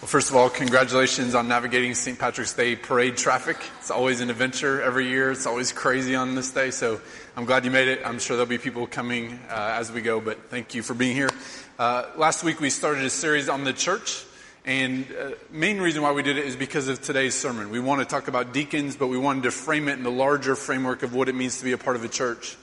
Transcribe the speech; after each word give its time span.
Well, 0.00 0.06
first 0.06 0.30
of 0.30 0.36
all, 0.36 0.48
congratulations 0.48 1.34
on 1.34 1.48
navigating 1.48 1.92
St. 1.92 2.16
Patrick's 2.16 2.52
Day 2.52 2.76
parade 2.76 3.16
traffic. 3.16 3.56
It's 3.80 3.90
always 3.90 4.20
an 4.20 4.30
adventure 4.30 4.80
every 4.80 5.08
year. 5.08 5.32
It's 5.32 5.44
always 5.44 5.72
crazy 5.72 6.14
on 6.14 6.36
this 6.36 6.52
day. 6.52 6.70
So 6.70 7.00
I'm 7.36 7.44
glad 7.46 7.64
you 7.64 7.72
made 7.72 7.88
it. 7.88 8.02
I'm 8.04 8.20
sure 8.20 8.36
there'll 8.36 8.48
be 8.48 8.58
people 8.58 8.86
coming 8.86 9.40
uh, 9.50 9.74
as 9.74 9.90
we 9.90 10.00
go, 10.00 10.20
but 10.20 10.50
thank 10.50 10.72
you 10.72 10.84
for 10.84 10.94
being 10.94 11.16
here. 11.16 11.30
Uh, 11.80 12.04
last 12.16 12.44
week 12.44 12.60
we 12.60 12.70
started 12.70 13.02
a 13.02 13.10
series 13.10 13.48
on 13.48 13.64
the 13.64 13.72
church. 13.72 14.24
And 14.64 15.04
uh, 15.20 15.30
main 15.50 15.80
reason 15.80 16.00
why 16.00 16.12
we 16.12 16.22
did 16.22 16.38
it 16.38 16.46
is 16.46 16.54
because 16.54 16.86
of 16.86 17.02
today's 17.02 17.34
sermon. 17.34 17.70
We 17.70 17.80
want 17.80 18.00
to 18.00 18.06
talk 18.06 18.28
about 18.28 18.52
deacons, 18.52 18.94
but 18.94 19.08
we 19.08 19.18
wanted 19.18 19.42
to 19.42 19.50
frame 19.50 19.88
it 19.88 19.94
in 19.94 20.04
the 20.04 20.12
larger 20.12 20.54
framework 20.54 21.02
of 21.02 21.12
what 21.12 21.28
it 21.28 21.34
means 21.34 21.58
to 21.58 21.64
be 21.64 21.72
a 21.72 21.78
part 21.78 21.96
of 21.96 22.04
a 22.04 22.08
church. 22.08 22.56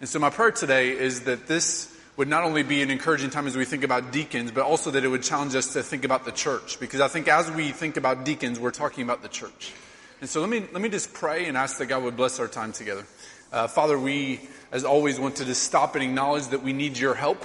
And 0.00 0.08
so 0.10 0.18
my 0.18 0.28
prayer 0.28 0.50
today 0.50 0.90
is 0.90 1.22
that 1.22 1.46
this 1.46 1.88
would 2.16 2.28
not 2.28 2.44
only 2.44 2.62
be 2.62 2.82
an 2.82 2.90
encouraging 2.90 3.30
time 3.30 3.46
as 3.46 3.56
we 3.56 3.64
think 3.64 3.84
about 3.84 4.12
deacons, 4.12 4.50
but 4.50 4.64
also 4.64 4.90
that 4.90 5.04
it 5.04 5.08
would 5.08 5.22
challenge 5.22 5.54
us 5.54 5.72
to 5.72 5.82
think 5.82 6.04
about 6.04 6.24
the 6.24 6.32
church. 6.32 6.78
Because 6.78 7.00
I 7.00 7.08
think 7.08 7.26
as 7.26 7.50
we 7.50 7.72
think 7.72 7.96
about 7.96 8.24
deacons, 8.24 8.60
we're 8.60 8.70
talking 8.70 9.02
about 9.02 9.22
the 9.22 9.28
church. 9.28 9.72
And 10.20 10.28
so 10.28 10.40
let 10.40 10.50
me, 10.50 10.60
let 10.72 10.82
me 10.82 10.88
just 10.88 11.14
pray 11.14 11.46
and 11.46 11.56
ask 11.56 11.78
that 11.78 11.86
God 11.86 12.02
would 12.02 12.16
bless 12.16 12.38
our 12.38 12.48
time 12.48 12.72
together. 12.72 13.04
Uh, 13.50 13.66
Father, 13.66 13.98
we, 13.98 14.40
as 14.70 14.84
always, 14.84 15.18
want 15.18 15.36
to 15.36 15.44
just 15.44 15.62
stop 15.62 15.94
and 15.94 16.04
acknowledge 16.04 16.48
that 16.48 16.62
we 16.62 16.72
need 16.72 16.98
your 16.98 17.14
help 17.14 17.44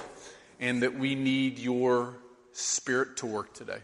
and 0.60 0.82
that 0.82 0.94
we 0.94 1.14
need 1.14 1.58
your 1.58 2.14
spirit 2.52 3.16
to 3.18 3.26
work 3.26 3.54
today. 3.54 3.78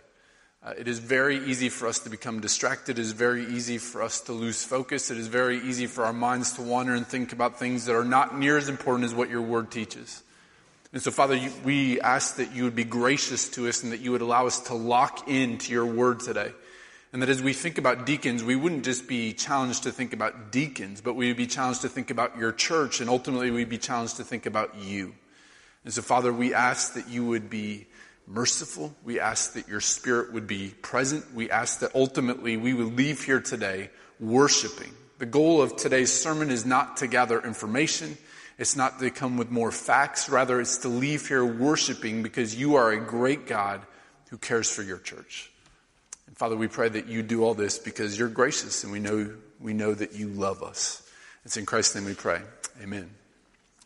Uh, 0.63 0.73
it 0.79 0.89
is 0.89 0.99
very 0.99 1.45
easy 1.45 1.69
for 1.69 1.87
us 1.87 1.99
to 2.01 2.11
become 2.11 2.41
distracted. 2.41 2.99
It 2.99 3.03
is 3.03 3.13
very 3.13 3.47
easy 3.47 3.79
for 3.79 4.03
us 4.03 4.21
to 4.23 4.33
lose 4.33 4.65
focus. 4.65 5.11
It 5.11 5.19
is 5.19 5.29
very 5.29 5.59
easy 5.59 5.87
for 5.87 6.05
our 6.05 6.13
minds 6.13 6.55
to 6.55 6.63
wander 6.63 6.95
and 6.95 7.07
think 7.07 7.33
about 7.33 7.59
things 7.59 7.85
that 7.87 7.95
are 7.95 8.05
not 8.05 8.39
near 8.39 8.57
as 8.57 8.69
important 8.69 9.05
as 9.05 9.15
what 9.15 9.29
your 9.29 9.43
word 9.43 9.71
teaches. 9.71 10.23
And 10.95 11.03
so, 11.03 11.11
Father, 11.11 11.37
we 11.65 12.01
ask 12.01 12.37
that 12.37 12.55
you 12.55 12.63
would 12.63 12.77
be 12.77 12.85
gracious 12.85 13.49
to 13.51 13.67
us 13.67 13.83
and 13.83 13.91
that 13.91 13.99
you 13.99 14.13
would 14.13 14.21
allow 14.21 14.47
us 14.47 14.61
to 14.69 14.75
lock 14.75 15.27
into 15.27 15.73
your 15.73 15.85
word 15.85 16.21
today. 16.21 16.53
And 17.13 17.21
that 17.21 17.29
as 17.29 17.43
we 17.43 17.53
think 17.53 17.79
about 17.79 18.07
deacons, 18.07 18.45
we 18.45 18.55
wouldn't 18.55 18.85
just 18.85 19.09
be 19.09 19.33
challenged 19.33 19.83
to 19.83 19.91
think 19.91 20.13
about 20.13 20.53
deacons, 20.53 21.01
but 21.01 21.15
we 21.15 21.27
would 21.27 21.37
be 21.37 21.49
challenged 21.49 21.81
to 21.81 21.89
think 21.89 22.11
about 22.11 22.39
your 22.39 22.53
church, 22.53 23.01
and 23.01 23.11
ultimately 23.11 23.51
we'd 23.51 23.69
be 23.69 23.77
challenged 23.77 24.19
to 24.19 24.25
think 24.25 24.47
about 24.47 24.77
you. 24.79 25.13
And 25.85 25.93
so, 25.93 26.01
Father, 26.01 26.33
we 26.33 26.55
ask 26.55 26.95
that 26.95 27.09
you 27.09 27.27
would 27.27 27.51
be 27.51 27.89
merciful. 28.29 28.95
We 29.03 29.19
ask 29.19 29.55
that 29.55 29.67
your 29.67 29.81
spirit 29.81 30.33
would 30.33 30.47
be 30.47 30.75
present. 30.81 31.35
We 31.35 31.51
ask 31.51 31.81
that 31.81 31.93
ultimately 31.97 32.57
we 32.57 32.73
would 32.73 32.97
leave 32.97 33.25
here 33.25 33.41
today 33.41 33.91
worshiping. 34.21 34.93
The 35.19 35.27
goal 35.27 35.61
of 35.61 35.75
today's 35.75 36.13
sermon 36.13 36.53
is 36.53 36.65
not 36.65 36.99
to 36.99 37.09
gather 37.09 37.41
information. 37.41 38.17
It's 38.59 38.77
not 38.77 39.01
to 39.01 39.11
come 39.11 39.37
with 39.37 39.51
more 39.51 39.73
facts. 39.73 40.29
Rather, 40.29 40.61
it's 40.61 40.79
to 40.79 40.89
leave 40.89 41.27
here 41.27 41.45
worshiping 41.45 42.23
because 42.23 42.55
you 42.55 42.77
are 42.77 42.93
a 42.93 43.01
great 43.01 43.47
God 43.47 43.83
who 44.31 44.39
cares 44.39 44.71
for 44.71 44.83
your 44.83 44.99
church. 44.99 45.51
And 46.27 46.37
Father, 46.37 46.57
we 46.57 46.69
pray 46.69 46.89
that 46.89 47.07
you 47.07 47.23
do 47.23 47.45
all 47.45 47.55
this 47.55 47.79
because 47.79 48.19
you're 48.19 48.29
gracious 48.29 48.85
and 48.85 48.93
we 48.93 49.01
know, 49.01 49.33
we 49.61 49.75
know 49.75 49.93
that 49.95 50.15
you 50.15 50.29
love 50.29 50.63
us. 50.63 51.03
It's 51.45 51.57
in 51.57 51.67
Christ's 51.67 51.97
name 51.97 52.05
we 52.05 52.15
pray. 52.15 52.41
Amen. 52.83 53.11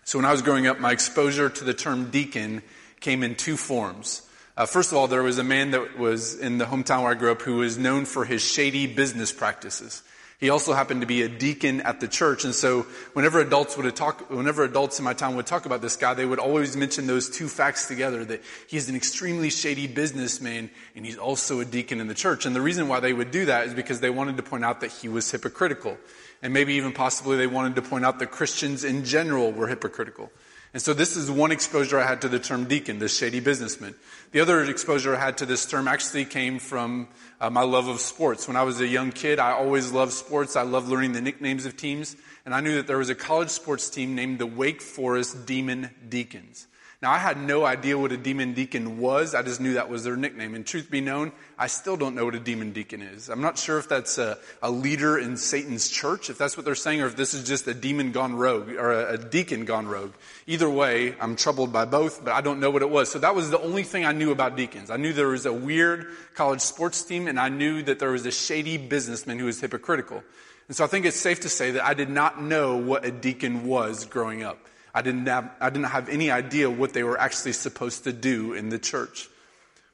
So 0.05 0.19
when 0.19 0.25
I 0.25 0.33
was 0.33 0.43
growing 0.43 0.67
up, 0.67 0.81
my 0.81 0.93
exposure 0.93 1.51
to 1.51 1.65
the 1.65 1.75
term 1.75 2.11
deacon 2.11 2.63
came 3.01 3.23
in 3.23 3.35
two 3.35 3.57
forms. 3.57 4.23
Uh, 4.57 4.67
first 4.67 4.91
of 4.91 4.99
all, 4.99 5.07
there 5.07 5.23
was 5.23 5.39
a 5.39 5.45
man 5.45 5.73
that 5.73 5.99
was 5.99 6.35
in 6.35 6.59
the 6.59 6.65
hometown 6.65 7.03
where 7.03 7.13
I 7.13 7.15
grew 7.15 7.31
up 7.31 7.43
who 7.43 7.57
was 7.57 7.79
known 7.79 8.05
for 8.07 8.25
his 8.25 8.43
shady 8.43 8.87
business 8.87 9.33
practices. 9.33 10.03
He 10.39 10.51
also 10.51 10.73
happened 10.73 11.01
to 11.01 11.07
be 11.07 11.23
a 11.23 11.29
deacon 11.29 11.81
at 11.81 11.99
the 11.99 12.07
church. 12.07 12.45
And 12.45 12.55
so 12.55 12.83
whenever 13.13 13.41
adults 13.41 13.77
would 13.77 13.97
talk, 13.97 14.31
whenever 14.31 14.63
adults 14.63 15.01
in 15.01 15.05
my 15.05 15.13
town 15.13 15.35
would 15.35 15.47
talk 15.47 15.67
about 15.67 15.83
this 15.83 15.97
guy, 15.97 16.15
they 16.15 16.25
would 16.25 16.39
always 16.39 16.77
mention 16.77 17.09
those 17.09 17.29
two 17.29 17.49
facts 17.49 17.89
together, 17.89 18.25
that 18.25 18.43
he's 18.69 18.89
an 18.89 18.95
extremely 18.95 19.51
shady 19.51 19.89
businessman 19.89 20.71
and 20.95 21.05
he's 21.05 21.19
also 21.19 21.59
a 21.59 21.65
deacon 21.65 22.01
in 22.01 22.07
the 22.07 22.15
church. 22.15 22.47
And 22.47 22.55
the 22.55 22.61
reason 22.61 22.87
why 22.87 23.01
they 23.01 23.13
would 23.13 23.33
do 23.33 23.47
that 23.47 23.67
is 23.67 23.75
because 23.75 23.99
they 23.99 24.11
wanted 24.11 24.37
to 24.37 24.45
point 24.45 24.65
out 24.65 24.81
that 24.81 24.93
he 24.93 25.09
was 25.09 25.29
hypocritical. 25.29 25.99
And 26.41 26.55
maybe 26.55 26.75
even 26.75 26.93
possibly 26.93 27.37
they 27.37 27.49
wanted 27.49 27.75
to 27.75 27.83
point 27.83 28.05
out 28.05 28.21
that 28.21 28.31
Christians 28.31 28.85
in 28.85 29.05
general 29.05 29.51
were 29.51 29.67
hypocritical. 29.67 30.31
And 30.73 30.83
so 30.83 30.93
this 30.93 31.17
is 31.17 31.31
one 31.31 31.51
exposure 31.51 31.99
I 31.99 32.07
had 32.07 32.21
to 32.21 32.29
the 32.29 32.39
term 32.39 32.67
deacon, 32.67 32.99
this 32.99 33.17
shady 33.17 33.41
businessman. 33.41 33.95
The 34.33 34.41
other 34.41 34.63
exposure 34.63 35.17
I 35.17 35.19
had 35.19 35.39
to 35.39 35.47
this 35.47 35.65
term 35.67 35.89
actually 35.89 36.27
came 36.27 36.59
from 36.59 37.09
uh, 37.41 37.51
my 37.51 37.63
love 37.63 37.89
of 37.89 38.01
sports. 38.01 38.49
When 38.49 38.57
I 38.57 38.63
was 38.63 38.81
a 38.81 38.87
young 38.87 39.13
kid, 39.13 39.39
I 39.39 39.53
always 39.53 39.93
loved 39.93 40.13
sports. 40.13 40.57
I 40.57 40.63
loved 40.63 40.89
learning 40.89 41.13
the 41.13 41.21
nicknames 41.21 41.67
of 41.67 41.77
teams. 41.77 42.17
And 42.45 42.55
I 42.55 42.61
knew 42.61 42.77
that 42.77 42.87
there 42.87 42.99
was 42.99 43.11
a 43.11 43.15
college 43.15 43.51
sports 43.51 43.91
team 43.91 44.15
named 44.15 44.39
the 44.39 44.47
Wake 44.47 44.81
Forest 44.81 45.47
Demon 45.47 45.91
Deacons. 46.09 46.67
Now, 47.01 47.13
I 47.13 47.19
had 47.19 47.39
no 47.39 47.65
idea 47.65 47.97
what 47.97 48.11
a 48.11 48.17
demon 48.17 48.55
deacon 48.55 48.99
was. 48.99 49.33
I 49.33 49.43
just 49.43 49.61
knew 49.61 49.75
that 49.75 49.89
was 49.89 50.03
their 50.03 50.17
nickname. 50.17 50.57
And 50.57 50.67
truth 50.67 50.91
be 50.91 51.01
known, 51.01 51.31
I 51.57 51.69
still 51.69 51.97
don't 51.97 52.17
know 52.17 52.25
what 52.25 52.35
a 52.35 52.41
demon 52.41 52.73
deacon 52.73 53.03
is. 53.03 53.29
I'm 53.29 53.41
not 53.41 53.57
sure 53.57 53.79
if 53.79 53.89
that's 53.89 54.19
a, 54.19 54.37
a 54.63 54.71
leader 54.73 55.17
in 55.17 55.37
Satan's 55.37 55.89
church, 55.89 56.29
if 56.29 56.39
that's 56.39 56.57
what 56.57 56.67
they're 56.67 56.75
saying, 56.75 57.01
or 57.01 57.07
if 57.07 57.15
this 57.15 57.35
is 57.35 57.47
just 57.47 57.69
a 57.69 57.75
demon 57.75 58.11
gone 58.11 58.35
rogue, 58.35 58.71
or 58.71 58.91
a, 58.91 59.13
a 59.15 59.19
deacon 59.19 59.65
gone 59.65 59.87
rogue. 59.87 60.13
Either 60.49 60.69
way, 60.69 61.15
I'm 61.21 61.37
troubled 61.37 61.73
by 61.73 61.85
both, 61.85 62.25
but 62.25 62.33
I 62.33 62.41
don't 62.41 62.59
know 62.59 62.71
what 62.71 62.83
it 62.83 62.91
was. 62.91 63.13
So 63.13 63.21
that 63.21 63.37
was 63.37 63.49
the 63.51 63.61
only 63.61 63.85
thing 63.85 64.05
I 64.05 64.11
knew 64.11 64.33
about 64.33 64.57
deacons. 64.57 64.91
I 64.91 64.97
knew 64.97 65.13
there 65.13 65.29
was 65.29 65.47
a 65.47 65.53
weird 65.53 66.09
college 66.35 66.63
sports 66.63 67.05
team, 67.05 67.29
and 67.29 67.39
I 67.39 67.49
knew 67.49 67.81
that 67.85 68.01
there 68.01 68.11
was 68.11 68.27
a 68.27 68.33
shady 68.33 68.77
businessman 68.77 69.39
who 69.39 69.45
was 69.45 69.61
hypocritical. 69.61 70.25
And 70.67 70.77
so 70.77 70.83
I 70.83 70.89
think 70.89 71.07
it's 71.07 71.17
safe 71.17 71.39
to 71.41 71.49
say 71.49 71.71
that 71.71 71.85
I 71.85 71.95
did 71.95 72.11
not 72.11 72.43
know 72.43 72.77
what 72.77 73.05
a 73.05 73.13
deacon 73.13 73.69
was 73.69 74.05
growing 74.05 74.43
up. 74.43 74.59
I 74.99 75.01
didn't, 75.01 75.27
have, 75.27 75.49
I 75.61 75.71
didn't 75.71 75.91
have 75.91 76.09
any 76.09 76.33
idea 76.33 76.69
what 76.69 76.93
they 76.93 77.05
were 77.05 77.21
actually 77.21 77.53
supposed 77.53 78.03
to 78.03 78.13
do 78.13 78.53
in 78.53 78.69
the 78.69 78.81
church. 78.81 79.29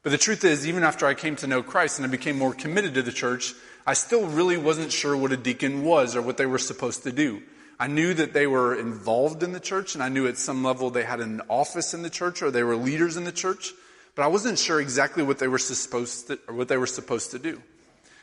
But 0.03 0.13
the 0.13 0.19
truth 0.19 0.45
is, 0.45 0.67
even 0.67 0.83
after 0.83 1.05
I 1.05 1.13
came 1.13 1.37
to 1.37 1.47
know 1.47 1.63
Christ 1.63 1.99
and 1.99 2.09
I 2.09 2.11
became 2.11 2.39
more 2.39 2.55
committed 2.55 2.95
to 2.95 3.03
the 3.03 3.13
church, 3.13 3.53
I 3.87 3.93
still 3.93 4.27
really 4.27 4.57
wasn't 4.57 4.93
sure 4.93 5.15
what 5.15 5.31
a 5.31 5.37
deacon 5.37 5.85
was 5.85 6.17
or 6.17 6.23
what 6.23 6.39
they 6.39 6.47
were 6.47 6.57
supposed 6.57 7.03
to 7.03 7.13
do. 7.13 7.43
I 7.79 7.87
knew 7.87 8.15
that 8.15 8.33
they 8.33 8.47
were 8.47 8.75
involved 8.75 9.43
in 9.43 9.53
the 9.53 9.61
church, 9.61 9.95
and 9.95 10.03
I 10.03 10.09
knew 10.09 10.27
at 10.27 10.39
some 10.39 10.65
level 10.65 10.89
they 10.89 11.05
had 11.05 11.21
an 11.21 11.43
office 11.51 11.93
in 11.93 12.01
the 12.01 12.09
church 12.09 12.41
or 12.41 12.51
they 12.51 12.63
were 12.63 12.75
leaders 12.75 13.19
in 13.19 13.25
the 13.25 13.33
church, 13.33 13.75
but 14.15 14.23
I 14.23 14.29
wasn't 14.29 14.59
sure 14.59 14.81
exactly 14.81 15.23
what 15.23 15.39
they 15.39 15.49
were 15.49 15.59
supposed 15.59 16.29
to, 16.29 16.39
or 16.49 16.55
what 16.55 16.69
they 16.69 16.79
were 16.79 16.87
supposed 16.87 17.31
to 17.33 17.39
do. 17.39 17.61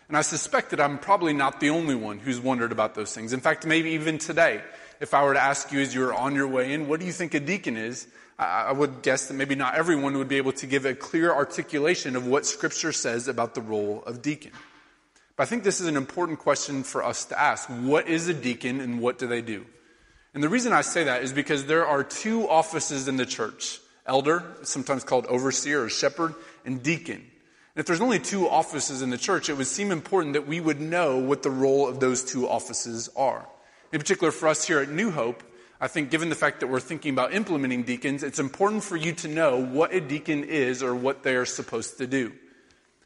And 0.08 0.18
I 0.18 0.24
suspect 0.24 0.72
that 0.72 0.81
I'm 0.81 0.97
probably 0.97 1.34
not 1.34 1.59
the 1.59 1.70
only 1.70 1.94
one 1.94 2.18
who's 2.18 2.40
wondered 2.40 2.72
about 2.72 2.96
those 2.96 3.14
things. 3.14 3.34
In 3.34 3.40
fact, 3.40 3.68
maybe 3.68 3.91
even 3.91 4.18
today, 4.18 4.62
if 5.01 5.16
I 5.16 5.23
were 5.23 5.34
to 5.34 5.44
ask 5.44 5.72
you 5.72 5.81
as 5.81 5.94
you're 5.95 6.13
on 6.13 6.35
your 6.35 6.47
way 6.47 6.73
in, 6.73 6.88
what 6.88 7.00
do 7.00 7.07
you 7.07 7.12
think 7.12 7.34
a 7.34 7.39
deacon 7.39 7.75
is? 7.75 8.07
I 8.38 8.72
would 8.72 9.01
guess 9.01 9.28
that 9.28 9.34
maybe 9.34 9.56
not 9.56 9.75
everyone 9.75 10.17
would 10.17 10.28
be 10.28 10.38
able 10.38 10.53
to 10.53 10.67
give 10.67 10.85
a 10.85 10.94
clear 10.94 11.34
articulation 11.34 12.16
of 12.16 12.28
what 12.28 12.45
Scripture 12.45 12.91
says 12.91 13.28
about 13.28 13.56
the 13.56 13.61
role 13.61 14.03
of 14.06 14.22
deacon. 14.22 14.51
But 15.35 15.44
I 15.44 15.45
think 15.47 15.63
this 15.63 15.81
is 15.81 15.88
an 15.88 15.97
important 15.97 16.40
question 16.40 16.84
for 16.84 17.03
us 17.03 17.25
to 17.25 17.40
ask. 17.40 17.67
What 17.67 18.07
is 18.07 18.28
a 18.28 18.34
deacon 18.34 18.79
and 18.79 19.00
what 19.01 19.17
do 19.17 19.28
they 19.28 19.41
do? 19.41 19.66
And 20.34 20.44
the 20.44 20.50
reason 20.50 20.72
I 20.72 20.81
say 20.81 21.03
that 21.06 21.23
is 21.23 21.34
because 21.34 21.66
there 21.66 21.85
are 21.85 22.03
two 22.03 22.47
offices 22.47 23.07
in 23.07 23.17
the 23.17 23.25
church 23.25 23.79
elder, 24.06 24.44
sometimes 24.63 25.03
called 25.03 25.25
overseer 25.28 25.84
or 25.84 25.90
shepherd, 25.90 26.35
and 26.63 26.81
deacon. 26.81 27.16
And 27.16 27.78
if 27.78 27.85
there's 27.85 28.01
only 28.01 28.19
two 28.19 28.47
offices 28.47 29.01
in 29.01 29.09
the 29.09 29.17
church, 29.17 29.50
it 29.50 29.57
would 29.57 29.67
seem 29.67 29.91
important 29.91 30.34
that 30.34 30.47
we 30.47 30.59
would 30.59 30.79
know 30.79 31.17
what 31.17 31.44
the 31.44 31.51
role 31.51 31.88
of 31.88 32.00
those 32.00 32.23
two 32.23 32.47
offices 32.47 33.09
are. 33.16 33.47
In 33.91 34.00
particular, 34.00 34.31
for 34.31 34.47
us 34.47 34.66
here 34.66 34.79
at 34.79 34.90
New 34.90 35.12
Hope, 35.12 35.44
I 35.81 35.88
think 35.88 36.12
given 36.12 36.29
the 36.29 36.35
fact 36.35 36.62
that 36.62 36.68
we're 36.68 36.79
thinking 36.79 37.12
about 37.12 37.34
implementing 37.34 37.84
deacons, 37.84 38.24
it's 38.24 38.40
important 38.40 38.84
for 38.84 38.96
you 38.96 39.12
to 39.13 39.28
know 39.28 39.57
what 39.57 39.94
a 39.94 40.00
deacon 40.00 40.46
is 40.46 40.81
or 40.81 40.96
what 40.96 41.24
they 41.24 41.35
are 41.35 41.46
supposed 41.46 41.97
to 41.97 42.07
do. 42.07 42.31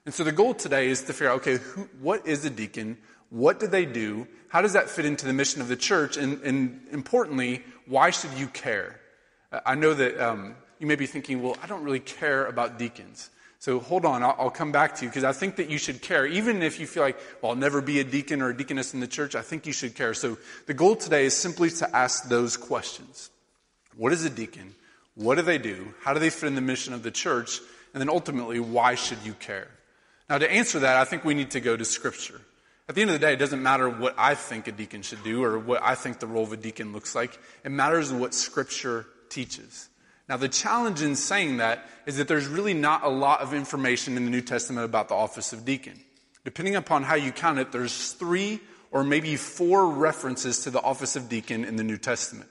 And 0.05 0.13
so 0.13 0.23
the 0.23 0.31
goal 0.31 0.53
today 0.53 0.89
is 0.89 1.01
to 1.03 1.13
figure 1.13 1.29
out, 1.29 1.37
okay, 1.37 1.57
who, 1.57 1.89
what 1.99 2.27
is 2.27 2.45
a 2.45 2.51
deacon? 2.51 2.97
What 3.31 3.59
do 3.59 3.65
they 3.65 3.85
do? 3.85 4.27
How 4.49 4.61
does 4.61 4.73
that 4.73 4.89
fit 4.89 5.05
into 5.05 5.25
the 5.25 5.33
mission 5.33 5.61
of 5.61 5.67
the 5.67 5.75
church? 5.75 6.17
And, 6.17 6.39
and 6.43 6.81
importantly, 6.91 7.63
why 7.87 8.11
should 8.11 8.33
you 8.33 8.47
care? 8.47 8.99
I 9.65 9.73
know 9.73 9.93
that 9.95 10.19
um, 10.19 10.55
you 10.79 10.85
may 10.85 10.95
be 10.95 11.07
thinking, 11.07 11.41
well, 11.41 11.57
I 11.63 11.67
don't 11.67 11.83
really 11.83 11.99
care 11.99 12.45
about 12.45 12.77
deacons. 12.77 13.31
So 13.65 13.79
hold 13.79 14.05
on, 14.05 14.21
I'll, 14.21 14.35
I'll 14.37 14.51
come 14.51 14.71
back 14.71 14.93
to 14.97 15.05
you 15.05 15.09
because 15.09 15.23
I 15.23 15.31
think 15.31 15.55
that 15.55 15.71
you 15.71 15.79
should 15.79 16.03
care. 16.03 16.27
Even 16.27 16.61
if 16.61 16.79
you 16.79 16.85
feel 16.85 17.01
like, 17.01 17.17
well, 17.41 17.53
I'll 17.53 17.57
never 17.57 17.81
be 17.81 17.99
a 17.99 18.03
deacon 18.03 18.43
or 18.43 18.49
a 18.49 18.55
deaconess 18.55 18.93
in 18.93 18.99
the 18.99 19.07
church, 19.07 19.33
I 19.33 19.41
think 19.41 19.65
you 19.65 19.73
should 19.73 19.95
care. 19.95 20.13
So 20.13 20.37
the 20.67 20.75
goal 20.75 20.95
today 20.95 21.25
is 21.25 21.35
simply 21.35 21.71
to 21.71 21.95
ask 21.95 22.29
those 22.29 22.57
questions 22.57 23.31
What 23.97 24.13
is 24.13 24.23
a 24.23 24.29
deacon? 24.29 24.75
What 25.15 25.37
do 25.37 25.41
they 25.41 25.57
do? 25.57 25.95
How 26.03 26.13
do 26.13 26.19
they 26.19 26.29
fit 26.29 26.45
in 26.45 26.53
the 26.53 26.61
mission 26.61 26.93
of 26.93 27.01
the 27.01 27.09
church? 27.09 27.59
And 27.95 27.99
then 27.99 28.07
ultimately, 28.07 28.59
why 28.59 28.93
should 28.93 29.17
you 29.25 29.33
care? 29.33 29.69
Now, 30.29 30.37
to 30.37 30.51
answer 30.51 30.77
that, 30.81 30.97
I 30.97 31.03
think 31.03 31.25
we 31.25 31.33
need 31.33 31.49
to 31.51 31.59
go 31.59 31.75
to 31.75 31.85
Scripture. 31.85 32.41
At 32.87 32.93
the 32.93 33.01
end 33.01 33.09
of 33.09 33.19
the 33.19 33.25
day, 33.25 33.33
it 33.33 33.39
doesn't 33.39 33.63
matter 33.63 33.89
what 33.89 34.13
I 34.15 34.35
think 34.35 34.67
a 34.67 34.73
deacon 34.73 35.01
should 35.01 35.23
do 35.23 35.43
or 35.43 35.57
what 35.57 35.81
I 35.81 35.95
think 35.95 36.19
the 36.19 36.27
role 36.27 36.43
of 36.43 36.53
a 36.53 36.57
deacon 36.57 36.93
looks 36.93 37.15
like. 37.15 37.39
It 37.63 37.71
matters 37.71 38.13
what 38.13 38.35
Scripture 38.35 39.07
teaches. 39.29 39.89
Now, 40.27 40.37
the 40.37 40.49
challenge 40.49 41.01
in 41.01 41.15
saying 41.15 41.57
that 41.57 41.85
is 42.05 42.17
that 42.17 42.27
there's 42.27 42.47
really 42.47 42.73
not 42.73 43.03
a 43.03 43.09
lot 43.09 43.41
of 43.41 43.53
information 43.53 44.17
in 44.17 44.25
the 44.25 44.31
New 44.31 44.41
Testament 44.41 44.85
about 44.85 45.07
the 45.07 45.15
office 45.15 45.53
of 45.53 45.65
deacon. 45.65 45.99
Depending 46.43 46.75
upon 46.75 47.03
how 47.03 47.15
you 47.15 47.31
count 47.31 47.59
it, 47.59 47.71
there's 47.71 48.13
three 48.13 48.59
or 48.91 49.03
maybe 49.03 49.35
four 49.35 49.89
references 49.89 50.63
to 50.63 50.71
the 50.71 50.81
office 50.81 51.15
of 51.15 51.29
deacon 51.29 51.63
in 51.63 51.75
the 51.75 51.83
New 51.83 51.97
Testament. 51.97 52.49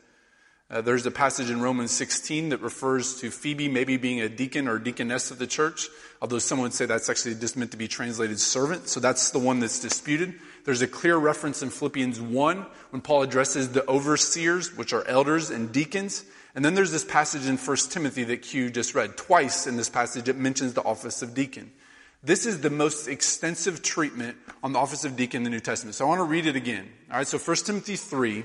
Uh, 0.71 0.81
there's 0.81 1.05
a 1.05 1.11
passage 1.11 1.51
in 1.51 1.61
Romans 1.61 1.91
16 1.91 2.49
that 2.49 2.61
refers 2.61 3.21
to 3.21 3.31
Phoebe 3.31 3.69
maybe 3.69 3.97
being 3.97 4.21
a 4.21 4.29
deacon 4.29 4.67
or 4.67 4.79
deaconess 4.79 5.31
of 5.31 5.39
the 5.39 5.47
church, 5.47 5.89
although 6.23 6.39
some 6.39 6.59
would 6.61 6.73
say 6.73 6.87
that's 6.87 7.11
actually 7.11 7.35
just 7.35 7.57
meant 7.57 7.71
to 7.71 7.77
be 7.77 7.87
translated 7.87 8.41
servant. 8.41 8.89
So 8.89 8.99
that's 8.99 9.31
the 9.31 9.39
one 9.39 9.61
that's 9.61 9.79
disputed. 9.79 10.35
There's 10.65 10.81
a 10.81 10.89
clear 10.89 11.17
reference 11.17 11.63
in 11.63 11.71
Philippians 11.71 12.21
1 12.21 12.67
when 12.91 13.03
Paul 13.03 13.23
addresses 13.23 13.71
the 13.71 13.89
overseers, 13.89 14.75
which 14.77 14.93
are 14.93 15.07
elders 15.07 15.51
and 15.51 15.71
deacons. 15.71 16.25
And 16.55 16.65
then 16.65 16.75
there's 16.75 16.93
this 16.93 17.05
passage 17.05 17.47
in 17.47 17.57
1 17.57 17.77
Timothy 17.91 18.25
that 18.25 18.43
Q 18.43 18.71
just 18.71 18.95
read. 18.95 19.17
Twice 19.17 19.67
in 19.67 19.77
this 19.77 19.89
passage 19.89 20.29
it 20.29 20.37
mentions 20.37 20.75
the 20.75 20.85
office 20.85 21.23
of 21.23 21.35
deacon. 21.35 21.73
This 22.23 22.47
is 22.47 22.61
the 22.61 22.71
most 22.71 23.09
extensive 23.09 23.83
treatment 23.83 24.37
on 24.63 24.73
the 24.73 24.79
office 24.79 25.05
of 25.05 25.17
deacon 25.17 25.39
in 25.39 25.45
the 25.45 25.51
New 25.51 25.61
Testament. 25.61 25.95
So 25.95 26.07
I 26.07 26.09
want 26.09 26.21
to 26.21 26.25
read 26.25 26.47
it 26.47 26.57
again. 26.57 26.89
All 27.11 27.19
right, 27.19 27.27
so 27.27 27.39
1 27.39 27.57
Timothy 27.57 27.97
3, 27.97 28.45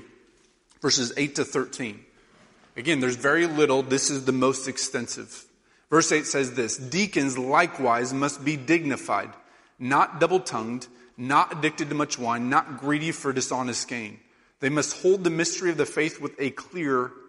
verses 0.82 1.12
8 1.16 1.36
to 1.36 1.44
13. 1.44 2.04
Again, 2.76 3.00
there's 3.00 3.16
very 3.16 3.46
little. 3.46 3.82
This 3.82 4.10
is 4.10 4.24
the 4.24 4.32
most 4.32 4.68
extensive. 4.68 5.46
Verse 5.88 6.12
8 6.12 6.26
says 6.26 6.54
this 6.54 6.76
Deacons 6.76 7.38
likewise 7.38 8.12
must 8.12 8.44
be 8.44 8.56
dignified, 8.56 9.30
not 9.78 10.20
double 10.20 10.40
tongued, 10.40 10.86
not 11.16 11.58
addicted 11.58 11.88
to 11.88 11.94
much 11.94 12.18
wine, 12.18 12.50
not 12.50 12.78
greedy 12.78 13.12
for 13.12 13.32
dishonest 13.32 13.88
gain. 13.88 14.18
They 14.60 14.68
must 14.68 15.02
hold 15.02 15.24
the 15.24 15.30
mystery 15.30 15.70
of 15.70 15.78
the 15.78 15.86
faith 15.86 16.20
with 16.20 16.38
a 16.38 16.50
clear 16.50 17.12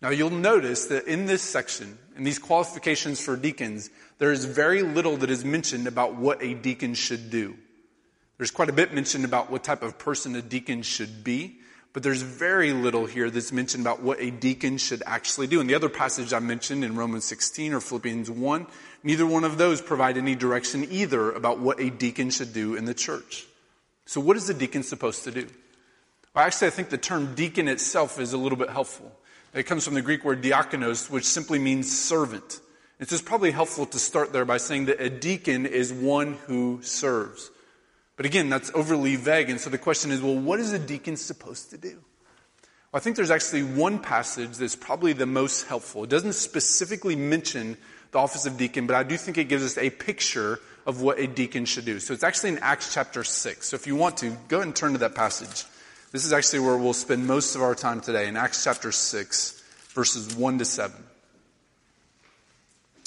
Now 0.00 0.10
you'll 0.10 0.30
notice 0.30 0.86
that 0.86 1.06
in 1.06 1.26
this 1.26 1.42
section, 1.42 1.98
in 2.16 2.24
these 2.24 2.38
qualifications 2.38 3.20
for 3.20 3.36
deacons, 3.36 3.90
there 4.18 4.32
is 4.32 4.44
very 4.44 4.82
little 4.82 5.16
that 5.18 5.30
is 5.30 5.44
mentioned 5.44 5.86
about 5.86 6.14
what 6.14 6.42
a 6.42 6.54
deacon 6.54 6.94
should 6.94 7.30
do. 7.30 7.56
There's 8.36 8.52
quite 8.52 8.68
a 8.68 8.72
bit 8.72 8.94
mentioned 8.94 9.24
about 9.24 9.50
what 9.50 9.64
type 9.64 9.82
of 9.82 9.98
person 9.98 10.36
a 10.36 10.42
deacon 10.42 10.82
should 10.82 11.24
be, 11.24 11.58
but 11.92 12.04
there's 12.04 12.22
very 12.22 12.72
little 12.72 13.06
here 13.06 13.30
that's 13.30 13.50
mentioned 13.50 13.82
about 13.82 14.02
what 14.02 14.20
a 14.20 14.30
deacon 14.30 14.78
should 14.78 15.02
actually 15.06 15.48
do. 15.48 15.60
In 15.60 15.66
the 15.66 15.74
other 15.74 15.88
passage 15.88 16.32
I 16.32 16.38
mentioned 16.38 16.84
in 16.84 16.94
Romans 16.94 17.24
16 17.24 17.72
or 17.72 17.80
Philippians 17.80 18.30
1, 18.30 18.66
Neither 19.02 19.26
one 19.26 19.44
of 19.44 19.58
those 19.58 19.80
provide 19.80 20.16
any 20.16 20.34
direction 20.34 20.86
either 20.90 21.30
about 21.30 21.60
what 21.60 21.80
a 21.80 21.90
deacon 21.90 22.30
should 22.30 22.52
do 22.52 22.74
in 22.74 22.84
the 22.84 22.94
church. 22.94 23.46
So, 24.06 24.20
what 24.20 24.36
is 24.36 24.48
a 24.48 24.54
deacon 24.54 24.82
supposed 24.82 25.24
to 25.24 25.30
do? 25.30 25.46
Well, 26.34 26.44
actually, 26.44 26.68
I 26.68 26.70
think 26.70 26.90
the 26.90 26.98
term 26.98 27.34
deacon 27.34 27.68
itself 27.68 28.18
is 28.18 28.32
a 28.32 28.38
little 28.38 28.58
bit 28.58 28.70
helpful. 28.70 29.12
It 29.54 29.64
comes 29.64 29.84
from 29.84 29.94
the 29.94 30.02
Greek 30.02 30.24
word 30.24 30.42
diakonos, 30.42 31.10
which 31.10 31.24
simply 31.24 31.58
means 31.58 31.96
servant. 31.96 32.60
It's 33.00 33.10
just 33.10 33.24
probably 33.24 33.50
helpful 33.50 33.86
to 33.86 33.98
start 33.98 34.32
there 34.32 34.44
by 34.44 34.58
saying 34.58 34.86
that 34.86 35.00
a 35.00 35.08
deacon 35.08 35.66
is 35.66 35.92
one 35.92 36.34
who 36.46 36.80
serves. 36.82 37.50
But 38.16 38.26
again, 38.26 38.50
that's 38.50 38.70
overly 38.74 39.16
vague. 39.16 39.48
And 39.48 39.60
so 39.60 39.70
the 39.70 39.78
question 39.78 40.10
is 40.10 40.20
well, 40.20 40.34
what 40.34 40.60
is 40.60 40.72
a 40.72 40.78
deacon 40.78 41.16
supposed 41.16 41.70
to 41.70 41.78
do? 41.78 42.02
Well, 42.90 42.94
I 42.94 43.00
think 43.00 43.16
there's 43.16 43.30
actually 43.30 43.62
one 43.62 44.00
passage 44.00 44.56
that's 44.56 44.76
probably 44.76 45.12
the 45.12 45.26
most 45.26 45.66
helpful. 45.66 46.04
It 46.04 46.10
doesn't 46.10 46.32
specifically 46.32 47.16
mention 47.16 47.76
the 48.10 48.18
office 48.18 48.46
of 48.46 48.56
deacon, 48.56 48.86
but 48.86 48.96
I 48.96 49.02
do 49.02 49.16
think 49.16 49.38
it 49.38 49.44
gives 49.44 49.64
us 49.64 49.78
a 49.78 49.90
picture 49.90 50.58
of 50.86 51.00
what 51.02 51.18
a 51.18 51.26
deacon 51.26 51.66
should 51.66 51.84
do. 51.84 52.00
So 52.00 52.14
it's 52.14 52.24
actually 52.24 52.50
in 52.50 52.58
Acts 52.58 52.92
chapter 52.92 53.22
6. 53.22 53.66
So 53.66 53.76
if 53.76 53.86
you 53.86 53.94
want 53.94 54.16
to, 54.18 54.36
go 54.48 54.56
ahead 54.56 54.66
and 54.66 54.74
turn 54.74 54.92
to 54.92 54.98
that 54.98 55.14
passage. 55.14 55.66
This 56.10 56.24
is 56.24 56.32
actually 56.32 56.60
where 56.60 56.76
we'll 56.78 56.94
spend 56.94 57.26
most 57.26 57.54
of 57.54 57.60
our 57.60 57.74
time 57.74 58.00
today, 58.00 58.28
in 58.28 58.36
Acts 58.36 58.64
chapter 58.64 58.90
6, 58.92 59.62
verses 59.90 60.34
1 60.34 60.58
to 60.58 60.64
7. 60.64 60.96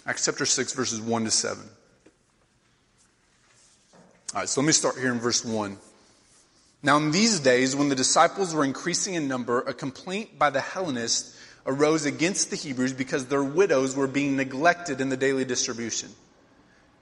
Acts 0.06 0.26
chapter 0.26 0.46
6, 0.46 0.74
verses 0.74 1.02
1 1.02 1.24
to 1.24 1.32
7. 1.32 1.64
All 4.34 4.42
right, 4.42 4.48
so 4.48 4.62
let 4.62 4.68
me 4.68 4.74
start 4.74 5.00
here 5.00 5.12
in 5.12 5.20
verse 5.20 5.44
1. 5.44 5.78
Now, 6.84 6.98
in 6.98 7.10
these 7.10 7.40
days, 7.40 7.76
when 7.76 7.90
the 7.90 7.96
disciples 7.96 8.54
were 8.54 8.64
increasing 8.64 9.16
in 9.16 9.28
number, 9.28 9.62
a 9.62 9.74
complaint 9.74 10.38
by 10.38 10.52
the 10.52 10.62
Hellenists 10.62 11.36
arose 11.66 12.06
against 12.06 12.52
the 12.52 12.56
Hebrews 12.56 12.94
because 12.94 13.26
their 13.26 13.44
widows 13.44 13.96
were 13.96 14.08
being 14.08 14.36
neglected 14.36 15.02
in 15.02 15.10
the 15.10 15.18
daily 15.18 15.46
distribution. 15.46 16.10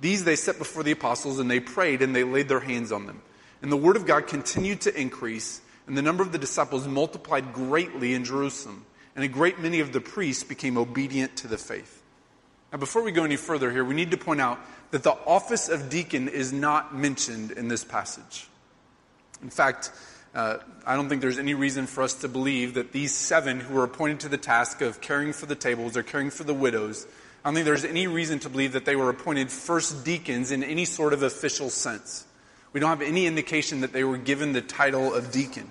These 0.00 0.24
they 0.24 0.36
set 0.36 0.58
before 0.58 0.82
the 0.82 0.92
apostles, 0.92 1.38
and 1.38 1.50
they 1.50 1.60
prayed, 1.60 2.02
and 2.02 2.14
they 2.14 2.24
laid 2.24 2.48
their 2.48 2.60
hands 2.60 2.92
on 2.92 3.06
them. 3.06 3.22
And 3.62 3.72
the 3.72 3.76
word 3.76 3.96
of 3.96 4.06
God 4.06 4.26
continued 4.26 4.82
to 4.82 5.00
increase, 5.00 5.60
and 5.86 5.96
the 5.96 6.02
number 6.02 6.22
of 6.22 6.32
the 6.32 6.38
disciples 6.38 6.86
multiplied 6.86 7.52
greatly 7.52 8.14
in 8.14 8.24
Jerusalem, 8.24 8.84
and 9.14 9.24
a 9.24 9.28
great 9.28 9.60
many 9.60 9.80
of 9.80 9.92
the 9.92 10.00
priests 10.00 10.44
became 10.44 10.76
obedient 10.76 11.36
to 11.38 11.48
the 11.48 11.56
faith. 11.56 12.02
Now, 12.72 12.78
before 12.78 13.02
we 13.02 13.12
go 13.12 13.24
any 13.24 13.36
further 13.36 13.70
here, 13.70 13.84
we 13.84 13.94
need 13.94 14.10
to 14.10 14.16
point 14.16 14.40
out 14.40 14.58
that 14.90 15.02
the 15.02 15.16
office 15.26 15.68
of 15.68 15.88
deacon 15.88 16.28
is 16.28 16.52
not 16.52 16.94
mentioned 16.94 17.52
in 17.52 17.68
this 17.68 17.84
passage. 17.84 18.48
In 19.42 19.50
fact, 19.50 19.90
uh, 20.34 20.58
I 20.84 20.96
don't 20.96 21.08
think 21.08 21.22
there's 21.22 21.38
any 21.38 21.54
reason 21.54 21.86
for 21.86 22.02
us 22.02 22.14
to 22.14 22.28
believe 22.28 22.74
that 22.74 22.92
these 22.92 23.14
seven 23.14 23.60
who 23.60 23.74
were 23.74 23.84
appointed 23.84 24.20
to 24.20 24.28
the 24.28 24.36
task 24.36 24.82
of 24.82 25.00
caring 25.00 25.32
for 25.32 25.46
the 25.46 25.54
tables 25.54 25.96
or 25.96 26.02
caring 26.02 26.30
for 26.30 26.44
the 26.44 26.52
widows, 26.52 27.06
I 27.46 27.48
don't 27.48 27.54
think 27.54 27.66
there's 27.66 27.84
any 27.84 28.08
reason 28.08 28.40
to 28.40 28.48
believe 28.48 28.72
that 28.72 28.86
they 28.86 28.96
were 28.96 29.08
appointed 29.08 29.52
first 29.52 30.04
deacons 30.04 30.50
in 30.50 30.64
any 30.64 30.84
sort 30.84 31.12
of 31.12 31.22
official 31.22 31.70
sense. 31.70 32.26
We 32.72 32.80
don't 32.80 32.88
have 32.88 33.02
any 33.02 33.26
indication 33.26 33.82
that 33.82 33.92
they 33.92 34.02
were 34.02 34.18
given 34.18 34.52
the 34.52 34.60
title 34.60 35.14
of 35.14 35.30
deacon. 35.30 35.70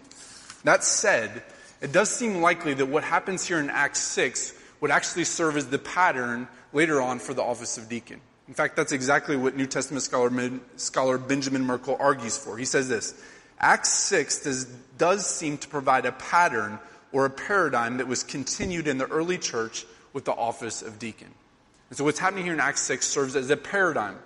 That 0.63 0.85
said, 0.85 1.43
it 1.81 1.91
does 1.91 2.09
seem 2.09 2.35
likely 2.35 2.75
that 2.75 2.85
what 2.85 3.03
happens 3.03 3.45
here 3.45 3.59
in 3.59 3.69
Acts 3.69 3.99
6 3.99 4.53
would 4.79 4.89
actually 4.89 5.25
serve 5.25 5.57
as 5.57 5.67
the 5.67 5.77
pattern 5.77 6.47
later 6.71 7.01
on 7.01 7.19
for 7.19 7.33
the 7.33 7.43
office 7.43 7.77
of 7.77 7.89
deacon. 7.89 8.21
In 8.47 8.53
fact, 8.53 8.77
that's 8.77 8.93
exactly 8.93 9.35
what 9.35 9.57
New 9.57 9.67
Testament 9.67 10.01
scholar, 10.01 10.31
scholar 10.77 11.17
Benjamin 11.17 11.65
Merkle 11.65 11.97
argues 11.99 12.37
for. 12.37 12.57
He 12.57 12.63
says 12.63 12.87
this 12.87 13.21
Acts 13.59 13.89
6 13.89 14.43
does, 14.43 14.63
does 14.97 15.25
seem 15.25 15.57
to 15.57 15.67
provide 15.67 16.05
a 16.05 16.13
pattern 16.13 16.79
or 17.11 17.25
a 17.25 17.29
paradigm 17.29 17.97
that 17.97 18.07
was 18.07 18.23
continued 18.23 18.87
in 18.87 18.97
the 18.97 19.07
early 19.07 19.37
church 19.37 19.85
with 20.13 20.23
the 20.23 20.31
office 20.31 20.81
of 20.81 20.99
deacon. 20.99 21.33
And 21.89 21.97
so 21.97 22.03
what's 22.03 22.19
happening 22.19 22.43
here 22.43 22.53
in 22.53 22.59
Acts 22.59 22.81
6 22.81 23.05
serves 23.05 23.35
as 23.35 23.49
a 23.49 23.57
paradigm. 23.57 24.17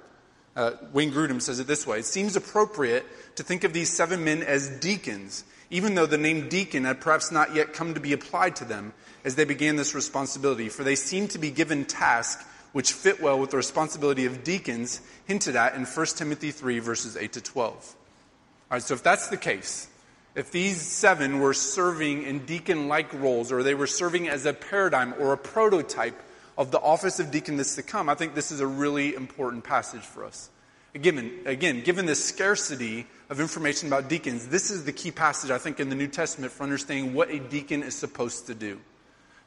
Uh, 0.55 0.71
Wayne 0.93 1.11
Grudem 1.11 1.41
says 1.41 1.59
it 1.59 1.67
this 1.67 1.85
way 1.85 1.99
It 1.99 2.05
seems 2.05 2.35
appropriate 2.35 3.05
to 3.35 3.43
think 3.43 3.63
of 3.63 3.73
these 3.73 3.89
seven 3.89 4.23
men 4.23 4.43
as 4.43 4.69
deacons, 4.79 5.43
even 5.69 5.95
though 5.95 6.05
the 6.05 6.17
name 6.17 6.49
deacon 6.49 6.85
had 6.85 6.99
perhaps 7.01 7.31
not 7.31 7.55
yet 7.55 7.73
come 7.73 7.93
to 7.93 7.99
be 7.99 8.13
applied 8.13 8.55
to 8.57 8.65
them 8.65 8.93
as 9.23 9.35
they 9.35 9.45
began 9.45 9.75
this 9.75 9.93
responsibility, 9.93 10.69
for 10.69 10.83
they 10.83 10.95
seem 10.95 11.27
to 11.29 11.37
be 11.37 11.51
given 11.51 11.85
tasks 11.85 12.43
which 12.71 12.93
fit 12.93 13.21
well 13.21 13.39
with 13.39 13.51
the 13.51 13.57
responsibility 13.57 14.25
of 14.25 14.43
deacons 14.43 15.01
hinted 15.25 15.55
at 15.55 15.75
in 15.75 15.85
1 15.85 16.05
Timothy 16.07 16.51
3, 16.51 16.79
verses 16.79 17.17
8 17.17 17.33
to 17.33 17.41
12. 17.41 17.73
All 17.73 18.75
right, 18.75 18.81
so 18.81 18.93
if 18.93 19.01
that's 19.01 19.29
the 19.29 19.37
case, 19.37 19.87
if 20.35 20.51
these 20.51 20.79
seven 20.79 21.39
were 21.39 21.53
serving 21.53 22.23
in 22.23 22.45
deacon 22.45 22.87
like 22.87 23.11
roles, 23.13 23.51
or 23.51 23.63
they 23.63 23.73
were 23.73 23.87
serving 23.87 24.29
as 24.29 24.45
a 24.45 24.53
paradigm 24.53 25.15
or 25.19 25.33
a 25.33 25.37
prototype 25.37 26.21
of 26.59 26.71
the 26.71 26.79
office 26.81 27.21
of 27.21 27.31
deacon 27.31 27.55
that's 27.55 27.75
to 27.75 27.81
come, 27.81 28.09
I 28.09 28.15
think 28.15 28.35
this 28.35 28.51
is 28.51 28.59
a 28.59 28.67
really 28.67 29.15
important 29.15 29.63
passage 29.63 30.01
for 30.01 30.25
us. 30.25 30.49
Again, 30.93 31.39
again, 31.45 31.81
given 31.83 32.05
the 32.05 32.15
scarcity 32.15 33.07
of 33.29 33.39
information 33.39 33.87
about 33.87 34.09
deacons, 34.09 34.49
this 34.49 34.69
is 34.69 34.83
the 34.83 34.91
key 34.91 35.09
passage, 35.09 35.51
I 35.51 35.57
think, 35.57 35.79
in 35.79 35.87
the 35.87 35.95
New 35.95 36.07
Testament 36.07 36.51
for 36.51 36.63
understanding 36.63 37.13
what 37.13 37.29
a 37.29 37.39
deacon 37.39 37.81
is 37.81 37.95
supposed 37.95 38.47
to 38.47 38.55
do. 38.55 38.77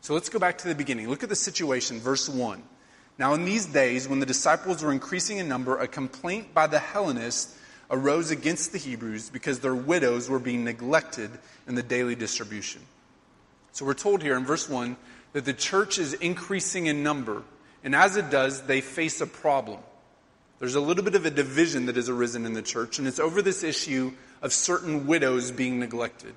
So 0.00 0.14
let's 0.14 0.30
go 0.30 0.38
back 0.38 0.56
to 0.58 0.68
the 0.68 0.74
beginning. 0.74 1.10
Look 1.10 1.22
at 1.22 1.28
the 1.28 1.36
situation, 1.36 2.00
verse 2.00 2.30
1. 2.30 2.62
Now, 3.18 3.34
in 3.34 3.44
these 3.44 3.66
days, 3.66 4.08
when 4.08 4.20
the 4.20 4.26
disciples 4.26 4.82
were 4.82 4.90
increasing 4.90 5.36
in 5.36 5.48
number, 5.48 5.78
a 5.78 5.86
complaint 5.86 6.54
by 6.54 6.66
the 6.66 6.78
Hellenists 6.78 7.58
arose 7.90 8.30
against 8.30 8.72
the 8.72 8.78
Hebrews 8.78 9.28
because 9.28 9.60
their 9.60 9.74
widows 9.74 10.30
were 10.30 10.38
being 10.38 10.64
neglected 10.64 11.30
in 11.68 11.74
the 11.74 11.82
daily 11.82 12.14
distribution. 12.14 12.80
So 13.72 13.84
we're 13.84 13.94
told 13.94 14.22
here 14.22 14.36
in 14.36 14.46
verse 14.46 14.66
1 14.66 14.96
that 15.32 15.44
the 15.44 15.52
church 15.52 15.98
is 15.98 16.14
increasing 16.14 16.86
in 16.86 17.02
number, 17.02 17.42
and 17.84 17.94
as 17.94 18.16
it 18.16 18.30
does, 18.30 18.62
they 18.62 18.80
face 18.80 19.20
a 19.20 19.26
problem. 19.26 19.80
there's 20.58 20.74
a 20.76 20.80
little 20.80 21.02
bit 21.02 21.16
of 21.16 21.26
a 21.26 21.30
division 21.30 21.86
that 21.86 21.96
has 21.96 22.08
arisen 22.08 22.46
in 22.46 22.52
the 22.52 22.62
church, 22.62 22.98
and 22.98 23.08
it's 23.08 23.18
over 23.18 23.42
this 23.42 23.64
issue 23.64 24.12
of 24.42 24.52
certain 24.52 25.06
widows 25.06 25.50
being 25.50 25.80
neglected. 25.80 26.34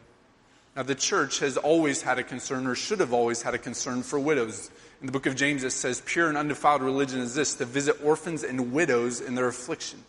Now, 0.75 0.83
the 0.83 0.95
church 0.95 1.39
has 1.39 1.55
always 1.57 2.01
had 2.01 2.19
a 2.19 2.23
concern, 2.23 2.67
or 2.67 2.75
should 2.75 2.99
have 2.99 3.13
always 3.13 3.41
had 3.41 3.53
a 3.53 3.57
concern, 3.57 4.03
for 4.03 4.19
widows. 4.19 4.69
In 4.99 5.05
the 5.05 5.11
book 5.11 5.25
of 5.25 5.35
James, 5.35 5.63
it 5.63 5.71
says, 5.71 6.01
Pure 6.05 6.29
and 6.29 6.37
undefiled 6.37 6.81
religion 6.81 7.19
is 7.19 7.33
this, 7.33 7.53
to 7.55 7.65
visit 7.65 8.03
orphans 8.03 8.43
and 8.43 8.73
widows 8.73 9.21
in 9.21 9.35
their 9.35 9.47
affliction. 9.47 10.03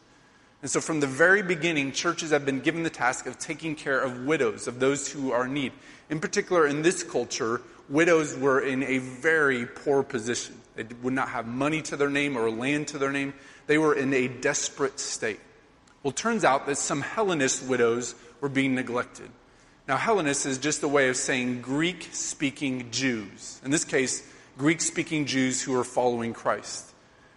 And 0.63 0.71
so, 0.71 0.81
from 0.81 0.99
the 0.99 1.07
very 1.07 1.43
beginning, 1.43 1.93
churches 1.93 2.31
have 2.31 2.45
been 2.45 2.61
given 2.61 2.83
the 2.83 2.91
task 2.91 3.27
of 3.27 3.39
taking 3.39 3.77
care 3.77 4.01
of 4.01 4.25
widows, 4.25 4.67
of 4.67 4.81
those 4.81 5.09
who 5.13 5.31
are 5.31 5.45
in 5.45 5.55
need. 5.55 5.73
In 6.11 6.19
particular, 6.19 6.67
in 6.67 6.83
this 6.83 7.05
culture, 7.05 7.61
widows 7.89 8.37
were 8.37 8.61
in 8.61 8.83
a 8.83 8.99
very 8.99 9.67
poor 9.67 10.03
position. 10.03 10.61
They 10.75 10.85
would 11.03 11.15
not 11.15 11.31
have 11.31 11.47
money 11.47 11.83
to 11.83 11.97
their 11.97 12.11
name 12.11 12.37
or 12.37 12.51
land 12.51 12.89
to 12.89 12.99
their 12.99 13.13
name. 13.13 13.35
They 13.67 13.79
were 13.79 13.95
in 13.95 14.13
a 14.13 14.29
desperate 14.29 15.01
state. 15.01 15.41
Well, 16.03 16.11
it 16.11 16.17
turns 16.17 16.45
out 16.45 16.67
that 16.67 16.79
some 16.79 17.01
Hellenist 17.01 17.65
widows 17.65 18.15
were 18.41 18.49
being 18.49 18.75
neglected. 18.75 19.31
Now, 19.89 19.97
Hellenist 19.97 20.47
is 20.47 20.59
just 20.59 20.83
a 20.83 20.89
way 20.89 21.09
of 21.09 21.17
saying 21.17 21.63
Greek 21.63 22.09
speaking 22.13 22.91
Jews. 22.91 23.61
In 23.65 23.71
this 23.71 23.85
case, 23.85 24.29
Greek 24.59 24.81
speaking 24.81 25.27
Jews 25.27 25.63
who 25.63 25.79
are 25.79 25.85
following 25.85 26.33
Christ. 26.33 26.93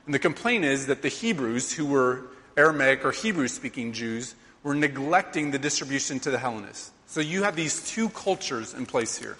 And 0.06 0.14
the 0.14 0.20
complaint 0.20 0.66
is 0.66 0.88
that 0.88 1.02
the 1.02 1.10
Hebrews, 1.10 1.72
who 1.74 1.86
were 1.86 2.24
Aramaic 2.58 3.06
or 3.06 3.12
Hebrew 3.12 3.48
speaking 3.48 3.94
Jews, 3.94 4.36
were 4.64 4.74
neglecting 4.74 5.52
the 5.52 5.60
distribution 5.60 6.20
to 6.22 6.32
the 6.32 6.40
Hellenists. 6.40 6.92
So 7.06 7.22
you 7.22 7.44
have 7.44 7.56
these 7.56 7.88
two 7.90 8.10
cultures 8.10 8.74
in 8.74 8.86
place 8.86 9.18
here. 9.18 9.38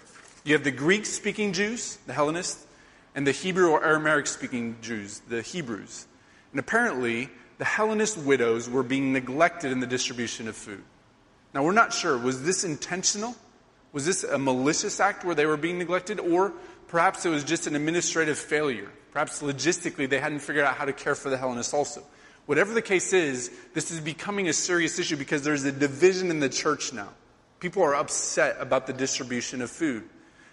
You 0.50 0.56
have 0.56 0.64
the 0.64 0.72
Greek 0.72 1.06
speaking 1.06 1.54
Jews, 1.54 2.00
the 2.08 2.14
Hellenists, 2.14 2.66
and 3.14 3.28
the 3.28 3.32
Hebrew 3.32 3.70
or 3.70 3.86
Aramaic 3.86 4.26
speaking 4.26 4.78
Jews, 4.82 5.22
the 5.30 5.44
Hebrews. 5.44 6.08
And 6.50 6.60
apparently, 6.60 7.30
the 7.60 7.66
Hellenist 7.66 8.18
widows 8.18 8.68
were 8.68 8.82
being 8.82 9.14
neglected 9.14 9.72
in 9.72 9.80
the 9.80 9.86
distribution 9.86 10.48
of 10.48 10.56
food. 10.56 10.84
Now, 11.54 11.62
we're 11.62 11.74
not 11.74 11.94
sure. 11.94 12.18
Was 12.18 12.42
this 12.42 12.64
intentional? 12.64 13.36
Was 13.94 14.08
this 14.08 14.24
a 14.24 14.40
malicious 14.40 15.00
act 15.00 15.24
where 15.24 15.36
they 15.36 15.46
were 15.46 15.56
being 15.56 15.78
neglected? 15.78 16.20
Or 16.20 16.52
perhaps 16.88 17.28
it 17.28 17.30
was 17.30 17.44
just 17.44 17.68
an 17.68 17.76
administrative 17.76 18.40
failure. 18.40 18.90
Perhaps 19.12 19.44
logistically 19.44 20.10
they 20.10 20.20
hadn't 20.20 20.40
figured 20.40 20.66
out 20.66 20.74
how 20.74 20.86
to 20.86 20.94
care 20.94 21.14
for 21.14 21.30
the 21.30 21.38
Hellenists 21.38 21.76
also. 21.76 22.02
Whatever 22.48 22.74
the 22.74 22.82
case 22.82 23.14
is, 23.14 23.52
this 23.76 23.92
is 23.92 24.00
becoming 24.00 24.48
a 24.48 24.54
serious 24.54 24.98
issue 24.98 25.16
because 25.16 25.44
there's 25.44 25.64
a 25.66 25.72
division 25.72 26.32
in 26.32 26.40
the 26.40 26.50
church 26.50 26.92
now. 26.92 27.10
People 27.60 27.84
are 27.84 27.94
upset 27.94 28.58
about 28.60 28.88
the 28.88 28.94
distribution 28.94 29.62
of 29.62 29.70
food. 29.70 30.10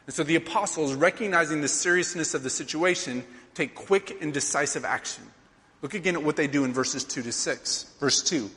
And 0.07 0.15
so 0.15 0.23
the 0.23 0.37
apostles, 0.37 0.95
recognizing 0.95 1.61
the 1.61 1.69
seriousness 1.69 2.35
of 2.35 2.43
the 2.43 2.51
situation, 2.51 3.25
take 3.55 3.75
quick 3.75 4.19
and 4.21 4.33
decisive 4.33 4.85
action. 4.85 5.25
Look 5.83 5.95
again 5.95 6.15
at 6.15 6.23
what 6.23 6.37
they 6.37 6.47
do 6.47 6.65
in 6.65 6.73
verses 6.73 7.05
2 7.05 7.23
to 7.23 7.33
6. 7.33 7.95
Verse 8.01 8.23
2. 8.23 8.51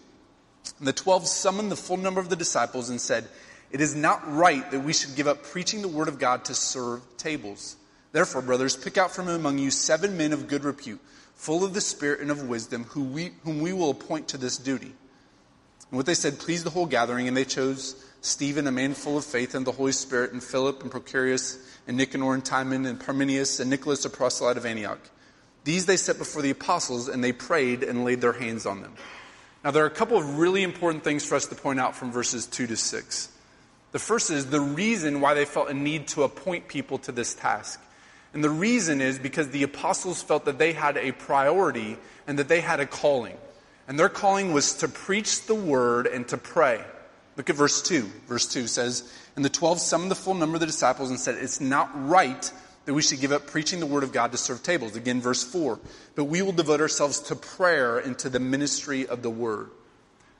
And 0.77 0.87
the 0.87 0.93
twelve 0.93 1.27
summoned 1.27 1.71
the 1.71 1.75
full 1.75 1.97
number 1.97 2.21
of 2.21 2.29
the 2.29 2.35
disciples 2.35 2.89
and 2.89 3.01
said, 3.01 3.27
It 3.71 3.81
is 3.81 3.95
not 3.95 4.21
right 4.31 4.69
that 4.71 4.81
we 4.81 4.93
should 4.93 5.15
give 5.15 5.27
up 5.27 5.43
preaching 5.43 5.81
the 5.81 5.87
word 5.87 6.07
of 6.07 6.19
God 6.19 6.45
to 6.45 6.53
serve 6.53 7.01
tables. 7.17 7.75
Therefore, 8.11 8.41
brothers, 8.41 8.77
pick 8.77 8.97
out 8.97 9.11
from 9.11 9.27
among 9.27 9.57
you 9.57 9.71
seven 9.71 10.17
men 10.17 10.33
of 10.33 10.47
good 10.47 10.63
repute, 10.63 10.99
full 11.35 11.63
of 11.63 11.73
the 11.73 11.81
Spirit 11.81 12.21
and 12.21 12.31
of 12.31 12.47
wisdom, 12.47 12.85
who 12.85 13.03
we, 13.03 13.31
whom 13.43 13.59
we 13.59 13.73
will 13.73 13.91
appoint 13.91 14.27
to 14.29 14.37
this 14.37 14.57
duty. 14.57 14.93
And 15.91 15.97
what 15.97 16.05
they 16.05 16.13
said 16.13 16.39
pleased 16.39 16.65
the 16.65 16.71
whole 16.71 16.85
gathering, 16.85 17.27
and 17.27 17.35
they 17.35 17.45
chose 17.45 18.03
Stephen, 18.21 18.67
a 18.67 18.71
man 18.71 18.93
full 18.93 19.17
of 19.17 19.25
faith 19.25 19.55
and 19.55 19.65
the 19.65 19.71
Holy 19.71 19.91
Spirit, 19.91 20.33
and 20.33 20.43
Philip, 20.43 20.81
and 20.81 20.91
Prochorus, 20.91 21.57
and 21.87 21.97
Nicanor, 21.97 22.33
and 22.33 22.43
Timon, 22.43 22.85
and 22.85 22.99
Parmenius, 22.99 23.59
and 23.59 23.69
Nicholas, 23.69 24.03
a 24.05 24.09
proselyte 24.09 24.57
of 24.57 24.65
Antioch. 24.65 24.99
These 25.63 25.85
they 25.85 25.97
set 25.97 26.17
before 26.17 26.41
the 26.41 26.49
apostles, 26.49 27.07
and 27.07 27.23
they 27.23 27.31
prayed 27.31 27.83
and 27.83 28.03
laid 28.03 28.21
their 28.21 28.33
hands 28.33 28.65
on 28.65 28.81
them. 28.81 28.93
Now, 29.63 29.71
there 29.71 29.83
are 29.83 29.87
a 29.87 29.91
couple 29.91 30.17
of 30.17 30.37
really 30.37 30.63
important 30.63 31.03
things 31.03 31.25
for 31.25 31.35
us 31.35 31.47
to 31.47 31.55
point 31.55 31.79
out 31.79 31.95
from 31.95 32.11
verses 32.11 32.45
2 32.47 32.67
to 32.67 32.75
6. 32.75 33.29
The 33.91 33.99
first 33.99 34.29
is 34.29 34.47
the 34.47 34.61
reason 34.61 35.19
why 35.19 35.33
they 35.33 35.45
felt 35.45 35.69
a 35.69 35.73
need 35.73 36.07
to 36.09 36.23
appoint 36.23 36.67
people 36.67 36.97
to 36.99 37.11
this 37.11 37.33
task. 37.33 37.81
And 38.33 38.43
the 38.43 38.49
reason 38.49 39.01
is 39.01 39.17
because 39.17 39.49
the 39.49 39.63
apostles 39.63 40.21
felt 40.21 40.45
that 40.45 40.59
they 40.59 40.73
had 40.73 40.97
a 40.97 41.11
priority 41.11 41.97
and 42.27 42.37
that 42.37 42.47
they 42.47 42.61
had 42.61 42.79
a 42.79 42.85
calling. 42.85 43.37
And 43.87 43.97
their 43.97 44.09
calling 44.09 44.53
was 44.53 44.75
to 44.75 44.87
preach 44.87 45.47
the 45.47 45.55
word 45.55 46.05
and 46.05 46.27
to 46.27 46.37
pray. 46.37 46.83
Look 47.39 47.49
at 47.49 47.55
verse 47.55 47.81
2. 47.81 48.01
Verse 48.27 48.45
2 48.47 48.67
says, 48.67 49.09
And 49.37 49.45
the 49.45 49.49
twelve 49.49 49.79
summoned 49.79 50.11
the 50.11 50.15
full 50.15 50.33
number 50.33 50.57
of 50.57 50.59
the 50.59 50.65
disciples 50.65 51.09
and 51.09 51.17
said, 51.17 51.35
It's 51.35 51.61
not 51.61 51.89
right 51.93 52.51
that 52.83 52.93
we 52.93 53.01
should 53.01 53.21
give 53.21 53.31
up 53.31 53.47
preaching 53.47 53.79
the 53.79 53.85
word 53.85 54.03
of 54.03 54.11
God 54.11 54.33
to 54.33 54.37
serve 54.37 54.61
tables. 54.61 54.97
Again, 54.97 55.21
verse 55.21 55.41
4. 55.41 55.79
But 56.15 56.25
we 56.25 56.41
will 56.41 56.51
devote 56.51 56.81
ourselves 56.81 57.21
to 57.21 57.37
prayer 57.37 57.97
and 57.97 58.19
to 58.19 58.29
the 58.29 58.41
ministry 58.41 59.07
of 59.07 59.21
the 59.21 59.29
word. 59.29 59.69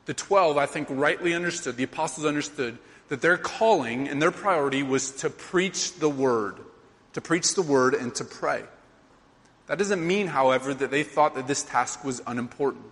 The 0.07 0.13
12, 0.13 0.57
I 0.57 0.65
think, 0.65 0.89
rightly 0.91 1.33
understood, 1.33 1.77
the 1.77 1.85
apostles 1.85 2.25
understood 2.25 2.77
that 3.07 3.21
their 3.21 3.37
calling 3.37 4.09
and 4.09 4.21
their 4.21 4.31
priority 4.31 4.83
was 4.83 5.11
to 5.21 5.29
preach 5.29 5.99
the 5.99 6.09
word, 6.09 6.57
to 7.13 7.21
preach 7.21 7.55
the 7.55 7.61
word 7.61 7.93
and 7.93 8.13
to 8.15 8.25
pray. 8.25 8.63
That 9.67 9.77
doesn't 9.77 10.05
mean, 10.05 10.27
however, 10.27 10.73
that 10.73 10.91
they 10.91 11.03
thought 11.03 11.35
that 11.35 11.47
this 11.47 11.63
task 11.63 12.03
was 12.03 12.21
unimportant. 12.27 12.83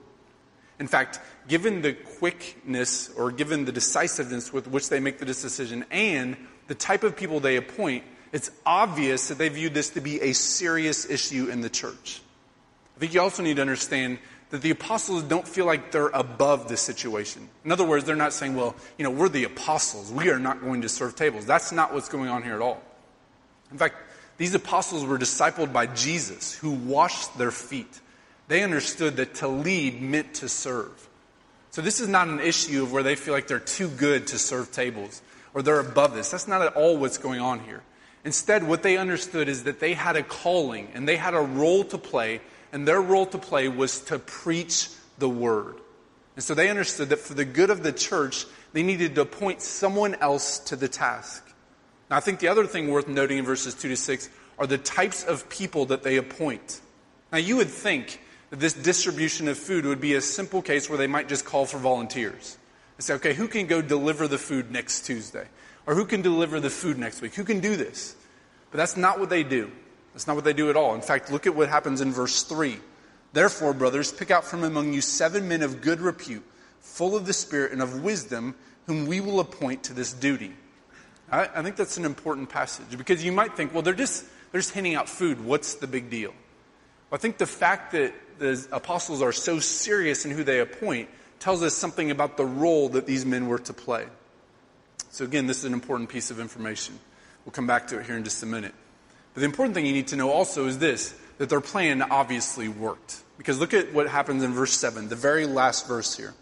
In 0.79 0.87
fact, 0.87 1.19
given 1.48 1.82
the 1.82 1.94
quickness 1.94 3.10
or 3.16 3.32
given 3.32 3.66
the 3.66 3.72
decisiveness 3.72 4.51
with 4.51 4.68
which 4.68 4.89
they 4.89 5.00
make 5.00 5.20
the 5.20 5.25
decision 5.25 5.86
and 5.92 6.38
the 6.68 6.75
type 6.75 7.04
of 7.04 7.16
people 7.16 7.39
they 7.39 7.56
appoint, 7.56 8.04
it's 8.32 8.51
obvious 8.66 9.30
that 9.30 9.38
they 9.38 9.50
view 9.50 9.70
this 9.70 9.92
to 9.92 10.01
be 10.01 10.22
a 10.22 10.34
serious 10.34 11.10
issue 11.10 11.48
in 11.50 11.62
the 11.62 11.70
church. 11.70 12.22
I 12.96 13.00
think 13.00 13.13
you 13.13 13.22
also 13.22 13.44
need 13.44 13.56
to 13.56 13.62
understand 13.62 14.20
that 14.50 14.62
the 14.62 14.72
apostles 14.72 15.24
don't 15.24 15.48
feel 15.48 15.66
like 15.66 15.92
they're 15.92 16.08
above 16.08 16.68
the 16.68 16.77
situation. 16.77 17.50
In 17.66 17.72
other 17.72 17.86
words, 17.86 18.06
they're 18.06 18.16
not 18.16 18.34
saying, 18.34 18.56
well, 18.56 18.75
you 18.98 19.04
know, 19.04 19.12
we're 19.12 19.30
the 19.30 19.44
apostles. 19.44 20.12
We 20.12 20.30
are 20.30 20.39
not 20.39 20.62
going 20.62 20.82
to 20.82 20.89
serve 20.89 21.16
tables. 21.16 21.46
That's 21.46 21.72
not 21.72 21.94
what's 21.94 22.10
going 22.10 22.30
on 22.30 22.44
here 22.44 22.56
at 22.56 22.62
all. 22.62 22.82
In 23.72 23.77
fact, 23.77 23.96
these 24.38 24.54
apostles 24.54 25.06
were 25.06 25.18
discipled 25.18 25.74
by 25.74 25.88
Jesus, 25.88 26.54
who 26.54 26.72
washed 26.72 27.38
their 27.38 27.51
feet. 27.51 28.00
They 28.48 28.63
understood 28.63 29.18
that 29.18 29.36
to 29.36 29.48
lead 29.48 30.01
meant 30.01 30.36
to 30.36 30.48
serve. 30.48 31.10
So 31.77 31.84
this 31.84 32.00
is 32.00 32.07
not 32.07 32.27
an 32.27 32.39
issue 32.39 32.81
of 32.81 32.91
where 32.91 33.03
they 33.03 33.13
feel 33.13 33.36
like 33.36 33.46
they're 33.46 33.60
too 33.60 33.88
good 33.88 34.25
to 34.29 34.39
serve 34.39 34.72
tables 34.72 35.22
or 35.53 35.62
they're 35.62 35.79
above 35.79 36.15
this. 36.15 36.31
That's 36.31 36.48
not 36.48 36.63
at 36.63 36.74
all 36.74 36.98
what's 36.98 37.19
going 37.19 37.39
on 37.39 37.60
here. 37.60 37.84
Instead, 38.25 38.63
what 38.67 38.81
they 38.81 38.98
understood 38.98 39.48
is 39.48 39.65
that 39.65 39.79
they 39.79 39.93
had 39.93 40.15
a 40.15 40.24
calling 40.24 40.88
and 40.96 41.07
they 41.07 41.17
had 41.17 41.36
a 41.36 41.39
role 41.39 41.84
to 41.84 42.00
play, 42.00 42.41
and 42.72 42.88
their 42.88 43.00
role 43.00 43.27
to 43.27 43.38
play 43.38 43.67
was 43.67 44.00
to 44.05 44.17
preach 44.17 44.89
the 45.19 45.29
word. 45.29 45.75
And 46.36 46.43
so 46.43 46.55
they 46.55 46.67
understood 46.72 47.10
that 47.10 47.19
for 47.19 47.36
the 47.36 47.46
good 47.46 47.69
of 47.69 47.84
the 47.84 47.91
church, 47.91 48.48
they 48.74 48.81
needed 48.81 49.13
to 49.13 49.22
appoint 49.22 49.62
someone 49.62 50.15
else 50.15 50.57
to 50.57 50.75
the 50.75 50.88
task. 50.88 51.48
Now, 52.10 52.17
I 52.17 52.22
think 52.22 52.39
the 52.39 52.48
other 52.48 52.65
thing 52.65 52.89
worth 52.89 53.07
noting 53.07 53.38
in 53.38 53.46
verses 53.46 53.75
2 53.75 53.89
to 53.89 53.96
6 53.96 54.29
are 54.57 54.65
the 54.65 54.79
types 54.79 55.24
of 55.24 55.48
people 55.48 55.86
that 55.86 56.01
they 56.01 56.17
appoint. 56.17 56.81
Now, 57.31 57.38
you 57.38 57.55
would 57.57 57.69
think 57.69 58.19
that 58.50 58.60
this 58.60 58.74
distribution 58.74 59.48
of 59.48 59.58
food 59.58 59.86
would 59.86 60.01
be 60.01 60.13
a 60.13 60.22
simple 60.22 60.62
case 60.62 60.89
where 60.89 60.98
they 60.98 61.08
might 61.08 61.27
just 61.27 61.46
call 61.46 61.66
for 61.66 61.77
volunteers 61.77 62.58
and 62.98 63.04
say, 63.04 63.13
okay, 63.16 63.34
who 63.34 63.48
can 63.48 63.68
go 63.68 63.82
deliver 63.82 64.27
the 64.27 64.38
food 64.38 64.72
next 64.72 65.01
Tuesday? 65.01 65.48
Or 65.86 65.96
who 65.96 66.06
can 66.06 66.22
deliver 66.22 66.60
the 66.60 66.70
food 66.70 66.98
next 66.98 67.22
week? 67.22 67.36
Who 67.36 67.44
can 67.44 67.60
do 67.60 67.75
this? 67.75 68.16
But 68.72 68.77
that's 68.77 68.98
not 68.98 69.20
what 69.20 69.30
they 69.30 69.44
do. 69.44 69.72
That's 70.13 70.27
not 70.27 70.36
what 70.36 70.46
they 70.46 70.54
do 70.54 70.70
at 70.70 70.75
all. 70.75 70.96
In 70.96 71.01
fact, 71.01 71.32
look 71.32 71.48
at 71.48 71.56
what 71.56 71.70
happens 71.70 72.01
in 72.01 72.12
verse 72.12 72.44
3. 72.44 72.77
Therefore, 73.34 73.74
brothers, 73.74 74.12
pick 74.12 74.32
out 74.32 74.44
from 74.44 74.63
among 74.63 74.94
you 74.94 75.01
seven 75.01 75.48
men 75.48 75.62
of 75.62 75.82
good 75.82 76.01
repute, 76.01 76.44
full 76.82 77.16
of 77.16 77.25
the 77.25 77.34
Spirit 77.34 77.72
and 77.72 77.82
of 77.82 78.01
wisdom, 78.01 78.56
whom 78.88 79.06
we 79.06 79.22
will 79.22 79.39
appoint 79.39 79.84
to 79.84 79.94
this 79.94 80.13
duty. 80.13 80.54
I, 81.32 81.50
I 81.56 81.62
think 81.62 81.75
that's 81.75 81.98
an 81.98 82.06
important 82.06 82.50
passage 82.50 82.98
because 82.98 83.24
you 83.24 83.32
might 83.32 83.56
think, 83.56 83.74
well, 83.74 83.84
they're 83.84 83.94
just, 83.94 84.25
they're 84.51 84.62
just 84.62 84.74
handing 84.74 84.96
out 84.96 85.08
food. 85.08 85.44
What's 85.44 85.75
the 85.75 85.88
big 85.88 86.10
deal? 86.10 86.32
Well, 87.10 87.18
I 87.18 87.18
think 87.18 87.38
the 87.38 87.46
fact 87.46 87.92
that 87.92 88.13
the 88.39 88.67
apostles 88.72 89.22
are 89.22 89.32
so 89.32 89.60
serious 89.60 90.25
in 90.25 90.32
who 90.32 90.44
they 90.44 90.60
appoint 90.60 91.10
tells 91.39 91.63
us 91.63 91.74
something 91.74 92.12
about 92.12 92.38
the 92.38 92.46
role 92.46 92.89
that 92.89 93.06
these 93.06 93.25
men 93.25 93.48
were 93.48 93.60
to 93.60 93.74
play. 93.74 94.06
So, 95.12 95.25
again, 95.25 95.48
this 95.48 95.60
is 95.60 95.65
an 95.65 95.74
important 95.74 96.10
piece 96.10 96.32
of 96.32 96.39
information. 96.39 97.00
We'll 97.46 97.53
come 97.53 97.67
back 97.67 97.88
to 97.88 98.00
it 98.00 98.06
here 98.06 98.17
in 98.17 98.24
just 98.24 98.44
a 98.44 98.46
minute. 98.46 98.74
But 99.34 99.41
the 99.41 99.46
important 99.46 99.75
thing 99.75 99.86
you 99.86 99.94
need 99.94 100.08
to 100.08 100.15
know 100.15 100.32
also 100.32 100.65
is 100.65 100.79
this 100.79 101.13
that 101.38 101.50
their 101.50 101.62
plan 101.62 102.01
obviously 102.01 102.67
worked. 102.67 103.22
Because 103.38 103.60
look 103.60 103.74
at 103.74 103.94
what 103.94 104.08
happens 104.08 104.44
in 104.44 104.53
verse 104.53 104.74
7, 104.74 105.10
the 105.10 105.15
very 105.15 105.46
last 105.46 105.88
verse 105.88 106.17
here. 106.17 106.34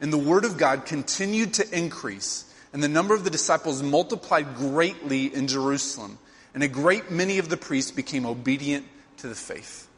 And 0.00 0.12
the 0.12 0.18
word 0.18 0.44
of 0.44 0.58
God 0.58 0.84
continued 0.84 1.54
to 1.54 1.76
increase, 1.78 2.44
and 2.72 2.82
the 2.82 2.88
number 2.88 3.14
of 3.14 3.24
the 3.24 3.30
disciples 3.30 3.82
multiplied 3.82 4.56
greatly 4.56 5.34
in 5.34 5.46
Jerusalem, 5.46 6.18
and 6.54 6.62
a 6.62 6.68
great 6.68 7.10
many 7.10 7.38
of 7.38 7.48
the 7.48 7.56
priests 7.56 7.90
became 7.90 8.26
obedient 8.26 8.84
to 9.18 9.28
the 9.28 9.34
faith. 9.34 9.88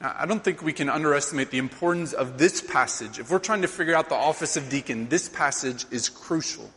Now, 0.00 0.14
I 0.18 0.26
don't 0.26 0.42
think 0.42 0.62
we 0.62 0.72
can 0.72 0.88
underestimate 0.88 1.50
the 1.50 1.58
importance 1.58 2.12
of 2.12 2.38
this 2.38 2.60
passage. 2.60 3.18
If 3.18 3.30
we're 3.30 3.38
trying 3.38 3.62
to 3.62 3.68
figure 3.68 3.94
out 3.94 4.08
the 4.08 4.14
office 4.14 4.56
of 4.56 4.68
deacon, 4.70 5.08
this 5.08 5.28
passage 5.28 5.84
is 5.90 6.08
crucial. 6.08 6.70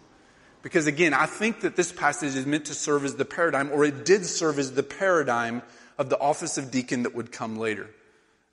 Because 0.62 0.88
again, 0.88 1.13
I 1.13 1.25
think 1.25 1.62
that 1.62 1.75
this 1.75 1.92
passage 1.92 2.36
is 2.36 2.46
meant 2.46 2.65
to 2.65 2.74
serve 2.74 3.06
as 3.06 3.15
the 3.15 3.25
paradigm, 3.25 3.72
or 3.72 3.86
it 3.86 4.06
did 4.06 4.25
serve 4.25 4.60
as 4.60 4.74
the 4.74 4.84
paradigm 4.84 5.62
of 5.98 6.10
the 6.10 6.20
office 6.20 6.58
of 6.58 6.72
deacon 6.72 7.03
that 7.03 7.15
would 7.15 7.32
come 7.32 7.58
later. 7.58 7.89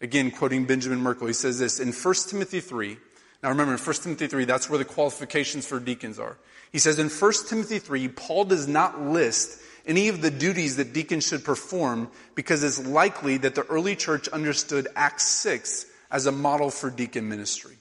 Again, 0.00 0.30
quoting 0.30 0.66
Benjamin 0.66 1.00
Merkle, 1.00 1.26
he 1.26 1.32
says 1.32 1.58
this 1.58 1.78
in 1.78 1.92
1 1.92 2.14
Timothy 2.28 2.60
3. 2.60 2.96
Now 3.42 3.48
remember, 3.48 3.72
in 3.72 3.78
1 3.78 3.96
Timothy 3.96 4.26
3, 4.26 4.44
that's 4.44 4.68
where 4.68 4.78
the 4.78 4.84
qualifications 4.84 5.66
for 5.66 5.80
deacons 5.80 6.18
are. 6.18 6.36
He 6.72 6.78
says 6.78 6.98
in 6.98 7.08
1 7.08 7.32
Timothy 7.48 7.78
3, 7.78 8.08
Paul 8.08 8.44
does 8.44 8.68
not 8.68 9.00
list 9.00 9.60
any 9.90 10.08
of 10.08 10.22
the 10.22 10.30
duties 10.30 10.76
that 10.76 10.92
deacons 10.92 11.26
should 11.26 11.44
perform 11.44 12.08
because 12.36 12.62
it's 12.62 12.86
likely 12.86 13.38
that 13.38 13.56
the 13.56 13.66
early 13.66 13.96
church 13.96 14.28
understood 14.28 14.86
Acts 14.94 15.26
6 15.26 15.84
as 16.12 16.26
a 16.26 16.32
model 16.32 16.70
for 16.70 16.90
deacon 16.90 17.28
ministry. 17.28 17.76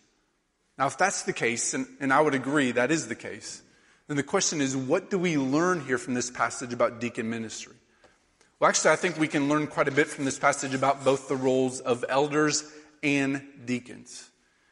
Now, 0.75 0.87
if 0.87 0.97
that's 0.97 1.21
the 1.21 1.33
case, 1.33 1.75
and, 1.75 1.85
and 1.99 2.11
I 2.11 2.19
would 2.19 2.33
agree 2.33 2.71
that 2.71 2.89
is 2.89 3.07
the 3.07 3.15
case, 3.15 3.61
then 4.07 4.17
the 4.17 4.23
question 4.23 4.59
is 4.59 4.75
what 4.75 5.11
do 5.11 5.19
we 5.19 5.37
learn 5.37 5.85
here 5.85 5.99
from 5.99 6.15
this 6.15 6.31
passage 6.31 6.73
about 6.73 6.99
deacon 6.99 7.29
ministry? 7.29 7.75
Well, 8.59 8.69
actually, 8.69 8.91
I 8.91 8.95
think 8.95 9.17
we 9.19 9.27
can 9.27 9.47
learn 9.47 9.67
quite 9.67 9.87
a 9.87 9.91
bit 9.91 10.07
from 10.07 10.25
this 10.25 10.39
passage 10.39 10.73
about 10.73 11.05
both 11.05 11.27
the 11.29 11.35
roles 11.35 11.79
of 11.79 12.03
elders 12.09 12.63
and 13.03 13.43
deacons. 13.65 14.28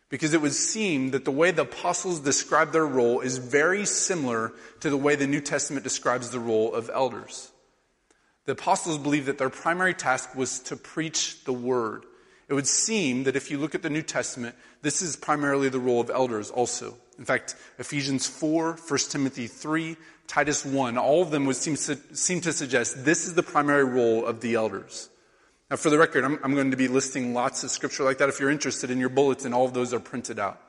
Because 0.10 0.34
it 0.34 0.42
would 0.42 0.54
seem 0.54 1.12
that 1.12 1.26
the 1.26 1.32
way 1.32 1.52
the 1.52 1.64
apostles 1.64 2.22
describe 2.22 2.72
their 2.72 2.86
role 2.86 3.20
is 3.20 3.38
very 3.38 3.86
similar 3.86 4.54
to 4.80 4.90
the 4.90 4.98
way 4.98 5.16
the 5.16 5.28
New 5.28 5.42
Testament 5.42 5.84
describes 5.84 6.30
the 6.30 6.40
role 6.40 6.74
of 6.74 6.90
elders. 6.94 7.52
The 8.46 8.54
apostles 8.54 8.98
believed 8.98 9.26
that 9.26 9.38
their 9.38 9.50
primary 9.50 9.94
task 9.94 10.34
was 10.34 10.60
to 10.62 10.78
preach 10.78 11.44
the 11.44 11.52
word. 11.52 12.06
It 12.48 12.54
would 12.54 12.68
seem 12.68 13.26
that 13.26 13.36
if 13.36 13.52
you 13.52 13.58
look 13.58 13.76
at 13.76 13.82
the 13.82 13.90
New 13.90 14.02
Testament, 14.02 14.56
this 14.82 15.02
is 15.02 15.18
primarily 15.18 15.68
the 15.68 15.80
role 15.80 16.00
of 16.00 16.10
elders 16.10 16.50
also. 16.50 16.96
In 17.20 17.26
fact, 17.26 17.56
Ephesians 17.78 18.26
4, 18.28 18.78
1 18.88 19.00
Timothy 19.10 19.48
3, 19.48 19.98
Titus 20.28 20.64
1, 20.64 20.98
all 20.98 21.22
of 21.22 21.32
them 21.32 21.46
would 21.46 21.58
seem, 21.58 21.76
seem 21.76 22.40
to 22.42 22.54
suggest 22.54 23.04
this 23.04 23.28
is 23.28 23.34
the 23.34 23.44
primary 23.44 23.84
role 23.84 24.26
of 24.26 24.40
the 24.40 24.56
elders. 24.56 25.10
Now, 25.70 25.76
for 25.76 25.90
the 25.90 25.98
record, 25.98 26.24
I'm, 26.24 26.40
I'm, 26.44 26.56
going 26.56 26.72
to 26.72 26.78
be 26.78 26.88
listing 26.88 27.34
lots 27.34 27.64
of 27.66 27.72
scripture 27.72 28.04
like 28.04 28.20
that. 28.20 28.30
If 28.30 28.40
you're 28.40 28.50
interested 28.50 28.90
in 28.90 29.00
your 29.00 29.10
bulletin, 29.10 29.54
all 29.54 29.66
of 29.66 29.74
those 29.74 29.94
are 29.94 30.00
printed 30.00 30.40
out. 30.40 30.62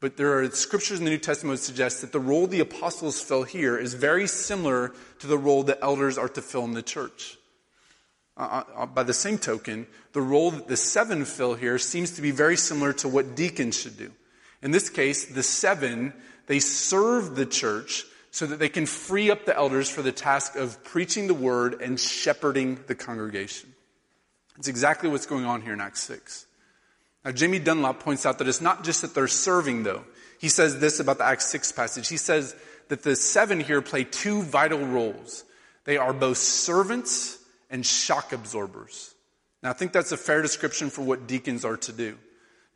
But 0.00 0.16
there 0.16 0.40
are 0.40 0.50
scriptures 0.50 0.98
in 0.98 1.04
the 1.04 1.10
New 1.12 1.18
Testament 1.18 1.60
that 1.60 1.64
suggest 1.64 2.00
that 2.00 2.10
the 2.10 2.18
role 2.18 2.48
the 2.48 2.58
apostles 2.58 3.20
fill 3.20 3.44
here 3.44 3.78
is 3.78 3.94
very 3.94 4.26
similar 4.26 4.92
to 5.20 5.26
the 5.28 5.38
role 5.38 5.62
that 5.64 5.78
elders 5.82 6.18
are 6.18 6.28
to 6.30 6.42
fill 6.42 6.64
in 6.64 6.72
the 6.72 6.82
church. 6.82 7.38
Uh, 8.36 8.40
uh, 8.40 8.82
uh, 8.82 8.86
by 8.86 9.04
the 9.04 9.14
same 9.14 9.38
token, 9.38 9.86
the 10.12 10.20
role 10.20 10.50
that 10.50 10.66
the 10.66 10.76
seven 10.76 11.24
fill 11.24 11.54
here 11.54 11.78
seems 11.78 12.10
to 12.10 12.22
be 12.22 12.32
very 12.32 12.56
similar 12.56 12.92
to 12.92 13.06
what 13.06 13.36
deacons 13.36 13.78
should 13.78 13.96
do. 13.96 14.10
In 14.62 14.72
this 14.72 14.90
case, 14.90 15.26
the 15.26 15.44
seven, 15.44 16.12
they 16.48 16.58
serve 16.58 17.36
the 17.36 17.46
church 17.46 18.04
so 18.32 18.46
that 18.46 18.58
they 18.58 18.68
can 18.68 18.86
free 18.86 19.30
up 19.30 19.44
the 19.44 19.56
elders 19.56 19.88
for 19.88 20.02
the 20.02 20.10
task 20.10 20.56
of 20.56 20.82
preaching 20.82 21.28
the 21.28 21.34
word 21.34 21.80
and 21.80 22.00
shepherding 22.00 22.80
the 22.88 22.96
congregation. 22.96 23.73
It's 24.58 24.68
exactly 24.68 25.08
what's 25.08 25.26
going 25.26 25.44
on 25.44 25.62
here 25.62 25.72
in 25.72 25.80
Acts 25.80 26.00
6. 26.02 26.46
Now, 27.24 27.32
Jamie 27.32 27.58
Dunlop 27.58 28.00
points 28.00 28.26
out 28.26 28.38
that 28.38 28.48
it's 28.48 28.60
not 28.60 28.84
just 28.84 29.02
that 29.02 29.14
they're 29.14 29.28
serving, 29.28 29.82
though. 29.82 30.04
He 30.38 30.48
says 30.48 30.78
this 30.78 31.00
about 31.00 31.18
the 31.18 31.24
Acts 31.24 31.46
6 31.46 31.72
passage. 31.72 32.08
He 32.08 32.18
says 32.18 32.54
that 32.88 33.02
the 33.02 33.16
seven 33.16 33.60
here 33.60 33.80
play 33.80 34.04
two 34.04 34.42
vital 34.42 34.84
roles. 34.86 35.44
They 35.84 35.96
are 35.96 36.12
both 36.12 36.38
servants 36.38 37.38
and 37.70 37.84
shock 37.84 38.32
absorbers. 38.32 39.14
Now, 39.62 39.70
I 39.70 39.72
think 39.72 39.92
that's 39.92 40.12
a 40.12 40.16
fair 40.16 40.42
description 40.42 40.90
for 40.90 41.02
what 41.02 41.26
deacons 41.26 41.64
are 41.64 41.78
to 41.78 41.92
do. 41.92 42.18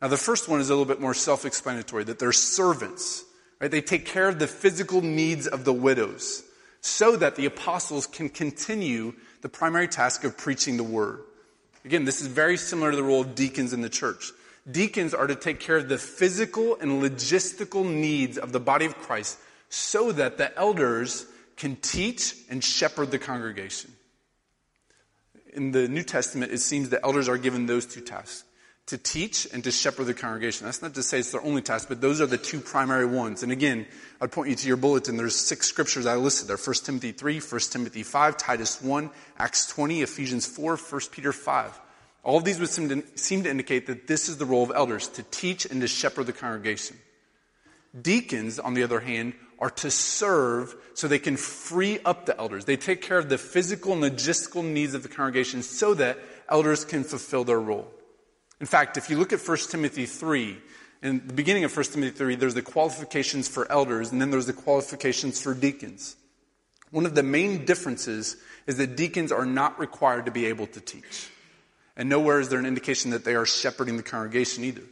Now, 0.01 0.07
the 0.07 0.17
first 0.17 0.49
one 0.49 0.59
is 0.59 0.69
a 0.69 0.73
little 0.73 0.85
bit 0.85 0.99
more 0.99 1.13
self 1.13 1.45
explanatory 1.45 2.03
that 2.05 2.19
they're 2.19 2.31
servants, 2.31 3.23
right? 3.59 3.69
They 3.69 3.81
take 3.81 4.05
care 4.05 4.27
of 4.27 4.39
the 4.39 4.47
physical 4.47 5.01
needs 5.01 5.45
of 5.45 5.65
the 5.65 5.73
widows 5.73 6.43
so 6.81 7.15
that 7.17 7.35
the 7.35 7.45
apostles 7.45 8.07
can 8.07 8.29
continue 8.29 9.13
the 9.41 9.49
primary 9.49 9.87
task 9.87 10.23
of 10.23 10.37
preaching 10.37 10.77
the 10.77 10.83
word. 10.83 11.21
Again, 11.85 12.05
this 12.05 12.21
is 12.21 12.27
very 12.27 12.57
similar 12.57 12.91
to 12.91 12.97
the 12.97 13.03
role 13.03 13.21
of 13.21 13.35
deacons 13.35 13.73
in 13.73 13.81
the 13.81 13.89
church. 13.89 14.31
Deacons 14.69 15.13
are 15.13 15.27
to 15.27 15.35
take 15.35 15.59
care 15.59 15.77
of 15.77 15.89
the 15.89 15.97
physical 15.97 16.77
and 16.79 17.01
logistical 17.01 17.89
needs 17.89 18.37
of 18.37 18.51
the 18.51 18.59
body 18.59 18.85
of 18.85 18.97
Christ 18.97 19.37
so 19.69 20.11
that 20.11 20.37
the 20.37 20.55
elders 20.57 21.25
can 21.55 21.75
teach 21.77 22.35
and 22.49 22.63
shepherd 22.63 23.11
the 23.11 23.19
congregation. 23.19 23.93
In 25.53 25.71
the 25.71 25.87
New 25.87 26.03
Testament, 26.03 26.51
it 26.51 26.59
seems 26.59 26.89
that 26.89 27.01
elders 27.03 27.27
are 27.27 27.37
given 27.37 27.65
those 27.65 27.85
two 27.85 28.01
tasks 28.01 28.43
to 28.89 28.97
teach 28.97 29.47
and 29.53 29.63
to 29.63 29.71
shepherd 29.71 30.05
the 30.05 30.13
congregation. 30.13 30.65
That's 30.65 30.81
not 30.81 30.95
to 30.95 31.03
say 31.03 31.19
it's 31.19 31.31
their 31.31 31.43
only 31.43 31.61
task, 31.61 31.89
but 31.89 32.01
those 32.01 32.21
are 32.21 32.25
the 32.25 32.37
two 32.37 32.59
primary 32.59 33.05
ones. 33.05 33.43
And 33.43 33.51
again, 33.51 33.85
I'd 34.19 34.31
point 34.31 34.49
you 34.49 34.55
to 34.55 34.67
your 34.67 34.77
bulletin. 34.77 35.15
There's 35.15 35.35
six 35.35 35.67
scriptures 35.67 36.07
I 36.07 36.15
listed 36.15 36.47
there. 36.47 36.57
1 36.57 36.75
Timothy 36.83 37.11
3, 37.11 37.39
1 37.39 37.59
Timothy 37.69 38.03
5, 38.03 38.37
Titus 38.37 38.81
1, 38.81 39.09
Acts 39.37 39.67
20, 39.67 40.01
Ephesians 40.01 40.47
4, 40.47 40.75
1 40.75 41.01
Peter 41.11 41.31
5. 41.31 41.79
All 42.23 42.37
of 42.37 42.43
these 42.43 42.59
would 42.59 42.69
seem 42.69 42.89
to, 42.89 43.03
seem 43.15 43.43
to 43.43 43.49
indicate 43.49 43.85
that 43.87 44.07
this 44.07 44.27
is 44.27 44.37
the 44.37 44.45
role 44.45 44.63
of 44.63 44.71
elders, 44.73 45.07
to 45.09 45.23
teach 45.23 45.65
and 45.65 45.81
to 45.81 45.87
shepherd 45.87 46.25
the 46.25 46.33
congregation. 46.33 46.97
Deacons, 47.99 48.57
on 48.57 48.73
the 48.73 48.83
other 48.83 48.99
hand, 48.99 49.33
are 49.59 49.69
to 49.69 49.91
serve 49.91 50.75
so 50.95 51.07
they 51.07 51.19
can 51.19 51.37
free 51.37 51.99
up 52.05 52.25
the 52.25 52.37
elders. 52.39 52.65
They 52.65 52.77
take 52.77 53.01
care 53.01 53.19
of 53.19 53.29
the 53.29 53.37
physical 53.37 53.93
and 53.93 54.01
logistical 54.01 54.63
needs 54.63 54.95
of 54.95 55.03
the 55.03 55.09
congregation 55.09 55.61
so 55.61 55.93
that 55.95 56.17
elders 56.49 56.85
can 56.85 57.03
fulfill 57.03 57.43
their 57.43 57.59
role. 57.59 57.91
In 58.59 58.67
fact, 58.67 58.97
if 58.97 59.09
you 59.09 59.17
look 59.17 59.31
at 59.31 59.39
1 59.39 59.57
Timothy 59.69 60.05
3, 60.05 60.57
in 61.01 61.25
the 61.25 61.33
beginning 61.33 61.63
of 61.63 61.75
1 61.75 61.85
Timothy 61.85 62.17
3, 62.17 62.35
there's 62.35 62.53
the 62.53 62.61
qualifications 62.61 63.47
for 63.47 63.71
elders, 63.71 64.11
and 64.11 64.21
then 64.21 64.31
there's 64.31 64.47
the 64.47 64.53
qualifications 64.53 65.41
for 65.41 65.53
deacons. 65.53 66.17
One 66.91 67.05
of 67.05 67.15
the 67.15 67.23
main 67.23 67.65
differences 67.65 68.35
is 68.67 68.77
that 68.77 68.97
deacons 68.97 69.31
are 69.31 69.45
not 69.45 69.79
required 69.79 70.25
to 70.25 70.31
be 70.31 70.47
able 70.47 70.67
to 70.67 70.81
teach. 70.81 71.29
And 71.95 72.09
nowhere 72.09 72.39
is 72.39 72.49
there 72.49 72.59
an 72.59 72.65
indication 72.65 73.11
that 73.11 73.23
they 73.23 73.35
are 73.35 73.45
shepherding 73.45 73.97
the 73.97 74.03
congregation 74.03 74.63
either. 74.63 74.83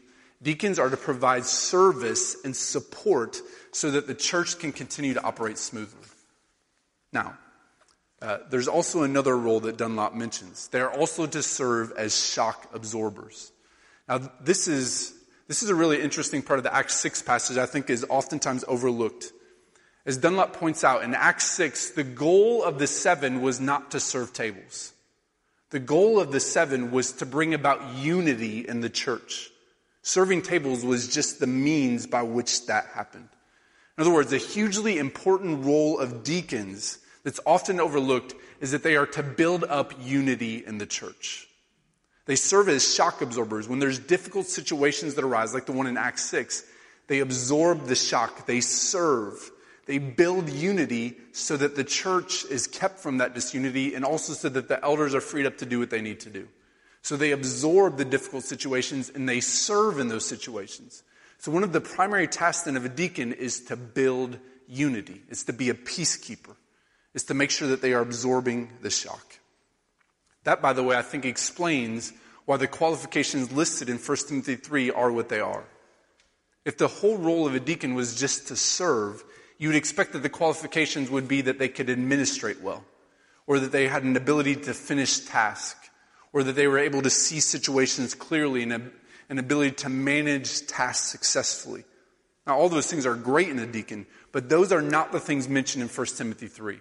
Deacons 0.41 0.77
are 0.77 0.89
to 0.89 0.97
provide 0.97 1.45
service 1.45 2.38
and 2.45 2.56
support 2.56 3.41
so 3.71 3.91
that 3.91 4.08
the 4.08 4.13
church 4.13 4.60
can 4.60 4.71
continue 4.71 5.13
to 5.13 5.23
operate 5.23 5.58
smoothly. 5.58 6.08
Now, 7.12 7.38
uh, 8.21 8.39
there's 8.49 8.67
also 8.67 9.03
another 9.03 9.38
role 9.38 9.60
that 9.62 9.77
Dunlop 9.77 10.13
mentions. 10.13 10.67
They 10.67 10.80
are 10.80 10.91
also 10.91 11.25
to 11.25 11.43
serve 11.43 11.91
as 11.97 12.15
shock 12.15 12.69
absorbers. 12.73 13.51
Now, 14.08 14.32
this 14.41 14.67
is, 14.67 15.13
this 15.48 15.63
is 15.63 15.70
a 15.70 15.76
really 15.76 16.02
interesting 16.02 16.41
part 16.41 16.60
of 16.60 16.63
the 16.63 16.74
Acts 16.74 16.96
6 16.96 17.22
passage 17.24 17.58
I 17.58 17.65
think 17.65 17.89
is 17.89 18.06
oftentimes 18.10 18.63
overlooked. 18.67 19.32
As 20.06 20.17
Dunlop 20.17 20.54
points 20.54 20.86
out, 20.86 21.04
in 21.04 21.13
Acts 21.13 21.52
6, 21.52 21.91
the 21.91 22.04
goal 22.04 22.63
of 22.63 22.80
the 22.80 22.88
seven 22.88 23.41
was 23.41 23.60
not 23.60 23.91
to 23.91 24.00
serve 24.00 24.32
tables. 24.32 24.93
The 25.72 25.80
goal 25.80 26.22
of 26.22 26.32
the 26.32 26.39
seven 26.39 26.91
was 26.91 27.12
to 27.13 27.26
bring 27.26 27.54
about 27.54 27.96
unity 27.96 28.65
in 28.65 28.80
the 28.80 28.89
church. 28.89 29.50
Serving 30.02 30.43
tables 30.43 30.86
was 30.86 31.13
just 31.13 31.41
the 31.41 31.48
means 31.48 32.08
by 32.08 32.22
which 32.22 32.67
that 32.67 32.86
happened. 32.93 33.28
In 33.98 34.02
other 34.02 34.13
words, 34.13 34.32
a 34.32 34.38
hugely 34.38 34.98
important 34.98 35.65
role 35.65 36.00
of 36.00 36.24
deacons 36.24 37.00
that's 37.24 37.41
often 37.46 37.82
overlooked 37.82 38.34
is 38.62 38.72
that 38.72 38.84
they 38.84 38.96
are 38.96 39.08
to 39.08 39.24
build 39.24 39.65
up 39.65 39.93
unity 40.00 40.63
in 40.65 40.78
the 40.78 40.86
church. 40.86 41.46
They 42.27 42.35
serve 42.35 42.69
as 42.69 42.93
shock 42.93 43.21
absorbers. 43.21 43.67
When 43.67 43.79
there's 43.79 43.99
difficult 43.99 44.45
situations 44.45 45.15
that 45.15 45.23
arise, 45.23 45.53
like 45.53 45.65
the 45.65 45.71
one 45.71 45.87
in 45.87 45.97
Acts 45.97 46.25
6, 46.25 46.63
they 47.07 47.19
absorb 47.19 47.85
the 47.87 47.95
shock. 47.95 48.45
They 48.45 48.61
serve. 48.61 49.49
They 49.85 49.97
build 49.97 50.49
unity 50.49 51.15
so 51.31 51.55
that 51.55 51.77
the 51.77 51.85
church 51.85 52.43
is 52.45 52.67
kept 52.67 52.99
from 52.99 53.19
that 53.19 53.33
disunity 53.33 53.95
and 53.95 54.03
also 54.03 54.33
so 54.33 54.49
that 54.49 54.67
the 54.67 54.83
elders 54.83 55.15
are 55.15 55.21
freed 55.21 55.45
up 55.45 55.57
to 55.59 55.65
do 55.65 55.79
what 55.79 55.89
they 55.89 56.01
need 56.01 56.19
to 56.21 56.29
do. 56.29 56.49
So 57.01 57.15
they 57.15 57.31
absorb 57.31 57.95
the 57.97 58.03
difficult 58.03 58.43
situations 58.43 59.09
and 59.09 59.27
they 59.27 59.39
serve 59.39 59.97
in 59.97 60.09
those 60.09 60.25
situations. 60.25 61.03
So 61.37 61.51
one 61.51 61.63
of 61.63 61.71
the 61.71 61.79
primary 61.79 62.27
tasks 62.27 62.65
then 62.65 62.75
of 62.75 62.83
a 62.83 62.89
deacon 62.89 63.31
is 63.31 63.61
to 63.65 63.77
build 63.77 64.37
unity. 64.67 65.21
It's 65.29 65.43
to 65.45 65.53
be 65.53 65.69
a 65.69 65.73
peacekeeper. 65.73 66.55
It's 67.13 67.23
to 67.25 67.33
make 67.33 67.51
sure 67.51 67.69
that 67.69 67.81
they 67.81 67.93
are 67.93 68.01
absorbing 68.01 68.73
the 68.81 68.89
shock. 68.89 69.39
That, 70.47 70.62
by 70.62 70.71
the 70.71 70.81
way, 70.81 70.95
I 70.95 71.01
think 71.01 71.25
explains 71.25 72.13
why 72.45 72.55
the 72.55 72.67
qualifications 72.67 73.51
listed 73.51 73.89
in 73.89 73.97
1 73.97 74.17
Timothy 74.29 74.55
3 74.55 74.91
are 74.91 75.12
what 75.12 75.27
they 75.27 75.41
are. 75.41 75.65
If 76.63 76.77
the 76.77 76.88
whole 76.88 77.17
role 77.17 77.45
of 77.45 77.53
a 77.53 77.60
deacon 77.60 77.95
was 77.95 78.17
just 78.17 78.47
to 78.47 78.55
serve, 78.55 79.25
you 79.57 79.67
would 79.67 79.75
expect 79.75 80.13
that 80.13 80.19
the 80.23 80.29
qualifications 80.29 81.10
would 81.10 81.27
be 81.27 81.41
that 81.41 81.60
they 81.60 81.67
could 81.67 81.89
administrate 81.89 82.62
well, 82.62 82.86
or 83.45 83.60
that 83.60 83.73
they 83.73 83.89
had 83.89 84.03
an 84.03 84.15
ability 84.15 84.55
to 84.55 84.73
finish 84.73 85.19
tasks, 85.19 85.89
or 86.31 86.43
that 86.43 86.53
they 86.53 86.67
were 86.67 86.79
able 86.79 87.01
to 87.01 87.10
see 87.10 87.41
situations 87.41 88.15
clearly 88.15 88.63
and 88.63 88.71
an 89.27 89.39
ability 89.39 89.71
to 89.71 89.89
manage 89.89 90.65
tasks 90.65 91.07
successfully. 91.07 91.83
Now, 92.45 92.57
all 92.57 92.69
those 92.69 92.89
things 92.89 93.05
are 93.05 93.15
great 93.15 93.49
in 93.49 93.60
a 93.60 93.67
deacon, 93.67 94.07
but 94.31 94.47
those 94.47 94.71
are 94.71 94.81
not 94.81 95.12
the 95.12 95.19
things 95.19 95.49
mentioned 95.49 95.83
in 95.83 95.89
1 95.89 96.07
Timothy 96.15 96.47
3. 96.47 96.79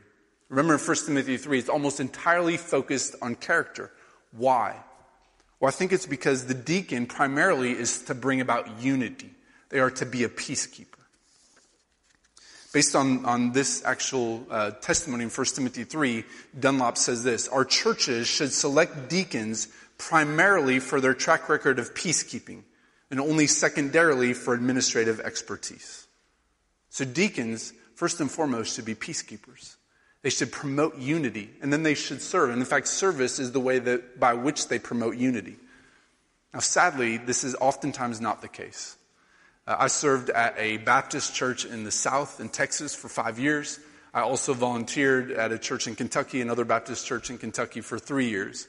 Remember 0.48 0.74
in 0.74 0.80
1 0.80 0.96
Timothy 1.06 1.37
3, 1.37 1.59
it's 1.59 1.68
almost 1.68 2.00
entirely 2.00 2.56
focused 2.56 3.16
on 3.20 3.35
character. 3.35 3.90
Why? 4.30 4.76
Well, 5.59 5.68
I 5.68 5.72
think 5.72 5.92
it's 5.92 6.06
because 6.06 6.46
the 6.46 6.54
deacon 6.54 7.06
primarily 7.06 7.72
is 7.72 8.02
to 8.02 8.14
bring 8.14 8.40
about 8.40 8.80
unity. 8.80 9.30
They 9.70 9.80
are 9.80 9.90
to 9.92 10.06
be 10.06 10.24
a 10.24 10.28
peacekeeper. 10.28 10.87
Based 12.72 12.94
on, 12.94 13.24
on 13.24 13.52
this 13.52 13.82
actual 13.85 14.46
uh, 14.50 14.72
testimony 14.72 15.24
in 15.24 15.30
1 15.30 15.46
Timothy 15.46 15.85
3, 15.85 16.24
Dunlop 16.61 16.98
says 16.98 17.24
this 17.24 17.48
Our 17.48 17.64
churches 17.64 18.28
should 18.28 18.52
select 18.52 19.09
deacons 19.09 19.68
primarily 19.98 20.78
for 20.78 21.00
their 21.00 21.14
track 21.14 21.48
record 21.48 21.78
of 21.78 21.94
peacekeeping 21.94 22.62
and 23.11 23.18
only 23.18 23.46
secondarily 23.46 24.35
for 24.35 24.52
administrative 24.52 25.20
expertise. 25.20 26.06
So 26.90 27.04
deacons, 27.04 27.72
first 27.94 28.20
and 28.20 28.30
foremost, 28.30 28.74
should 28.74 28.85
be 28.85 28.94
peacekeepers. 28.94 29.76
They 30.22 30.31
should 30.31 30.50
promote 30.50 30.98
unity, 30.98 31.50
and 31.62 31.72
then 31.72 31.83
they 31.83 31.94
should 31.94 32.20
serve. 32.20 32.50
And 32.50 32.59
in 32.59 32.66
fact, 32.66 32.88
service 32.88 33.38
is 33.38 33.52
the 33.52 33.61
way 33.61 33.79
that, 33.79 34.18
by 34.18 34.35
which 34.35 34.68
they 34.68 34.79
promote 34.79 35.16
unity. 35.16 35.57
Now, 36.52 36.61
sadly, 36.61 37.18
this 37.18 37.44
is 37.44 37.55
oftentimes 37.61 38.20
not 38.20 38.42
the 38.42 38.48
case. 38.48 38.96
Uh, 39.66 39.76
I 39.79 39.88
served 39.88 40.31
at 40.31 40.55
a 40.59 40.79
Baptist 40.79 41.35
church 41.35 41.64
in 41.64 41.85
the 41.85 41.90
South 41.90 42.40
in 42.40 42.48
Texas 42.48 42.94
for 42.94 43.09
five 43.09 43.38
years. 43.38 43.79
I 44.14 44.22
also 44.22 44.55
volunteered 44.55 45.33
at 45.33 45.52
a 45.52 45.59
church 45.59 45.87
in 45.87 45.94
Kentucky, 45.94 46.40
another 46.40 46.64
Baptist 46.64 47.07
church 47.07 47.29
in 47.29 47.37
Kentucky, 47.38 47.83
for 47.83 47.98
three 47.98 48.31
years. 48.31 48.66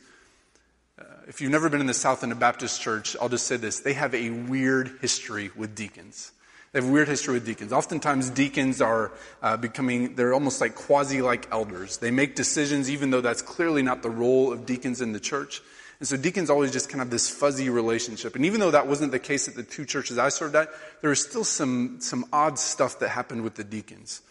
Uh, 1.00 1.04
if 1.28 1.40
you've 1.40 1.52
never 1.52 1.70
been 1.70 1.80
in 1.80 1.88
the 1.88 1.94
South 1.94 2.24
in 2.24 2.32
a 2.32 2.36
Baptist 2.36 2.82
church, 2.82 3.16
I'll 3.22 3.30
just 3.30 3.48
say 3.48 3.56
this. 3.56 3.80
They 3.80 3.94
have 3.94 4.14
a 4.14 4.30
weird 4.30 4.98
history 5.00 5.52
with 5.56 5.76
deacons. 5.76 6.34
They 6.78 6.82
have 6.84 6.92
a 6.92 6.94
weird 6.94 7.08
history 7.08 7.34
with 7.34 7.44
deacons. 7.44 7.74
Oftentimes, 7.74 8.30
deacons 8.30 8.82
are 8.82 9.12
uh, 9.42 9.58
becoming, 9.58 10.14
they're 10.14 10.36
almost 10.36 10.62
like 10.62 10.76
quasi 10.76 11.24
like 11.24 11.48
elders. 11.52 11.98
They 11.98 12.12
make 12.12 12.36
decisions 12.36 12.88
even 12.88 13.10
though 13.10 13.22
that's 13.22 13.42
clearly 13.42 13.82
not 13.82 14.04
the 14.04 14.12
role 14.12 14.54
of 14.54 14.68
deacons 14.68 15.02
in 15.02 15.12
the 15.12 15.20
church. 15.20 15.64
And 15.98 16.08
so 16.08 16.18
deacons 16.18 16.52
always 16.52 16.72
just 16.72 16.88
kind 16.88 17.02
of 17.02 17.10
this 17.10 17.32
fuzzy 17.32 17.72
relationship. 17.72 18.36
And 18.36 18.46
even 18.46 18.60
though 18.60 18.70
that 18.70 18.86
wasn't 18.86 19.12
the 19.12 19.18
case 19.18 19.48
at 19.48 19.56
the 19.56 19.64
two 19.64 19.86
churches 19.86 20.20
I 20.20 20.30
served 20.30 20.54
at, 20.54 20.70
there 21.02 21.10
was 21.10 21.20
still 21.20 21.44
some, 21.44 22.00
some 22.00 22.26
odd 22.32 22.60
stuff 22.60 23.00
that 23.00 23.10
happened 23.10 23.42
with 23.42 23.56
the 23.56 23.64
deacons. 23.64 24.22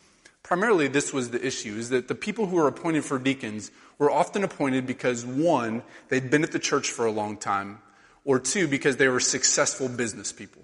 Primarily, 0.45 0.87
this 0.87 1.13
was 1.13 1.31
the 1.31 1.45
issue, 1.45 1.75
is 1.75 1.89
that 1.89 2.07
the 2.07 2.15
people 2.15 2.47
who 2.47 2.55
were 2.55 2.69
appointed 2.69 3.05
for 3.05 3.19
deacons 3.19 3.73
were 3.99 4.09
often 4.09 4.45
appointed 4.45 4.87
because 4.87 5.27
one, 5.27 5.83
they'd 6.11 6.31
been 6.31 6.45
at 6.45 6.53
the 6.53 6.61
church 6.61 6.93
for 6.93 7.07
a 7.07 7.11
long 7.11 7.39
time, 7.39 7.81
or 8.25 8.39
two, 8.39 8.69
because 8.69 8.99
they 8.99 9.09
were 9.09 9.19
successful 9.19 9.89
business 9.89 10.33
people. 10.33 10.63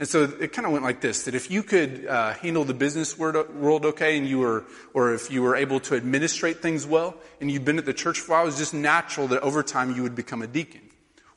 And 0.00 0.08
so 0.08 0.22
it 0.22 0.54
kind 0.54 0.64
of 0.64 0.72
went 0.72 0.82
like 0.82 1.02
this, 1.02 1.24
that 1.24 1.34
if 1.34 1.50
you 1.50 1.62
could 1.62 2.06
uh, 2.06 2.32
handle 2.32 2.64
the 2.64 2.72
business 2.72 3.18
world 3.18 3.84
okay 3.84 4.16
and 4.16 4.26
you 4.26 4.38
were, 4.38 4.64
or 4.94 5.12
if 5.12 5.30
you 5.30 5.42
were 5.42 5.54
able 5.54 5.78
to 5.80 5.94
administrate 5.94 6.62
things 6.62 6.86
well 6.86 7.14
and 7.38 7.50
you'd 7.50 7.66
been 7.66 7.76
at 7.76 7.84
the 7.84 7.92
church 7.92 8.18
for 8.18 8.32
a 8.32 8.34
while, 8.36 8.42
it 8.44 8.46
was 8.46 8.56
just 8.56 8.72
natural 8.72 9.28
that 9.28 9.42
over 9.42 9.62
time 9.62 9.94
you 9.94 10.02
would 10.02 10.14
become 10.14 10.40
a 10.40 10.46
deacon. 10.46 10.80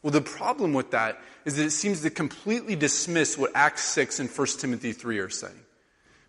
Well, 0.02 0.12
the 0.12 0.21
problem 0.21 0.71
with 0.71 0.91
that 0.91 1.19
is 1.43 1.58
that 1.58 1.65
it 1.65 1.71
seems 1.71 2.04
to 2.04 2.10
completely 2.10 2.78
dismiss 2.78 3.38
what 3.38 3.52
Acts 3.54 3.84
6 3.84 4.21
and 4.21 4.30
1 4.30 4.47
Timothy 4.58 4.93
3 4.93 5.19
are 5.19 5.30
saying. 5.30 5.60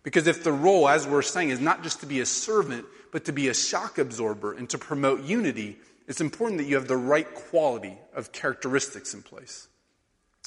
Because 0.03 0.27
if 0.27 0.43
the 0.43 0.51
role, 0.51 0.89
as 0.89 1.07
we're 1.07 1.21
saying, 1.21 1.51
is 1.51 1.61
not 1.61 1.83
just 1.83 2.01
to 2.01 2.05
be 2.05 2.19
a 2.19 2.25
servant, 2.25 2.85
but 3.13 3.23
to 3.25 3.31
be 3.31 3.47
a 3.47 3.53
shock 3.53 3.97
absorber 3.97 4.51
and 4.51 4.69
to 4.71 4.77
promote 4.77 5.23
unity, 5.23 5.77
it's 6.05 6.19
important 6.19 6.57
that 6.57 6.65
you 6.65 6.75
have 6.75 6.89
the 6.89 6.97
right 6.97 7.33
quality 7.33 7.97
of 8.13 8.33
characteristics 8.33 9.13
in 9.13 9.21
place. 9.21 9.69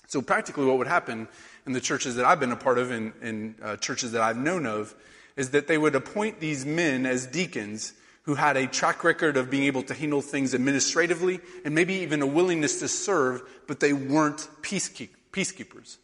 So 0.09 0.23
practically 0.23 0.65
what 0.65 0.79
would 0.79 0.87
happen 0.87 1.29
in 1.69 1.75
the 1.75 1.81
churches 1.81 2.17
that 2.17 2.25
I've 2.25 2.41
been 2.41 2.51
a 2.51 2.57
part 2.57 2.79
of 2.79 2.91
and 2.91 3.13
in, 3.23 3.55
uh, 3.63 3.77
churches 3.77 4.13
that 4.13 4.23
I've 4.23 4.39
known 4.39 4.67
of 4.67 4.95
is 5.37 5.51
that 5.51 5.69
they 5.69 5.79
would 5.79 5.95
appoint 5.95 6.41
these 6.41 6.67
men 6.67 7.07
as 7.07 7.27
deacons 7.27 7.93
who 8.23 8.35
had 8.35 8.57
a 8.57 8.67
track 8.67 9.05
record 9.05 9.37
of 9.37 9.51
being 9.51 9.65
able 9.65 9.83
to 9.85 9.95
handle 9.95 10.21
things 10.21 10.55
administratively 10.55 11.41
and 11.65 11.75
maybe 11.75 11.95
even 11.95 12.23
a 12.23 12.27
willingness 12.27 12.81
to 12.81 12.89
serve, 12.89 13.43
but 13.67 13.81
they 13.81 13.93
weren't 13.93 14.49
peacekeep- 14.63 15.11
peacekeepers. 15.31 15.99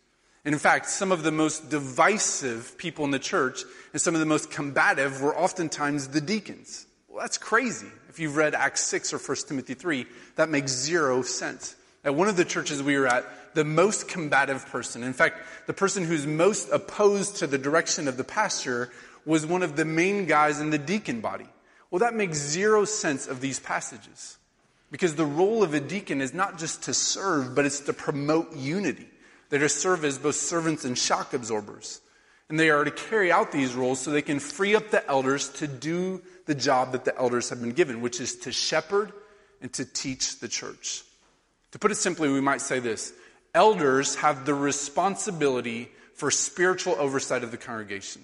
And 0.44 0.52
in 0.54 0.58
fact, 0.58 0.86
some 0.86 1.10
of 1.10 1.22
the 1.22 1.32
most 1.32 1.70
divisive 1.70 2.76
people 2.76 3.04
in 3.06 3.10
the 3.10 3.18
church 3.18 3.62
and 3.92 4.00
some 4.00 4.14
of 4.14 4.20
the 4.20 4.26
most 4.26 4.50
combative 4.50 5.22
were 5.22 5.36
oftentimes 5.36 6.08
the 6.08 6.20
deacons. 6.20 6.86
Well, 7.08 7.20
that's 7.20 7.38
crazy. 7.38 7.88
If 8.10 8.20
you've 8.20 8.36
read 8.36 8.54
Acts 8.54 8.82
6 8.84 9.14
or 9.14 9.18
1 9.18 9.36
Timothy 9.48 9.74
3, 9.74 10.06
that 10.36 10.50
makes 10.50 10.72
zero 10.72 11.22
sense. 11.22 11.74
At 12.04 12.14
one 12.14 12.28
of 12.28 12.36
the 12.36 12.44
churches 12.44 12.82
we 12.82 12.98
were 12.98 13.06
at, 13.06 13.24
the 13.54 13.64
most 13.64 14.08
combative 14.08 14.66
person. 14.66 15.02
In 15.02 15.12
fact, 15.12 15.40
the 15.66 15.72
person 15.72 16.04
who's 16.04 16.26
most 16.26 16.68
opposed 16.70 17.36
to 17.36 17.46
the 17.46 17.58
direction 17.58 18.08
of 18.08 18.16
the 18.16 18.24
pastor 18.24 18.90
was 19.24 19.46
one 19.46 19.62
of 19.62 19.76
the 19.76 19.84
main 19.84 20.26
guys 20.26 20.60
in 20.60 20.70
the 20.70 20.78
deacon 20.78 21.20
body. 21.20 21.46
Well, 21.90 22.00
that 22.00 22.14
makes 22.14 22.38
zero 22.38 22.84
sense 22.84 23.26
of 23.26 23.40
these 23.40 23.58
passages. 23.58 24.36
Because 24.90 25.14
the 25.14 25.24
role 25.24 25.62
of 25.62 25.74
a 25.74 25.80
deacon 25.80 26.20
is 26.20 26.34
not 26.34 26.58
just 26.58 26.84
to 26.84 26.94
serve, 26.94 27.54
but 27.54 27.64
it's 27.64 27.80
to 27.80 27.92
promote 27.92 28.54
unity. 28.54 29.08
They're 29.48 29.60
to 29.60 29.68
serve 29.68 30.04
as 30.04 30.18
both 30.18 30.36
servants 30.36 30.84
and 30.84 30.96
shock 30.96 31.34
absorbers. 31.34 32.00
And 32.48 32.60
they 32.60 32.70
are 32.70 32.84
to 32.84 32.90
carry 32.90 33.32
out 33.32 33.52
these 33.52 33.74
roles 33.74 34.00
so 34.00 34.10
they 34.10 34.22
can 34.22 34.38
free 34.38 34.74
up 34.74 34.90
the 34.90 35.06
elders 35.08 35.48
to 35.54 35.66
do 35.66 36.22
the 36.46 36.54
job 36.54 36.92
that 36.92 37.04
the 37.04 37.16
elders 37.18 37.48
have 37.50 37.60
been 37.60 37.72
given, 37.72 38.00
which 38.00 38.20
is 38.20 38.36
to 38.40 38.52
shepherd 38.52 39.12
and 39.62 39.72
to 39.72 39.84
teach 39.84 40.40
the 40.40 40.48
church. 40.48 41.02
To 41.72 41.78
put 41.78 41.90
it 41.90 41.96
simply, 41.96 42.28
we 42.28 42.40
might 42.40 42.60
say 42.60 42.78
this 42.78 43.12
elders 43.54 44.16
have 44.16 44.44
the 44.44 44.54
responsibility 44.54 45.90
for 46.14 46.30
spiritual 46.30 46.94
oversight 46.98 47.42
of 47.42 47.50
the 47.50 47.56
congregation. 47.56 48.22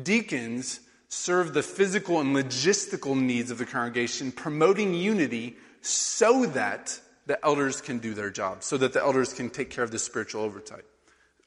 Deacons 0.00 0.80
serve 1.08 1.54
the 1.54 1.62
physical 1.62 2.20
and 2.20 2.34
logistical 2.34 3.16
needs 3.16 3.50
of 3.50 3.58
the 3.58 3.66
congregation, 3.66 4.32
promoting 4.32 4.94
unity 4.94 5.56
so 5.80 6.46
that 6.46 6.98
the 7.26 7.42
elders 7.44 7.80
can 7.80 7.98
do 7.98 8.14
their 8.14 8.30
job, 8.30 8.62
so 8.62 8.76
that 8.76 8.92
the 8.92 9.00
elders 9.00 9.32
can 9.32 9.48
take 9.48 9.70
care 9.70 9.84
of 9.84 9.90
the 9.90 9.98
spiritual 9.98 10.42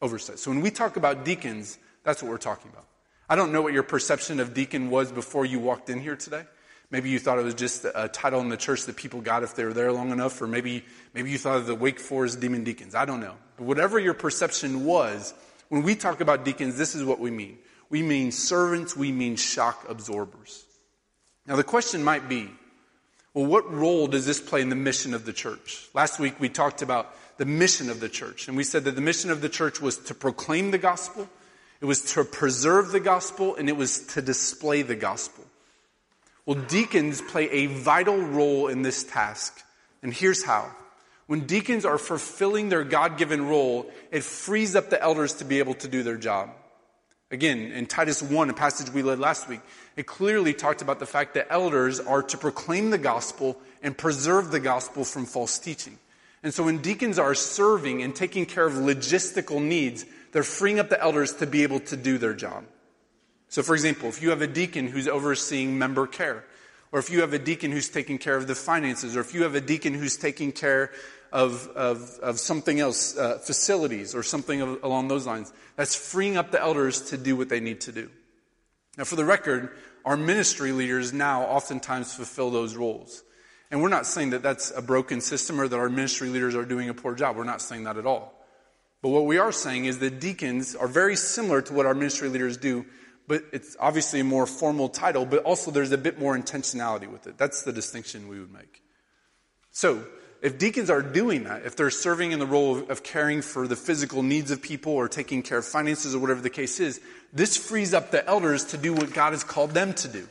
oversight. 0.01 0.39
So 0.39 0.51
when 0.51 0.62
we 0.62 0.71
talk 0.71 0.95
about 0.95 1.25
deacons, 1.25 1.77
that's 2.03 2.23
what 2.23 2.29
we're 2.29 2.38
talking 2.38 2.71
about. 2.71 2.86
I 3.29 3.36
don't 3.36 3.51
know 3.51 3.62
what 3.62 3.73
your 3.73 3.83
perception 3.83 4.39
of 4.39 4.53
deacon 4.53 4.89
was 4.89 5.12
before 5.12 5.45
you 5.45 5.60
walked 5.60 5.89
in 5.89 5.99
here 5.99 6.15
today. 6.15 6.45
Maybe 6.89 7.10
you 7.10 7.19
thought 7.19 7.38
it 7.38 7.43
was 7.43 7.54
just 7.54 7.86
a 7.93 8.08
title 8.08 8.39
in 8.39 8.47
the 8.47 8.58
church 8.58 8.86
that 8.86 8.95
people 8.95 9.19
got 9.19 9.43
if 9.43 9.56
they 9.56 9.65
were 9.65 9.73
there 9.73 9.91
long 9.91 10.12
enough, 10.12 10.41
or 10.41 10.47
maybe, 10.47 10.86
maybe 11.13 11.30
you 11.30 11.38
thought 11.38 11.58
of 11.58 11.65
the 11.65 11.76
Wake 11.76 12.00
Forest 12.00 12.39
Demon 12.39 12.63
Deacons. 12.63 12.95
I 12.95 13.04
don't 13.04 13.19
know. 13.19 13.36
But 13.58 13.65
whatever 13.65 14.00
your 14.00 14.13
perception 14.13 14.86
was, 14.86 15.34
when 15.67 15.84
we 15.84 15.95
talk 15.95 16.21
about 16.21 16.45
deacons, 16.45 16.78
this 16.78 16.95
is 16.95 17.04
what 17.04 17.19
we 17.19 17.30
mean. 17.30 17.58
We 17.89 18.04
mean 18.04 18.32
servants, 18.32 18.95
we 18.95 19.12
mean 19.12 19.36
shock 19.36 19.86
absorbers. 19.89 20.63
Now 21.45 21.58
the 21.58 21.63
question 21.63 22.04
might 22.04 22.30
be, 22.30 22.50
well, 23.34 23.45
what 23.45 23.71
role 23.71 24.08
does 24.08 24.26
this 24.26 24.39
play 24.39 24.62
in 24.62 24.69
the 24.69 24.76
mission 24.76 25.13
of 25.13 25.26
the 25.26 25.34
church? 25.34 25.89
Last 25.93 26.19
week 26.19 26.39
we 26.39 26.47
talked 26.47 26.82
about 26.82 27.13
the 27.38 27.45
mission 27.45 27.89
of 27.89 28.00
the 28.00 28.10
church, 28.10 28.47
and 28.47 28.56
we 28.56 28.63
said 28.63 28.86
that 28.86 28.95
the 28.95 29.02
mission 29.02 29.30
of 29.30 29.41
the 29.41 29.50
church 29.50 29.82
was 29.82 29.97
to 29.97 30.15
proclaim 30.15 30.71
the 30.71 30.78
gospel, 30.78 31.30
it 31.80 31.86
was 31.86 32.13
to 32.13 32.23
preserve 32.23 32.91
the 32.91 33.00
gospel, 33.00 33.56
and 33.56 33.69
it 33.69 33.78
was 33.78 34.00
to 34.08 34.21
display 34.21 34.82
the 34.82 34.95
gospel. 34.95 35.43
Well, 36.47 36.63
deacons 36.69 37.21
play 37.21 37.49
a 37.49 37.65
vital 37.65 38.17
role 38.17 38.69
in 38.69 38.81
this 38.81 39.03
task. 39.03 39.62
And 40.01 40.13
here's 40.13 40.45
how. 40.45 40.71
When 41.25 41.41
deacons 41.41 41.83
are 41.83 41.97
fulfilling 41.97 42.69
their 42.69 42.86
God 42.86 43.17
given 43.17 43.45
role, 43.45 43.91
it 44.12 44.23
frees 44.23 44.73
up 44.73 44.89
the 44.89 45.01
elders 45.01 45.33
to 45.36 45.45
be 45.45 45.60
able 45.60 45.73
to 45.75 45.89
do 45.89 46.03
their 46.03 46.15
job. 46.15 46.51
Again, 47.31 47.73
in 47.73 47.86
Titus 47.86 48.23
1, 48.23 48.49
a 48.49 48.53
passage 48.53 48.89
we 48.89 49.03
led 49.03 49.19
last 49.19 49.49
week, 49.49 49.60
it 49.97 50.07
clearly 50.07 50.53
talked 50.53 50.81
about 50.81 50.99
the 50.99 51.05
fact 51.05 51.33
that 51.33 51.47
elders 51.49 51.99
are 51.99 52.23
to 52.23 52.38
proclaim 52.38 52.91
the 52.91 52.97
gospel 52.97 53.57
and 53.83 53.97
preserve 53.97 54.49
the 54.49 54.62
gospel 54.62 55.03
from 55.03 55.25
false 55.25 55.60
teaching. 55.60 55.99
And 56.43 56.53
so 56.53 56.63
when 56.63 56.77
deacons 56.77 57.19
are 57.19 57.36
serving 57.36 58.03
and 58.03 58.15
taking 58.15 58.45
care 58.45 58.65
of 58.65 58.75
logistical 58.75 59.62
needs, 59.62 60.05
they're 60.31 60.43
freeing 60.43 60.79
up 60.79 60.88
the 60.88 61.01
elders 61.01 61.33
to 61.33 61.45
be 61.45 61.63
able 61.63 61.81
to 61.81 61.97
do 61.97 62.17
their 62.17 62.33
job. 62.33 62.63
So, 63.49 63.63
for 63.63 63.73
example, 63.73 64.10
if 64.10 64.21
you 64.21 64.29
have 64.31 64.41
a 64.41 64.47
deacon 64.47 64.88
who's 64.88 65.07
overseeing 65.07 65.77
member 65.77 66.07
care, 66.07 66.43
or 66.91 66.99
if 66.99 67.10
you 67.10 67.21
have 67.21 67.33
a 67.33 67.39
deacon 67.39 67.71
who's 67.71 67.89
taking 67.89 68.17
care 68.17 68.36
of 68.36 68.47
the 68.47 68.55
finances, 68.55 69.15
or 69.15 69.21
if 69.21 69.33
you 69.33 69.43
have 69.43 69.55
a 69.55 69.62
deacon 69.62 69.93
who's 69.93 70.17
taking 70.17 70.51
care 70.51 70.91
of, 71.31 71.67
of, 71.75 72.17
of 72.21 72.39
something 72.39 72.79
else, 72.79 73.17
uh, 73.17 73.38
facilities, 73.39 74.15
or 74.15 74.23
something 74.23 74.62
of, 74.62 74.83
along 74.83 75.07
those 75.07 75.25
lines, 75.25 75.51
that's 75.75 75.95
freeing 75.95 76.38
up 76.38 76.51
the 76.51 76.62
elders 76.62 77.10
to 77.10 77.17
do 77.17 77.36
what 77.36 77.49
they 77.49 77.60
need 77.60 77.81
to 77.81 77.91
do. 77.91 78.10
Now, 78.97 79.03
for 79.03 79.15
the 79.15 79.25
record, 79.25 79.75
our 80.05 80.17
ministry 80.17 80.71
leaders 80.71 81.13
now 81.13 81.43
oftentimes 81.43 82.13
fulfill 82.13 82.49
those 82.49 82.75
roles. 82.75 83.23
And 83.69 83.81
we're 83.81 83.89
not 83.89 84.05
saying 84.05 84.29
that 84.29 84.41
that's 84.41 84.71
a 84.71 84.81
broken 84.81 85.19
system 85.19 85.60
or 85.60 85.67
that 85.67 85.77
our 85.77 85.89
ministry 85.89 86.29
leaders 86.29 86.55
are 86.55 86.63
doing 86.63 86.88
a 86.89 86.93
poor 86.93 87.13
job. 87.13 87.36
We're 87.36 87.43
not 87.43 87.62
saying 87.62 87.83
that 87.83 87.97
at 87.97 88.05
all. 88.05 88.33
But 89.01 89.10
what 89.10 89.25
we 89.25 89.38
are 89.38 89.51
saying 89.51 89.86
is 89.86 89.99
that 89.99 90.19
deacons 90.19 90.75
are 90.75 90.88
very 90.88 91.15
similar 91.15 91.62
to 91.62 91.73
what 91.73 91.86
our 91.86 91.93
ministry 91.93 92.29
leaders 92.29 92.57
do, 92.57 92.86
but 93.27 93.43
it's 93.51 93.75
obviously 93.79 94.21
a 94.21 94.23
more 94.23 94.45
formal 94.45 94.89
title, 94.89 95.25
but 95.25 95.43
also 95.43 95.69
there's 95.71 95.91
a 95.91 95.97
bit 95.97 96.19
more 96.19 96.37
intentionality 96.37 97.07
with 97.07 97.27
it. 97.27 97.37
That's 97.37 97.63
the 97.63 97.73
distinction 97.73 98.27
we 98.27 98.39
would 98.39 98.53
make. 98.53 98.81
So, 99.71 100.03
if 100.41 100.59
deacons 100.59 100.89
are 100.91 101.01
doing 101.01 101.45
that, 101.45 101.65
if 101.65 101.75
they're 101.75 101.89
serving 101.89 102.31
in 102.31 102.37
the 102.37 102.45
role 102.45 102.77
of, 102.77 102.89
of, 102.91 103.03
caring 103.03 103.41
for 103.41 103.67
the 103.67 103.75
physical 103.75 104.21
needs 104.21 104.51
of 104.51 104.61
people 104.61 104.93
or 104.93 105.07
taking 105.07 105.41
care 105.41 105.57
of 105.57 105.65
finances 105.65 106.13
or 106.13 106.19
whatever 106.19 106.41
the 106.41 106.49
case 106.49 106.79
is, 106.79 107.01
this 107.33 107.57
frees 107.57 107.93
up 107.93 108.11
the 108.11 108.25
elders 108.27 108.65
to 108.65 108.77
do 108.77 108.93
what 108.93 109.13
God 109.13 109.33
has 109.33 109.43
called 109.43 109.71
them 109.71 109.93
to 109.95 110.07
do. 110.07 110.27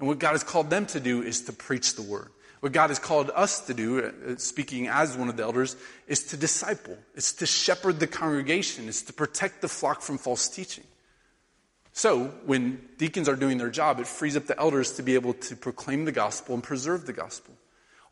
And 0.00 0.08
what 0.08 0.18
God 0.18 0.32
has 0.32 0.42
called 0.42 0.70
them 0.70 0.86
to 0.86 1.00
do 1.00 1.22
is 1.22 1.42
to 1.42 1.52
preach 1.52 1.94
the 1.94 2.02
word. 2.02 2.30
What 2.60 2.72
God 2.72 2.90
has 2.90 2.98
called 2.98 3.30
us 3.34 3.60
to 3.66 3.74
do, 3.74 4.04
uh, 4.04 4.36
speaking 4.36 4.88
as 4.88 5.16
one 5.16 5.28
of 5.28 5.36
the 5.36 5.44
elders, 5.44 5.76
is 6.08 6.24
to 6.24 6.36
disciple. 6.36 6.98
It's 7.14 7.32
to 7.34 7.46
shepherd 7.46 8.00
the 8.00 8.08
congregation. 8.08 8.88
It's 8.88 9.02
to 9.02 9.12
protect 9.12 9.60
the 9.60 9.68
flock 9.68 10.02
from 10.02 10.18
false 10.18 10.48
teaching. 10.48 10.84
So, 11.98 12.26
when 12.46 12.80
deacons 12.96 13.28
are 13.28 13.34
doing 13.34 13.58
their 13.58 13.70
job, 13.70 13.98
it 13.98 14.06
frees 14.06 14.36
up 14.36 14.46
the 14.46 14.56
elders 14.56 14.92
to 14.92 15.02
be 15.02 15.16
able 15.16 15.34
to 15.34 15.56
proclaim 15.56 16.04
the 16.04 16.12
gospel 16.12 16.54
and 16.54 16.62
preserve 16.62 17.06
the 17.06 17.12
gospel. 17.12 17.56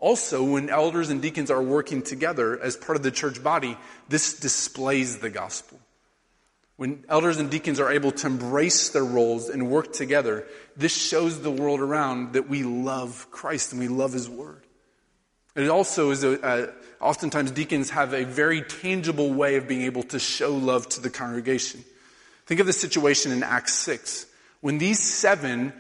Also, 0.01 0.42
when 0.42 0.70
elders 0.70 1.09
and 1.09 1.22
deacons 1.22 1.53
are 1.53 1.62
working 1.62 2.03
together 2.03 2.61
as 2.61 2.77
part 2.77 2.96
of 2.96 3.05
the 3.05 3.12
church 3.12 3.40
body, 3.44 3.79
this 4.09 4.40
displays 4.40 5.18
the 5.18 5.31
gospel. 5.31 5.79
When 6.75 7.05
elders 7.09 7.37
and 7.37 7.49
deacons 7.49 7.79
are 7.79 7.92
able 7.92 8.11
to 8.11 8.27
embrace 8.27 8.88
their 8.88 9.05
roles 9.05 9.49
and 9.49 9.70
work 9.70 9.92
together, 9.92 10.49
this 10.77 10.92
shows 10.92 11.40
the 11.40 11.53
world 11.53 11.79
around 11.79 12.33
that 12.33 12.49
we 12.49 12.64
love 12.64 13.29
Christ 13.31 13.70
and 13.70 13.81
we 13.81 13.87
love 13.87 14.12
His 14.12 14.29
Word. 14.29 14.64
It 15.55 15.68
also 15.68 16.11
is 16.11 16.25
a, 16.25 16.44
uh, 16.44 16.72
oftentimes 17.01 17.53
deacons 17.53 17.90
have 17.90 18.14
a 18.14 18.25
very 18.25 18.62
tangible 18.62 19.33
way 19.33 19.55
of 19.55 19.68
being 19.68 19.83
able 19.83 20.03
to 20.03 20.18
show 20.18 20.57
love 20.57 20.88
to 20.88 21.01
the 21.01 21.09
congregation. 21.09 21.85
Think 22.46 22.61
of 22.61 22.66
the 22.66 22.72
situation 22.72 23.32
in 23.32 23.42
Acts 23.42 23.74
6. 23.74 24.26
When 24.61 24.78
these 24.78 25.00
seven 25.00 25.72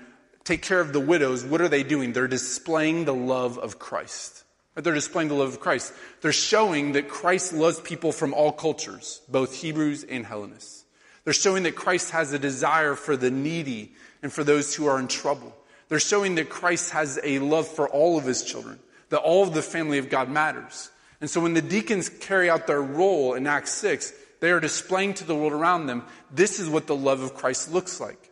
take 0.44 0.62
care 0.62 0.80
of 0.80 0.92
the 0.92 1.00
widows, 1.00 1.44
what 1.44 1.60
are 1.60 1.68
they 1.68 1.82
doing? 1.82 2.12
They're 2.12 2.28
displaying 2.28 3.04
the 3.04 3.14
love 3.14 3.58
of 3.58 3.78
Christ. 3.78 4.44
They're 4.74 4.94
displaying 4.94 5.28
the 5.28 5.34
love 5.34 5.48
of 5.48 5.60
Christ. 5.60 5.92
They're 6.20 6.32
showing 6.32 6.92
that 6.92 7.08
Christ 7.08 7.52
loves 7.52 7.80
people 7.80 8.12
from 8.12 8.34
all 8.34 8.52
cultures, 8.52 9.22
both 9.28 9.54
Hebrews 9.54 10.04
and 10.04 10.26
Hellenists. 10.26 10.84
They're 11.24 11.32
showing 11.32 11.62
that 11.62 11.74
Christ 11.74 12.10
has 12.10 12.32
a 12.32 12.38
desire 12.38 12.94
for 12.94 13.16
the 13.16 13.30
needy 13.30 13.94
and 14.22 14.32
for 14.32 14.44
those 14.44 14.74
who 14.74 14.86
are 14.86 14.98
in 14.98 15.08
trouble. 15.08 15.56
They're 15.88 15.98
showing 15.98 16.34
that 16.34 16.50
Christ 16.50 16.90
has 16.90 17.18
a 17.22 17.38
love 17.38 17.66
for 17.66 17.88
all 17.88 18.18
of 18.18 18.24
his 18.24 18.44
children, 18.44 18.78
that 19.08 19.20
all 19.20 19.42
of 19.42 19.54
the 19.54 19.62
family 19.62 19.98
of 19.98 20.10
God 20.10 20.28
matters. 20.28 20.90
And 21.20 21.30
so 21.30 21.40
when 21.40 21.54
the 21.54 21.62
deacons 21.62 22.08
carry 22.08 22.50
out 22.50 22.66
their 22.66 22.82
role 22.82 23.34
in 23.34 23.46
Acts 23.46 23.72
6, 23.72 24.12
they 24.40 24.50
are 24.50 24.60
displaying 24.60 25.14
to 25.14 25.24
the 25.24 25.34
world 25.34 25.52
around 25.52 25.86
them 25.86 26.04
this 26.30 26.60
is 26.60 26.68
what 26.68 26.86
the 26.86 26.96
love 26.96 27.20
of 27.20 27.34
Christ 27.34 27.72
looks 27.72 28.00
like. 28.00 28.30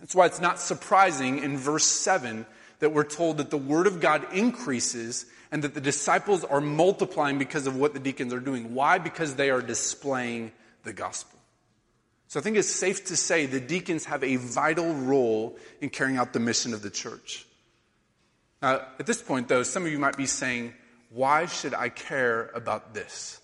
That's 0.00 0.14
why 0.14 0.26
it's 0.26 0.40
not 0.40 0.58
surprising 0.60 1.38
in 1.38 1.56
verse 1.56 1.86
7 1.86 2.46
that 2.80 2.92
we're 2.92 3.04
told 3.04 3.38
that 3.38 3.50
the 3.50 3.56
word 3.56 3.86
of 3.86 4.00
God 4.00 4.32
increases 4.32 5.26
and 5.50 5.62
that 5.62 5.74
the 5.74 5.80
disciples 5.80 6.44
are 6.44 6.60
multiplying 6.60 7.38
because 7.38 7.66
of 7.66 7.76
what 7.76 7.94
the 7.94 8.00
deacons 8.00 8.32
are 8.32 8.40
doing. 8.40 8.74
Why? 8.74 8.98
Because 8.98 9.36
they 9.36 9.50
are 9.50 9.62
displaying 9.62 10.52
the 10.82 10.92
gospel. 10.92 11.38
So 12.28 12.40
I 12.40 12.42
think 12.42 12.56
it's 12.56 12.68
safe 12.68 13.06
to 13.06 13.16
say 13.16 13.46
the 13.46 13.60
deacons 13.60 14.04
have 14.06 14.24
a 14.24 14.36
vital 14.36 14.92
role 14.92 15.56
in 15.80 15.90
carrying 15.90 16.16
out 16.16 16.32
the 16.32 16.40
mission 16.40 16.74
of 16.74 16.82
the 16.82 16.90
church. 16.90 17.46
Now, 18.60 18.82
at 18.98 19.06
this 19.06 19.22
point, 19.22 19.48
though, 19.48 19.62
some 19.62 19.86
of 19.86 19.92
you 19.92 19.98
might 19.98 20.16
be 20.16 20.26
saying, 20.26 20.74
why 21.10 21.46
should 21.46 21.72
I 21.72 21.88
care 21.88 22.50
about 22.54 22.94
this? 22.94 23.40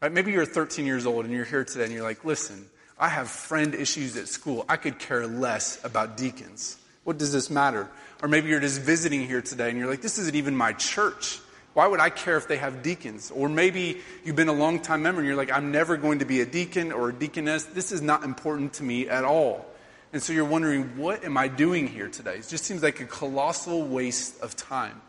Right? 0.00 0.12
Maybe 0.12 0.32
you're 0.32 0.44
13 0.44 0.84
years 0.84 1.06
old 1.06 1.24
and 1.24 1.32
you're 1.32 1.44
here 1.44 1.64
today 1.64 1.84
and 1.84 1.92
you're 1.92 2.02
like, 2.02 2.24
listen, 2.24 2.66
I 2.98 3.08
have 3.08 3.28
friend 3.28 3.74
issues 3.74 4.16
at 4.16 4.28
school. 4.28 4.64
I 4.68 4.76
could 4.76 4.98
care 4.98 5.26
less 5.26 5.82
about 5.84 6.16
deacons. 6.16 6.78
What 7.04 7.18
does 7.18 7.32
this 7.32 7.48
matter? 7.48 7.88
Or 8.22 8.28
maybe 8.28 8.48
you're 8.48 8.60
just 8.60 8.80
visiting 8.80 9.26
here 9.26 9.40
today 9.40 9.70
and 9.70 9.78
you're 9.78 9.88
like, 9.88 10.02
this 10.02 10.18
isn't 10.18 10.34
even 10.34 10.54
my 10.54 10.72
church. 10.74 11.40
Why 11.72 11.86
would 11.86 12.00
I 12.00 12.10
care 12.10 12.36
if 12.36 12.48
they 12.48 12.56
have 12.56 12.82
deacons? 12.82 13.30
Or 13.30 13.48
maybe 13.48 14.00
you've 14.24 14.36
been 14.36 14.48
a 14.48 14.52
long 14.52 14.80
time 14.80 15.02
member 15.02 15.20
and 15.20 15.26
you're 15.26 15.36
like, 15.36 15.52
I'm 15.52 15.72
never 15.72 15.96
going 15.96 16.18
to 16.18 16.24
be 16.24 16.40
a 16.40 16.46
deacon 16.46 16.92
or 16.92 17.10
a 17.10 17.12
deaconess. 17.12 17.64
This 17.64 17.92
is 17.92 18.02
not 18.02 18.22
important 18.24 18.74
to 18.74 18.82
me 18.82 19.08
at 19.08 19.24
all. 19.24 19.64
And 20.12 20.22
so 20.22 20.32
you're 20.32 20.44
wondering, 20.44 20.96
what 20.96 21.24
am 21.24 21.36
I 21.36 21.48
doing 21.48 21.86
here 21.86 22.08
today? 22.08 22.36
It 22.36 22.48
just 22.48 22.64
seems 22.64 22.82
like 22.82 23.00
a 23.00 23.04
colossal 23.04 23.82
waste 23.82 24.40
of 24.40 24.56
time. 24.56 25.00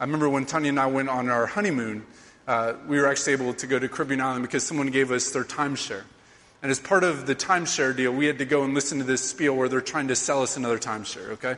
I 0.00 0.04
remember 0.04 0.28
when 0.28 0.46
Tanya 0.46 0.70
and 0.70 0.80
I 0.80 0.86
went 0.86 1.08
on 1.08 1.28
our 1.28 1.46
honeymoon, 1.46 2.04
uh, 2.46 2.74
we 2.86 2.98
were 2.98 3.06
actually 3.06 3.32
able 3.32 3.54
to 3.54 3.66
go 3.66 3.78
to 3.78 3.88
Caribbean 3.88 4.20
Island 4.20 4.42
because 4.42 4.64
someone 4.64 4.88
gave 4.88 5.10
us 5.10 5.30
their 5.30 5.44
timeshare. 5.44 6.02
And 6.62 6.70
as 6.70 6.80
part 6.80 7.04
of 7.04 7.26
the 7.26 7.34
timeshare 7.34 7.94
deal, 7.94 8.12
we 8.12 8.26
had 8.26 8.38
to 8.38 8.44
go 8.44 8.64
and 8.64 8.74
listen 8.74 8.98
to 8.98 9.04
this 9.04 9.22
spiel 9.22 9.54
where 9.54 9.68
they're 9.68 9.80
trying 9.80 10.08
to 10.08 10.16
sell 10.16 10.42
us 10.42 10.56
another 10.56 10.78
timeshare, 10.78 11.30
okay? 11.30 11.56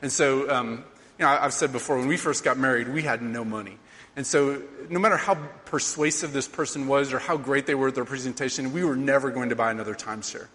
And 0.00 0.12
so 0.12 0.50
um, 0.50 0.84
you 1.18 1.24
know, 1.24 1.30
I've 1.30 1.52
said 1.52 1.72
before, 1.72 1.98
when 1.98 2.08
we 2.08 2.16
first 2.16 2.42
got 2.42 2.58
married, 2.58 2.88
we 2.88 3.02
had 3.02 3.22
no 3.22 3.44
money. 3.44 3.78
And 4.16 4.26
so, 4.26 4.62
no 4.88 4.98
matter 4.98 5.16
how 5.16 5.34
persuasive 5.64 6.32
this 6.32 6.48
person 6.48 6.86
was 6.86 7.12
or 7.12 7.18
how 7.18 7.36
great 7.36 7.66
they 7.66 7.74
were 7.74 7.88
at 7.88 7.94
their 7.94 8.04
presentation, 8.04 8.72
we 8.72 8.84
were 8.84 8.96
never 8.96 9.30
going 9.30 9.48
to 9.48 9.56
buy 9.56 9.70
another 9.70 9.94
timeshare. 9.94 10.46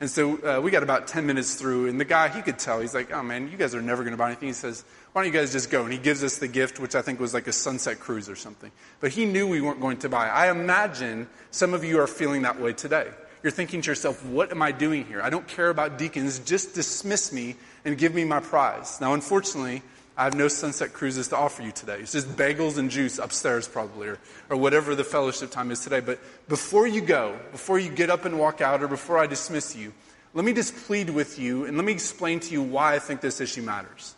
And 0.00 0.08
so, 0.08 0.38
uh, 0.38 0.60
we 0.60 0.70
got 0.70 0.82
about 0.82 1.08
10 1.08 1.26
minutes 1.26 1.54
through, 1.54 1.88
and 1.88 2.00
the 2.00 2.04
guy, 2.04 2.28
he 2.28 2.42
could 2.42 2.58
tell, 2.58 2.80
he's 2.80 2.94
like, 2.94 3.12
oh 3.12 3.22
man, 3.22 3.50
you 3.50 3.56
guys 3.56 3.74
are 3.74 3.82
never 3.82 4.02
going 4.02 4.12
to 4.12 4.18
buy 4.18 4.28
anything. 4.28 4.48
He 4.48 4.54
says, 4.54 4.84
why 5.12 5.22
don't 5.22 5.32
you 5.32 5.38
guys 5.38 5.52
just 5.52 5.70
go? 5.70 5.84
And 5.84 5.92
he 5.92 5.98
gives 5.98 6.22
us 6.22 6.38
the 6.38 6.48
gift, 6.48 6.78
which 6.78 6.94
I 6.94 7.02
think 7.02 7.18
was 7.18 7.34
like 7.34 7.46
a 7.46 7.52
sunset 7.52 7.98
cruise 7.98 8.28
or 8.28 8.36
something. 8.36 8.70
But 9.00 9.10
he 9.10 9.24
knew 9.24 9.48
we 9.48 9.60
weren't 9.60 9.80
going 9.80 9.98
to 9.98 10.08
buy. 10.08 10.28
I 10.28 10.50
imagine 10.50 11.28
some 11.50 11.74
of 11.74 11.84
you 11.84 12.00
are 12.00 12.06
feeling 12.06 12.42
that 12.42 12.60
way 12.60 12.72
today. 12.72 13.08
You're 13.42 13.52
thinking 13.52 13.82
to 13.82 13.90
yourself, 13.90 14.24
what 14.26 14.50
am 14.50 14.62
I 14.62 14.72
doing 14.72 15.04
here? 15.04 15.22
I 15.22 15.30
don't 15.30 15.46
care 15.46 15.70
about 15.70 15.96
deacons. 15.96 16.40
Just 16.40 16.74
dismiss 16.74 17.32
me 17.32 17.56
and 17.84 17.96
give 17.96 18.14
me 18.14 18.24
my 18.24 18.40
prize. 18.40 19.00
Now, 19.00 19.14
unfortunately, 19.14 19.82
I 20.16 20.24
have 20.24 20.34
no 20.34 20.48
sunset 20.48 20.92
cruises 20.92 21.28
to 21.28 21.36
offer 21.36 21.62
you 21.62 21.70
today. 21.70 21.98
It's 22.00 22.10
just 22.10 22.28
bagels 22.36 22.76
and 22.76 22.90
juice 22.90 23.18
upstairs, 23.18 23.68
probably, 23.68 24.08
or, 24.08 24.18
or 24.50 24.56
whatever 24.56 24.96
the 24.96 25.04
fellowship 25.04 25.52
time 25.52 25.70
is 25.70 25.80
today. 25.80 26.00
But 26.00 26.18
before 26.48 26.88
you 26.88 27.00
go, 27.00 27.38
before 27.52 27.78
you 27.78 27.88
get 27.88 28.10
up 28.10 28.24
and 28.24 28.38
walk 28.38 28.60
out, 28.60 28.82
or 28.82 28.88
before 28.88 29.16
I 29.16 29.28
dismiss 29.28 29.76
you, 29.76 29.92
let 30.34 30.44
me 30.44 30.52
just 30.52 30.74
plead 30.74 31.08
with 31.08 31.38
you 31.38 31.64
and 31.64 31.76
let 31.76 31.86
me 31.86 31.92
explain 31.92 32.40
to 32.40 32.52
you 32.52 32.62
why 32.62 32.96
I 32.96 32.98
think 32.98 33.20
this 33.20 33.40
issue 33.40 33.62
matters. 33.62 34.16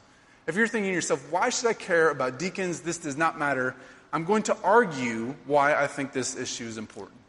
If 0.50 0.56
you're 0.56 0.66
thinking 0.66 0.90
to 0.90 0.94
yourself, 0.96 1.30
why 1.30 1.48
should 1.50 1.68
I 1.68 1.74
care 1.74 2.10
about 2.10 2.40
deacons? 2.40 2.80
This 2.80 2.98
does 2.98 3.16
not 3.16 3.38
matter. 3.38 3.76
I'm 4.12 4.24
going 4.24 4.42
to 4.44 4.56
argue 4.64 5.36
why 5.46 5.80
I 5.80 5.86
think 5.86 6.12
this 6.12 6.36
issue 6.36 6.64
is 6.64 6.76
important. 6.76 7.20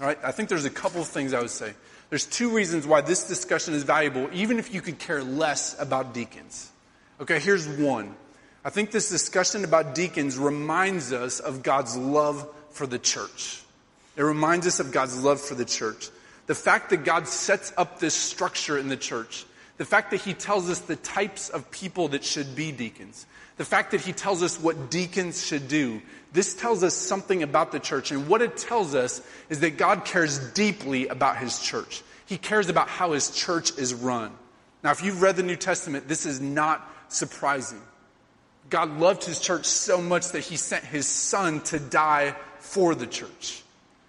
All 0.00 0.08
right? 0.08 0.18
I 0.24 0.32
think 0.32 0.48
there's 0.48 0.64
a 0.64 0.70
couple 0.70 1.00
of 1.00 1.06
things 1.06 1.32
I 1.32 1.40
would 1.40 1.50
say. 1.50 1.72
There's 2.10 2.26
two 2.26 2.50
reasons 2.50 2.84
why 2.84 3.00
this 3.00 3.28
discussion 3.28 3.74
is 3.74 3.84
valuable, 3.84 4.28
even 4.32 4.58
if 4.58 4.74
you 4.74 4.80
could 4.80 4.98
care 4.98 5.22
less 5.22 5.80
about 5.80 6.14
deacons. 6.14 6.68
Okay, 7.20 7.38
here's 7.38 7.68
one. 7.68 8.16
I 8.64 8.70
think 8.70 8.90
this 8.90 9.08
discussion 9.08 9.62
about 9.62 9.94
deacons 9.94 10.36
reminds 10.36 11.12
us 11.12 11.38
of 11.38 11.62
God's 11.62 11.96
love 11.96 12.52
for 12.70 12.88
the 12.88 12.98
church. 12.98 13.62
It 14.16 14.22
reminds 14.22 14.66
us 14.66 14.80
of 14.80 14.90
God's 14.90 15.22
love 15.22 15.40
for 15.40 15.54
the 15.54 15.64
church. 15.64 16.08
The 16.48 16.56
fact 16.56 16.90
that 16.90 17.04
God 17.04 17.28
sets 17.28 17.72
up 17.76 18.00
this 18.00 18.14
structure 18.14 18.76
in 18.76 18.88
the 18.88 18.96
church, 18.96 19.44
the 19.76 19.84
fact 19.84 20.10
that 20.10 20.20
He 20.20 20.34
tells 20.34 20.70
us 20.70 20.80
the 20.80 20.96
types 20.96 21.48
of 21.48 21.70
people 21.70 22.08
that 22.08 22.24
should 22.24 22.54
be 22.54 22.72
deacons, 22.72 23.26
the 23.56 23.64
fact 23.64 23.90
that 23.92 24.00
He 24.00 24.12
tells 24.12 24.42
us 24.42 24.60
what 24.60 24.90
deacons 24.90 25.44
should 25.46 25.68
do, 25.68 26.00
this 26.32 26.54
tells 26.54 26.82
us 26.82 26.94
something 26.94 27.42
about 27.42 27.72
the 27.72 27.80
church. 27.80 28.10
And 28.10 28.28
what 28.28 28.42
it 28.42 28.56
tells 28.56 28.94
us 28.94 29.20
is 29.48 29.60
that 29.60 29.78
God 29.78 30.04
cares 30.04 30.38
deeply 30.52 31.08
about 31.08 31.38
His 31.38 31.58
church. 31.60 32.02
He 32.26 32.38
cares 32.38 32.68
about 32.68 32.88
how 32.88 33.12
His 33.12 33.30
church 33.30 33.76
is 33.78 33.94
run. 33.94 34.32
Now, 34.82 34.92
if 34.92 35.02
you've 35.02 35.22
read 35.22 35.36
the 35.36 35.42
New 35.42 35.56
Testament, 35.56 36.08
this 36.08 36.26
is 36.26 36.40
not 36.40 36.88
surprising. 37.08 37.80
God 38.70 38.98
loved 38.98 39.24
his 39.24 39.40
church 39.40 39.66
so 39.66 40.00
much 40.00 40.30
that 40.30 40.40
he 40.40 40.56
sent 40.56 40.84
his 40.84 41.06
son 41.06 41.60
to 41.62 41.78
die 41.78 42.34
for 42.58 42.94
the 42.94 43.06
church. 43.06 43.62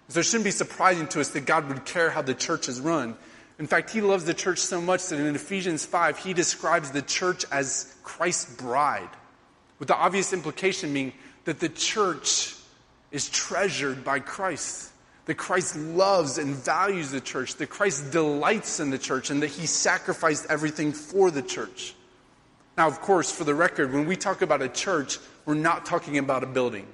So 0.08 0.20
it 0.20 0.24
shouldn't 0.24 0.44
be 0.44 0.50
surprising 0.50 1.06
to 1.08 1.20
us 1.20 1.30
that 1.30 1.46
God 1.46 1.68
would 1.68 1.84
care 1.84 2.10
how 2.10 2.22
the 2.22 2.34
church 2.34 2.68
is 2.68 2.80
run. 2.80 3.16
In 3.58 3.66
fact, 3.66 3.90
he 3.90 4.00
loves 4.00 4.24
the 4.24 4.34
church 4.34 4.58
so 4.60 4.80
much 4.80 5.06
that 5.08 5.18
in 5.18 5.34
Ephesians 5.34 5.84
5, 5.84 6.18
he 6.18 6.32
describes 6.32 6.90
the 6.92 7.02
church 7.02 7.44
as 7.50 7.92
Christ's 8.04 8.54
bride, 8.56 9.08
with 9.78 9.88
the 9.88 9.96
obvious 9.96 10.32
implication 10.32 10.92
being 10.92 11.12
that 11.44 11.58
the 11.58 11.68
church 11.68 12.54
is 13.10 13.28
treasured 13.28 14.04
by 14.04 14.20
Christ, 14.20 14.92
that 15.24 15.34
Christ 15.34 15.76
loves 15.76 16.38
and 16.38 16.54
values 16.54 17.10
the 17.10 17.20
church, 17.20 17.56
that 17.56 17.68
Christ 17.68 18.12
delights 18.12 18.80
in 18.80 18.90
the 18.90 18.98
church, 18.98 19.30
and 19.30 19.42
that 19.42 19.48
he 19.48 19.66
sacrificed 19.66 20.46
everything 20.48 20.92
for 20.92 21.30
the 21.30 21.42
church. 21.42 21.94
Now, 22.76 22.86
of 22.86 23.00
course, 23.00 23.32
for 23.32 23.42
the 23.42 23.54
record, 23.54 23.92
when 23.92 24.06
we 24.06 24.14
talk 24.14 24.40
about 24.40 24.62
a 24.62 24.68
church, 24.68 25.18
we're 25.44 25.54
not 25.54 25.84
talking 25.84 26.18
about 26.18 26.44
a 26.44 26.46
building. 26.46 26.86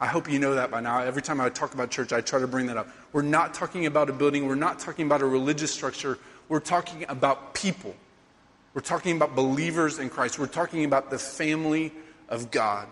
I 0.00 0.06
hope 0.06 0.30
you 0.30 0.38
know 0.38 0.54
that 0.54 0.70
by 0.70 0.80
now. 0.80 1.00
Every 1.02 1.22
time 1.22 1.40
I 1.40 1.48
talk 1.48 1.74
about 1.74 1.90
church, 1.90 2.12
I 2.12 2.20
try 2.20 2.38
to 2.38 2.46
bring 2.46 2.66
that 2.66 2.76
up. 2.76 2.88
We're 3.12 3.22
not 3.22 3.52
talking 3.52 3.86
about 3.86 4.08
a 4.08 4.12
building. 4.12 4.46
We're 4.46 4.54
not 4.54 4.78
talking 4.78 5.06
about 5.06 5.22
a 5.22 5.26
religious 5.26 5.72
structure. 5.72 6.18
We're 6.48 6.60
talking 6.60 7.04
about 7.08 7.54
people. 7.54 7.96
We're 8.74 8.80
talking 8.82 9.16
about 9.16 9.34
believers 9.34 9.98
in 9.98 10.08
Christ. 10.08 10.38
We're 10.38 10.46
talking 10.46 10.84
about 10.84 11.10
the 11.10 11.18
family 11.18 11.92
of 12.28 12.50
God. 12.50 12.86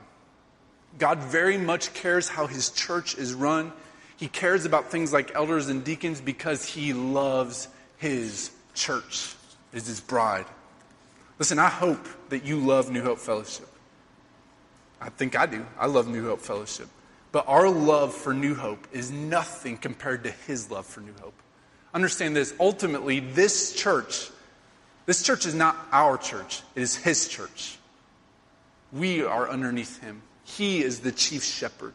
God 0.99 1.19
very 1.19 1.59
much 1.59 1.95
cares 1.95 2.29
how 2.29 2.47
his 2.49 2.71
church 2.71 3.16
is 3.16 3.35
run. 3.35 3.73
He 4.16 4.29
cares 4.29 4.64
about 4.64 4.90
things 4.90 5.12
like 5.12 5.35
elders 5.35 5.69
and 5.69 5.85
deacons 5.85 6.21
because 6.21 6.64
he 6.64 6.92
loves 6.92 7.69
his 7.99 8.51
church, 8.75 9.35
is 9.73 9.87
his 9.87 10.01
bride. 10.01 10.47
Listen, 11.38 11.59
I 11.59 11.69
hope 11.69 12.09
that 12.31 12.45
you 12.45 12.59
love 12.59 12.90
New 12.90 13.03
Hope 13.03 13.19
Fellowship. 13.19 13.69
I 15.01 15.11
think 15.11 15.37
I 15.38 15.47
do. 15.47 15.64
I 15.79 15.87
love 15.87 16.09
New 16.09 16.25
Hope 16.25 16.40
Fellowship. 16.40 16.88
But 17.37 17.49
our 17.49 17.68
love 17.68 18.14
for 18.14 18.33
New 18.33 18.55
Hope 18.55 18.88
is 18.92 19.11
nothing 19.11 19.77
compared 19.77 20.25
to 20.25 20.31
his 20.31 20.70
love 20.70 20.87
for 20.87 21.03
New 21.03 21.12
Hope. 21.20 21.35
Understand 21.92 22.35
this 22.35 22.55
ultimately, 22.59 23.20
this 23.20 23.75
church, 23.75 24.31
this 25.05 25.22
church 25.22 25.44
is 25.44 25.55
not 25.55 25.77
our 25.92 26.16
church, 26.16 26.62
it 26.75 26.81
is 26.81 26.96
his 26.96 27.29
church. 27.29 27.77
We 28.90 29.22
are 29.22 29.51
underneath 29.51 30.01
him. 30.01 30.22
He 30.44 30.83
is 30.83 31.01
the 31.01 31.12
chief 31.12 31.44
shepherd. 31.44 31.92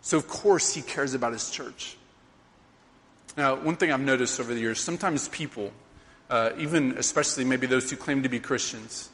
So, 0.00 0.16
of 0.16 0.28
course, 0.28 0.72
he 0.72 0.82
cares 0.82 1.12
about 1.12 1.32
his 1.32 1.50
church. 1.50 1.96
Now, 3.36 3.56
one 3.56 3.74
thing 3.74 3.90
I've 3.90 3.98
noticed 3.98 4.38
over 4.38 4.54
the 4.54 4.60
years 4.60 4.78
sometimes 4.78 5.26
people, 5.26 5.72
uh, 6.30 6.50
even 6.56 6.92
especially 6.98 7.44
maybe 7.44 7.66
those 7.66 7.90
who 7.90 7.96
claim 7.96 8.22
to 8.22 8.28
be 8.28 8.38
Christians, 8.38 9.08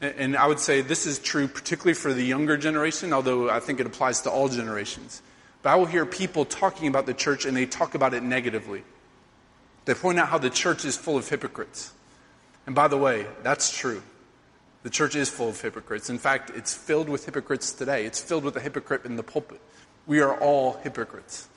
And 0.00 0.36
I 0.36 0.46
would 0.46 0.60
say 0.60 0.82
this 0.82 1.06
is 1.06 1.18
true 1.18 1.48
particularly 1.48 1.94
for 1.94 2.12
the 2.12 2.22
younger 2.22 2.56
generation, 2.56 3.12
although 3.12 3.48
I 3.48 3.60
think 3.60 3.80
it 3.80 3.86
applies 3.86 4.20
to 4.22 4.30
all 4.30 4.48
generations. 4.48 5.22
But 5.62 5.70
I 5.70 5.76
will 5.76 5.86
hear 5.86 6.04
people 6.04 6.44
talking 6.44 6.88
about 6.88 7.06
the 7.06 7.14
church 7.14 7.46
and 7.46 7.56
they 7.56 7.66
talk 7.66 7.94
about 7.94 8.12
it 8.12 8.22
negatively. 8.22 8.82
They 9.86 9.94
point 9.94 10.18
out 10.18 10.28
how 10.28 10.38
the 10.38 10.50
church 10.50 10.84
is 10.84 10.96
full 10.96 11.16
of 11.16 11.28
hypocrites. 11.28 11.92
And 12.66 12.74
by 12.74 12.88
the 12.88 12.98
way, 12.98 13.26
that's 13.42 13.76
true. 13.76 14.02
The 14.82 14.90
church 14.90 15.16
is 15.16 15.28
full 15.28 15.48
of 15.48 15.60
hypocrites. 15.60 16.10
In 16.10 16.18
fact, 16.18 16.50
it's 16.54 16.74
filled 16.74 17.08
with 17.08 17.24
hypocrites 17.24 17.72
today. 17.72 18.04
It's 18.04 18.20
filled 18.20 18.44
with 18.44 18.56
a 18.56 18.60
hypocrite 18.60 19.04
in 19.04 19.16
the 19.16 19.22
pulpit. 19.22 19.60
We 20.06 20.20
are 20.20 20.38
all 20.38 20.74
hypocrites. 20.82 21.48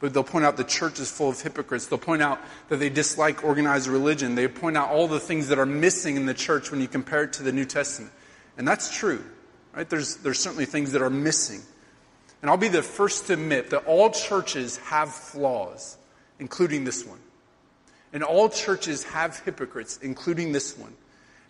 But 0.00 0.14
they'll 0.14 0.24
point 0.24 0.44
out 0.44 0.56
the 0.56 0.64
church 0.64 1.00
is 1.00 1.10
full 1.10 1.30
of 1.30 1.40
hypocrites. 1.40 1.86
They'll 1.86 1.98
point 1.98 2.22
out 2.22 2.40
that 2.68 2.76
they 2.76 2.88
dislike 2.88 3.44
organized 3.44 3.88
religion. 3.88 4.36
They 4.36 4.46
point 4.46 4.76
out 4.76 4.90
all 4.90 5.08
the 5.08 5.18
things 5.18 5.48
that 5.48 5.58
are 5.58 5.66
missing 5.66 6.16
in 6.16 6.26
the 6.26 6.34
church 6.34 6.70
when 6.70 6.80
you 6.80 6.86
compare 6.86 7.24
it 7.24 7.32
to 7.34 7.42
the 7.42 7.52
New 7.52 7.64
Testament. 7.64 8.12
And 8.56 8.66
that's 8.66 8.96
true, 8.96 9.24
right? 9.74 9.88
There's, 9.88 10.16
there's 10.16 10.38
certainly 10.38 10.66
things 10.66 10.92
that 10.92 11.02
are 11.02 11.10
missing. 11.10 11.62
And 12.42 12.50
I'll 12.50 12.56
be 12.56 12.68
the 12.68 12.82
first 12.82 13.26
to 13.26 13.32
admit 13.32 13.70
that 13.70 13.86
all 13.86 14.10
churches 14.10 14.76
have 14.78 15.12
flaws, 15.12 15.96
including 16.38 16.84
this 16.84 17.04
one. 17.04 17.18
And 18.12 18.22
all 18.22 18.48
churches 18.48 19.02
have 19.04 19.40
hypocrites, 19.40 19.98
including 20.00 20.52
this 20.52 20.78
one. 20.78 20.94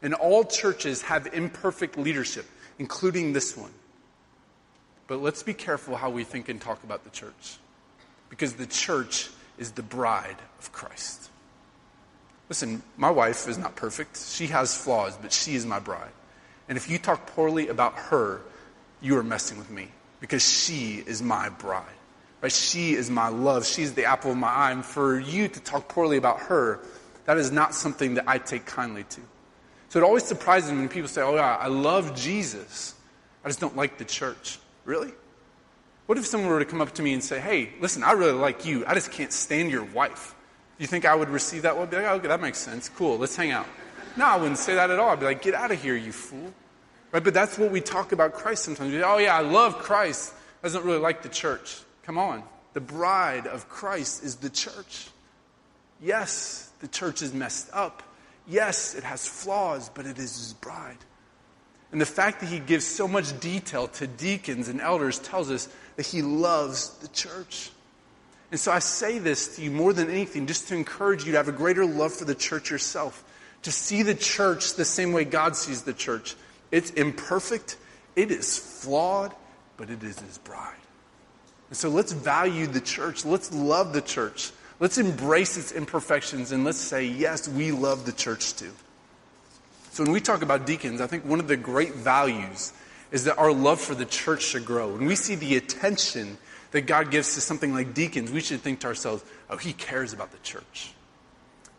And 0.01 0.15
all 0.15 0.45
churches 0.45 1.03
have 1.03 1.27
imperfect 1.35 1.99
leadership, 1.99 2.47
including 2.79 3.35
this 3.35 3.57
one. 3.57 3.73
But 5.07 5.21
let's 5.21 5.43
be 5.43 5.55
careful 5.55 5.97
how 5.97 6.09
we 6.09 6.25
think 6.25 6.49
and 6.49 6.59
talk 6.61 6.83
about 6.83 7.05
the 7.05 7.11
church 7.11 7.59
because 8.29 8.55
the 8.55 8.67
church 8.67 9.31
is 9.59 9.73
the 9.73 9.83
bride 9.83 10.37
of 10.59 10.73
Christ. 10.73 11.31
Listen, 12.49 12.83
my 12.97 13.11
wife 13.11 13.49
is 13.49 13.59
not 13.59 13.77
perfect. 13.77 14.17
She 14.17 14.47
has 14.47 14.77
flaws, 14.77 15.17
but 15.21 15.33
she 15.33 15.55
is 15.55 15.67
my 15.67 15.79
bride. 15.79 16.11
And 16.69 16.79
if 16.79 16.89
you 16.91 16.99
talk 16.99 17.27
poorly 17.27 17.69
about 17.69 17.95
her, 17.95 18.41
you 19.01 19.17
are 19.17 19.23
messing 19.23 19.59
with 19.59 19.71
me 19.71 19.89
because 20.21 20.43
she 20.43 21.03
is 21.07 21.23
my 21.23 21.49
bride. 21.49 21.85
Right? 22.41 22.53
She 22.53 22.95
is 22.95 23.11
my 23.11 23.29
love. 23.29 23.67
She's 23.67 23.95
the 23.95 24.05
apple 24.05 24.33
of 24.33 24.37
my 24.37 24.49
eye. 24.49 24.73
And 24.73 24.85
for 24.85 25.19
you 25.19 25.49
to 25.49 25.61
talk 25.61 25.89
poorly 25.89 26.17
about 26.17 26.41
her, 26.41 26.81
that 27.27 27.37
is 27.37 27.51
not 27.51 27.75
something 27.75 28.15
that 28.15 28.25
I 28.27 28.39
take 28.39 28.65
kindly 28.65 29.05
to. 29.05 29.21
So 29.89 29.99
it 29.99 30.03
always 30.03 30.25
surprises 30.25 30.71
me 30.71 30.79
when 30.79 30.89
people 30.89 31.09
say, 31.09 31.23
Oh, 31.23 31.35
yeah, 31.35 31.57
I 31.57 31.69
love 31.69 32.15
Jesus. 32.15 32.95
I 33.45 33.49
just 33.49 33.61
don't 33.61 33.77
like 33.77 33.99
the 33.99 34.05
church. 34.05 34.59
Really? 34.85 35.13
What 36.09 36.17
if 36.17 36.25
someone 36.25 36.49
were 36.49 36.59
to 36.59 36.65
come 36.65 36.81
up 36.81 36.95
to 36.95 37.03
me 37.03 37.13
and 37.13 37.23
say, 37.23 37.39
hey, 37.39 37.69
listen, 37.83 38.03
I 38.03 38.13
really 38.13 38.33
like 38.33 38.65
you. 38.65 38.83
I 38.87 38.95
just 38.95 39.13
can't 39.13 39.31
stand 39.31 39.71
your 39.71 39.85
wife. 39.85 40.35
Do 40.79 40.83
you 40.83 40.87
think 40.87 41.05
I 41.05 41.15
would 41.15 41.29
receive 41.29 41.63
that? 41.63 41.77
I'd 41.77 41.91
be 41.91 41.97
like, 41.97 42.07
oh, 42.07 42.15
okay, 42.15 42.29
that 42.29 42.41
makes 42.41 42.57
sense. 42.57 42.89
Cool, 42.89 43.19
let's 43.19 43.37
hang 43.37 43.51
out. 43.51 43.67
No, 44.17 44.25
I 44.25 44.37
wouldn't 44.37 44.57
say 44.57 44.75
that 44.77 44.89
at 44.89 44.99
all. 44.99 45.11
I'd 45.11 45.21
be 45.21 45.27
like, 45.27 45.43
get 45.43 45.53
out 45.53 45.71
of 45.71 45.83
here, 45.83 45.95
you 45.95 46.13
fool. 46.13 46.55
Right? 47.13 47.23
But 47.23 47.35
that's 47.35 47.59
what 47.59 47.71
we 47.71 47.83
talk 47.83 48.13
about 48.13 48.33
Christ 48.33 48.65
sometimes. 48.65 48.91
We 48.91 49.01
say, 49.01 49.05
oh, 49.05 49.19
yeah, 49.19 49.37
I 49.37 49.43
love 49.43 49.81
Christ. 49.81 50.33
I 50.63 50.69
doesn't 50.69 50.83
really 50.83 50.99
like 50.99 51.21
the 51.21 51.29
church. 51.29 51.77
Come 52.05 52.17
on. 52.17 52.43
The 52.73 52.81
bride 52.81 53.47
of 53.47 53.69
Christ 53.69 54.25
is 54.25 54.37
the 54.37 54.49
church. 54.49 55.09
Yes, 56.01 56.71
the 56.81 56.89
church 56.89 57.21
is 57.21 57.35
messed 57.35 57.69
up. 57.75 58.03
Yes, 58.47 58.95
it 58.95 59.05
has 59.05 59.29
flaws, 59.29 59.91
but 59.91 60.07
it 60.07 60.17
is 60.17 60.39
his 60.39 60.55
bride. 60.55 60.97
And 61.93 62.01
the 62.01 62.07
fact 62.07 62.41
that 62.41 62.47
he 62.47 62.61
gives 62.61 62.87
so 62.87 63.07
much 63.07 63.39
detail 63.41 63.89
to 63.89 64.07
deacons 64.07 64.69
and 64.69 64.81
elders 64.81 65.19
tells 65.19 65.51
us 65.51 65.69
that 65.99 66.07
he 66.07 66.23
loves 66.23 66.91
the 66.99 67.09
church. 67.09 67.71
And 68.53 68.61
so 68.61 68.71
I 68.71 68.79
say 68.79 69.19
this 69.19 69.57
to 69.57 69.63
you 69.63 69.73
more 69.73 69.93
than 69.93 70.09
anything 70.09 70.47
just 70.47 70.69
to 70.69 70.77
encourage 70.77 71.25
you 71.25 71.33
to 71.33 71.39
have 71.39 71.49
a 71.49 71.53
greater 71.53 71.85
love 71.85 72.13
for 72.13 72.25
the 72.25 72.37
church 72.37 72.71
yourself, 72.71 73.25
to 73.63 73.73
see 73.73 74.05
the 74.05 74.15
church 74.15 74.75
the 74.75 74.85
same 74.85 75.13
way 75.13 75.25
God 75.25 75.57
sees 75.57 75.83
the 75.83 75.93
church. 75.93 76.37
It's 76.71 76.91
imperfect, 76.91 77.79
it 78.15 78.31
is 78.31 78.57
flawed, 78.57 79.35
but 79.77 79.91
it 79.91 80.05
is 80.05 80.21
his 80.21 80.39
bride. 80.39 80.77
And 81.69 81.77
so 81.77 81.89
let's 81.89 82.13
value 82.13 82.69
the 82.69 82.81
church, 82.81 83.25
let's 83.25 83.53
love 83.53 83.93
the 83.93 84.01
church, 84.01 84.53
let's 84.79 84.99
embrace 84.99 85.57
its 85.57 85.73
imperfections, 85.73 86.53
and 86.53 86.63
let's 86.63 86.79
say, 86.79 87.07
yes, 87.07 87.49
we 87.49 87.73
love 87.73 88.07
the 88.07 88.13
church 88.13 88.55
too. 88.55 88.71
So 89.91 90.05
when 90.05 90.13
we 90.13 90.21
talk 90.21 90.43
about 90.43 90.65
deacons, 90.65 91.01
I 91.01 91.09
think 91.09 91.25
one 91.25 91.41
of 91.41 91.49
the 91.49 91.57
great 91.57 91.95
values 91.95 92.73
is 93.11 93.25
that 93.25 93.39
our 93.39 93.53
love 93.53 93.81
for 93.81 93.95
the 93.95 94.05
church 94.05 94.43
should 94.43 94.65
grow. 94.65 94.93
When 94.93 95.07
we 95.07 95.17
see 95.17 95.35
the 95.35 95.57
attention 95.57 96.39
that 96.73 96.83
God 96.83 97.11
gives 97.11 97.35
to 97.35 97.41
something 97.41 97.73
like 97.73 97.95
deacons, 97.95 98.31
we 98.31 98.41
should 98.41 98.61
think 98.61 98.81
to 98.81 98.89
ourselves, 98.89 99.25
oh, 99.49 99.57
he 99.57 99.73
cares 99.73 100.13
about 100.13 100.33
the 100.33 100.39
church. 100.39 100.93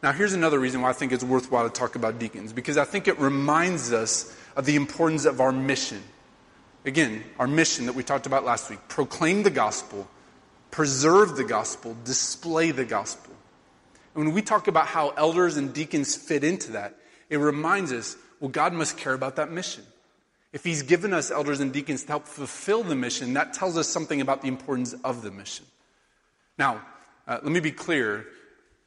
Now, 0.01 0.11
here's 0.11 0.33
another 0.33 0.59
reason 0.59 0.81
why 0.81 0.89
I 0.89 0.93
think 0.93 1.11
it's 1.11 1.23
worthwhile 1.23 1.69
to 1.69 1.69
talk 1.69 1.95
about 1.95 2.19
deacons, 2.19 2.53
because 2.53 2.77
I 2.77 2.85
think 2.85 3.07
it 3.07 3.19
reminds 3.19 3.91
us 3.91 4.35
of 4.55 4.65
the 4.65 4.75
importance 4.75 5.25
of 5.25 5.41
our 5.41 5.51
mission. 5.51 6.01
Again, 6.85 7.23
our 7.37 7.47
mission 7.47 7.85
that 7.85 7.93
we 7.93 8.03
talked 8.03 8.25
about 8.25 8.45
last 8.45 8.69
week 8.69 8.79
proclaim 8.87 9.43
the 9.43 9.49
gospel, 9.49 10.07
preserve 10.71 11.35
the 11.35 11.43
gospel, 11.43 11.95
display 12.05 12.71
the 12.71 12.85
gospel. 12.85 13.33
And 14.15 14.25
when 14.25 14.33
we 14.33 14.41
talk 14.41 14.67
about 14.67 14.87
how 14.87 15.09
elders 15.09 15.57
and 15.57 15.73
deacons 15.73 16.15
fit 16.15 16.43
into 16.43 16.71
that, 16.71 16.95
it 17.29 17.37
reminds 17.37 17.91
us, 17.91 18.15
well, 18.39 18.49
God 18.49 18.73
must 18.73 18.97
care 18.97 19.13
about 19.13 19.35
that 19.35 19.51
mission. 19.51 19.83
If 20.51 20.63
he's 20.63 20.81
given 20.81 21.13
us 21.13 21.29
elders 21.29 21.59
and 21.59 21.71
deacons 21.71 22.03
to 22.03 22.07
help 22.09 22.25
fulfill 22.25 22.83
the 22.83 22.95
mission, 22.95 23.33
that 23.33 23.53
tells 23.53 23.77
us 23.77 23.87
something 23.87 24.19
about 24.19 24.41
the 24.41 24.47
importance 24.47 24.93
of 25.03 25.21
the 25.21 25.31
mission. 25.31 25.65
Now, 26.57 26.81
uh, 27.27 27.39
let 27.43 27.51
me 27.51 27.59
be 27.59 27.71
clear. 27.71 28.25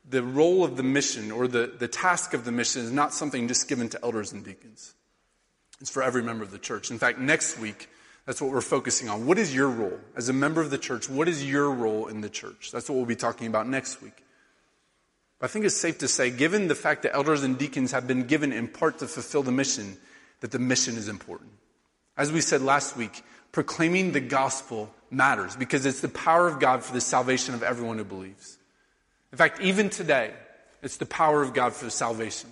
The 0.09 0.23
role 0.23 0.65
of 0.65 0.77
the 0.77 0.83
mission 0.83 1.31
or 1.31 1.47
the, 1.47 1.73
the 1.79 1.87
task 1.87 2.35
of 2.35 2.45
the 2.45 2.51
mission 2.51 2.83
is 2.83 2.91
not 2.91 3.15
something 3.15 3.47
just 3.47 3.69
given 3.69 3.89
to 3.91 4.01
elders 4.03 4.33
and 4.33 4.45
deacons. 4.45 4.95
It's 5.81 5.91
for 5.91 6.03
every 6.03 6.23
member 6.23 6.43
of 6.43 6.51
the 6.51 6.59
church. 6.59 6.91
In 6.91 6.99
fact, 6.99 7.19
next 7.19 7.59
week, 7.59 7.89
that's 8.27 8.41
what 8.41 8.51
we're 8.51 8.61
focusing 8.61 9.09
on. 9.09 9.27
What 9.27 9.39
is 9.39 9.55
your 9.55 9.69
role? 9.69 9.99
As 10.17 10.29
a 10.29 10.33
member 10.33 10.61
of 10.61 10.71
the 10.71 10.79
church, 10.79 11.09
what 11.09 11.29
is 11.29 11.49
your 11.49 11.71
role 11.71 12.07
in 12.07 12.21
the 12.21 12.29
church? 12.29 12.71
That's 12.73 12.89
what 12.89 12.97
we'll 12.97 13.05
be 13.05 13.17
talking 13.17 13.47
about 13.47 13.69
next 13.69 14.03
week. 14.03 14.25
But 15.39 15.51
I 15.51 15.53
think 15.53 15.65
it's 15.65 15.77
safe 15.77 15.99
to 15.99 16.09
say, 16.09 16.31
given 16.31 16.69
the 16.69 16.75
fact 16.75 17.03
that 17.03 17.15
elders 17.15 17.43
and 17.43 17.59
deacons 17.59 17.91
have 17.93 18.07
been 18.07 18.25
given 18.25 18.53
in 18.53 18.69
part 18.69 18.99
to 18.99 19.09
fulfill 19.09 19.43
the 19.43 19.53
mission, 19.53 19.97
that 20.43 20.51
the 20.51 20.59
mission 20.59 20.97
is 20.97 21.09
important. 21.09 21.51
As 22.17 22.31
we 22.31 22.43
said 22.43 22.61
last 22.61 22.97
week, 22.97 23.23
proclaiming 23.53 24.13
the 24.13 24.21
gospel 24.21 24.93
matters 25.11 25.57
because 25.57 25.87
it's 25.87 26.01
the 26.01 26.09
power 26.09 26.47
of 26.47 26.61
God 26.61 26.83
for 26.83 26.93
the 26.93 27.01
salvation 27.01 27.55
of 27.55 27.63
everyone 27.63 27.97
who 27.97 28.05
believes. 28.05 28.59
In 29.31 29.39
fact, 29.39 29.61
even 29.61 29.89
today, 29.89 30.33
it's 30.83 30.99
the 30.99 31.07
power 31.07 31.43
of 31.43 31.55
God 31.55 31.73
for 31.73 31.85
the 31.85 31.91
salvation. 31.91 32.51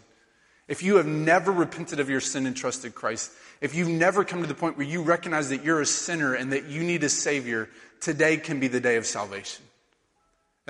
If 0.68 0.84
you 0.84 0.96
have 0.96 1.06
never 1.06 1.50
repented 1.50 1.98
of 1.98 2.08
your 2.08 2.20
sin 2.20 2.46
and 2.46 2.56
trusted 2.56 2.94
Christ, 2.94 3.32
if 3.60 3.74
you've 3.74 3.88
never 3.88 4.24
come 4.24 4.40
to 4.40 4.46
the 4.46 4.54
point 4.54 4.78
where 4.78 4.86
you 4.86 5.02
recognize 5.02 5.48
that 5.48 5.64
you're 5.64 5.80
a 5.80 5.86
sinner 5.86 6.34
and 6.34 6.52
that 6.52 6.66
you 6.66 6.84
need 6.84 7.02
a 7.02 7.08
Savior, 7.08 7.68
today 8.00 8.36
can 8.36 8.60
be 8.60 8.68
the 8.68 8.80
day 8.80 8.96
of 8.96 9.04
salvation. 9.04 9.64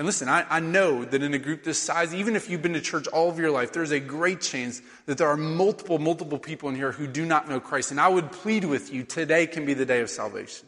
And 0.01 0.07
listen, 0.07 0.27
I, 0.27 0.47
I, 0.49 0.59
know 0.59 1.05
that 1.05 1.21
in 1.21 1.35
a 1.35 1.37
group 1.37 1.63
this 1.63 1.77
size, 1.77 2.11
even 2.15 2.35
if 2.35 2.49
you've 2.49 2.63
been 2.63 2.73
to 2.73 2.81
church 2.81 3.05
all 3.09 3.29
of 3.29 3.37
your 3.37 3.51
life, 3.51 3.71
there's 3.71 3.91
a 3.91 3.99
great 3.99 4.41
chance 4.41 4.81
that 5.05 5.19
there 5.19 5.27
are 5.27 5.37
multiple, 5.37 5.99
multiple 5.99 6.39
people 6.39 6.69
in 6.69 6.75
here 6.75 6.91
who 6.91 7.05
do 7.05 7.23
not 7.23 7.47
know 7.47 7.59
Christ. 7.59 7.91
And 7.91 8.01
I 8.01 8.07
would 8.07 8.31
plead 8.31 8.65
with 8.65 8.91
you, 8.91 9.03
today 9.03 9.45
can 9.45 9.63
be 9.63 9.75
the 9.75 9.85
day 9.85 10.01
of 10.01 10.09
salvation. 10.09 10.67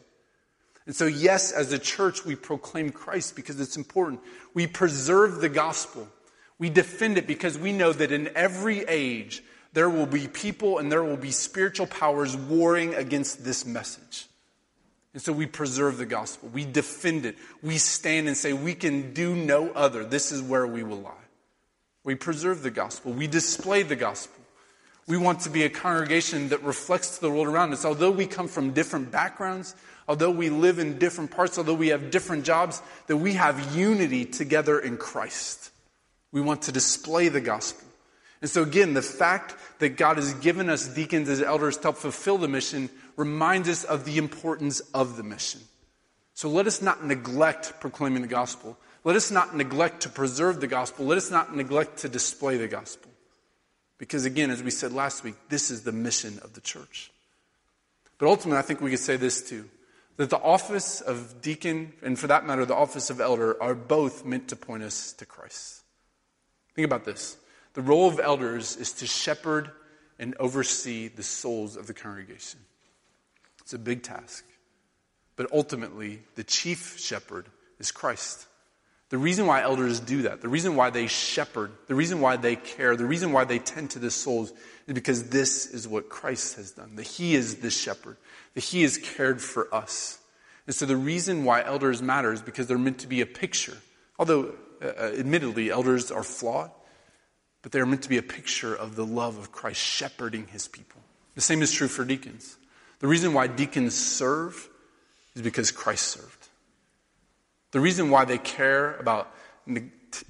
And 0.86 0.94
so, 0.94 1.06
yes, 1.06 1.50
as 1.50 1.72
a 1.72 1.80
church, 1.80 2.24
we 2.24 2.36
proclaim 2.36 2.90
Christ 2.90 3.34
because 3.34 3.58
it's 3.58 3.76
important. 3.76 4.20
We 4.54 4.68
preserve 4.68 5.40
the 5.40 5.48
gospel. 5.48 6.06
We 6.60 6.70
defend 6.70 7.18
it 7.18 7.26
because 7.26 7.58
we 7.58 7.72
know 7.72 7.92
that 7.92 8.12
in 8.12 8.30
every 8.36 8.84
age, 8.84 9.42
there 9.72 9.90
will 9.90 10.06
be 10.06 10.28
people 10.28 10.78
and 10.78 10.92
there 10.92 11.02
will 11.02 11.16
be 11.16 11.32
spiritual 11.32 11.88
powers 11.88 12.36
warring 12.36 12.94
against 12.94 13.44
this 13.44 13.66
message. 13.66 14.28
And 15.14 15.22
so 15.22 15.32
we 15.32 15.46
preserve 15.46 15.96
the 15.96 16.06
gospel. 16.06 16.50
We 16.52 16.64
defend 16.64 17.24
it. 17.24 17.38
We 17.62 17.78
stand 17.78 18.26
and 18.26 18.36
say, 18.36 18.52
we 18.52 18.74
can 18.74 19.14
do 19.14 19.34
no 19.34 19.70
other. 19.70 20.04
This 20.04 20.32
is 20.32 20.42
where 20.42 20.66
we 20.66 20.82
will 20.82 21.00
lie. 21.00 21.12
We 22.02 22.16
preserve 22.16 22.62
the 22.62 22.72
gospel. 22.72 23.12
We 23.12 23.28
display 23.28 23.84
the 23.84 23.96
gospel. 23.96 24.42
We 25.06 25.16
want 25.16 25.40
to 25.40 25.50
be 25.50 25.62
a 25.62 25.70
congregation 25.70 26.48
that 26.48 26.62
reflects 26.62 27.16
to 27.16 27.20
the 27.20 27.30
world 27.30 27.46
around 27.46 27.72
us. 27.72 27.84
Although 27.84 28.10
we 28.10 28.26
come 28.26 28.48
from 28.48 28.72
different 28.72 29.12
backgrounds, 29.12 29.76
although 30.08 30.30
we 30.30 30.50
live 30.50 30.78
in 30.80 30.98
different 30.98 31.30
parts, 31.30 31.58
although 31.58 31.74
we 31.74 31.88
have 31.88 32.10
different 32.10 32.44
jobs, 32.44 32.82
that 33.06 33.16
we 33.16 33.34
have 33.34 33.76
unity 33.76 34.24
together 34.24 34.80
in 34.80 34.96
Christ. 34.96 35.70
We 36.32 36.40
want 36.40 36.62
to 36.62 36.72
display 36.72 37.28
the 37.28 37.40
gospel. 37.40 37.86
And 38.40 38.50
so, 38.50 38.62
again, 38.62 38.92
the 38.92 39.02
fact 39.02 39.54
that 39.78 39.90
God 39.90 40.16
has 40.16 40.34
given 40.34 40.68
us 40.68 40.88
deacons 40.88 41.28
as 41.28 41.40
elders 41.40 41.76
to 41.78 41.84
help 41.84 41.96
fulfill 41.96 42.36
the 42.36 42.48
mission 42.48 42.90
reminds 43.16 43.68
us 43.68 43.84
of 43.84 44.04
the 44.04 44.18
importance 44.18 44.80
of 44.92 45.16
the 45.16 45.22
mission. 45.22 45.60
So 46.34 46.48
let 46.48 46.66
us 46.66 46.82
not 46.82 47.04
neglect 47.04 47.74
proclaiming 47.80 48.22
the 48.22 48.28
gospel. 48.28 48.76
Let 49.04 49.16
us 49.16 49.30
not 49.30 49.54
neglect 49.54 50.02
to 50.02 50.08
preserve 50.08 50.60
the 50.60 50.66
gospel. 50.66 51.06
Let 51.06 51.18
us 51.18 51.30
not 51.30 51.54
neglect 51.54 51.98
to 51.98 52.08
display 52.08 52.56
the 52.56 52.68
gospel. 52.68 53.10
Because 53.98 54.24
again, 54.24 54.50
as 54.50 54.62
we 54.62 54.70
said 54.70 54.92
last 54.92 55.22
week, 55.22 55.36
this 55.48 55.70
is 55.70 55.82
the 55.82 55.92
mission 55.92 56.40
of 56.42 56.54
the 56.54 56.60
church. 56.60 57.12
But 58.18 58.26
ultimately, 58.26 58.58
I 58.58 58.62
think 58.62 58.80
we 58.80 58.90
could 58.90 58.98
say 58.98 59.16
this 59.16 59.48
too 59.48 59.68
that 60.16 60.30
the 60.30 60.40
office 60.40 61.00
of 61.00 61.42
deacon, 61.42 61.92
and 62.00 62.16
for 62.16 62.28
that 62.28 62.46
matter, 62.46 62.64
the 62.64 62.74
office 62.74 63.10
of 63.10 63.20
elder, 63.20 63.60
are 63.60 63.74
both 63.74 64.24
meant 64.24 64.48
to 64.48 64.56
point 64.56 64.84
us 64.84 65.12
to 65.14 65.26
Christ. 65.26 65.82
Think 66.74 66.86
about 66.86 67.04
this. 67.04 67.36
The 67.74 67.82
role 67.82 68.08
of 68.08 68.20
elders 68.20 68.76
is 68.76 68.92
to 68.92 69.06
shepherd 69.06 69.72
and 70.18 70.36
oversee 70.38 71.08
the 71.08 71.24
souls 71.24 71.76
of 71.76 71.88
the 71.88 71.94
congregation. 71.94 72.60
It's 73.64 73.74
a 73.74 73.78
big 73.78 74.02
task. 74.02 74.44
But 75.36 75.50
ultimately, 75.52 76.22
the 76.36 76.44
chief 76.44 76.98
shepherd 76.98 77.46
is 77.78 77.90
Christ. 77.90 78.46
The 79.10 79.18
reason 79.18 79.46
why 79.46 79.62
elders 79.62 80.00
do 80.00 80.22
that, 80.22 80.40
the 80.40 80.48
reason 80.48 80.76
why 80.76 80.90
they 80.90 81.06
shepherd, 81.06 81.72
the 81.86 81.94
reason 81.94 82.20
why 82.20 82.36
they 82.36 82.56
care, 82.56 82.96
the 82.96 83.04
reason 83.04 83.32
why 83.32 83.44
they 83.44 83.58
tend 83.58 83.90
to 83.90 83.98
the 83.98 84.10
souls 84.10 84.52
is 84.86 84.94
because 84.94 85.28
this 85.28 85.66
is 85.66 85.86
what 85.86 86.08
Christ 86.08 86.56
has 86.56 86.72
done. 86.72 86.96
That 86.96 87.06
He 87.06 87.34
is 87.34 87.56
the 87.56 87.70
shepherd, 87.70 88.16
that 88.54 88.64
He 88.64 88.82
has 88.82 88.98
cared 88.98 89.40
for 89.40 89.72
us. 89.74 90.18
And 90.66 90.74
so 90.74 90.86
the 90.86 90.96
reason 90.96 91.44
why 91.44 91.62
elders 91.62 92.02
matter 92.02 92.32
is 92.32 92.42
because 92.42 92.66
they're 92.66 92.78
meant 92.78 93.00
to 93.00 93.06
be 93.06 93.20
a 93.20 93.26
picture. 93.26 93.76
Although, 94.18 94.54
uh, 94.82 94.86
uh 94.86 95.12
admittedly, 95.18 95.70
elders 95.70 96.10
are 96.10 96.22
flawed, 96.22 96.70
but 97.62 97.72
they're 97.72 97.86
meant 97.86 98.02
to 98.02 98.08
be 98.08 98.18
a 98.18 98.22
picture 98.22 98.74
of 98.74 98.96
the 98.96 99.06
love 99.06 99.38
of 99.38 99.52
Christ 99.52 99.80
shepherding 99.80 100.46
His 100.48 100.66
people. 100.66 101.02
The 101.34 101.40
same 101.40 101.62
is 101.62 101.72
true 101.72 101.88
for 101.88 102.04
deacons. 102.04 102.56
The 103.00 103.06
reason 103.06 103.32
why 103.32 103.46
deacons 103.46 103.94
serve 103.94 104.68
is 105.34 105.42
because 105.42 105.70
Christ 105.70 106.08
served. 106.08 106.48
The 107.72 107.80
reason 107.80 108.10
why 108.10 108.24
they 108.24 108.38
care 108.38 108.94
about 108.96 109.34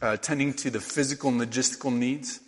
uh, 0.01 0.17
tending 0.17 0.55
to 0.55 0.71
the 0.71 0.81
physical 0.81 1.31
and 1.31 1.41
logistical 1.41 1.93
needs 1.95 2.41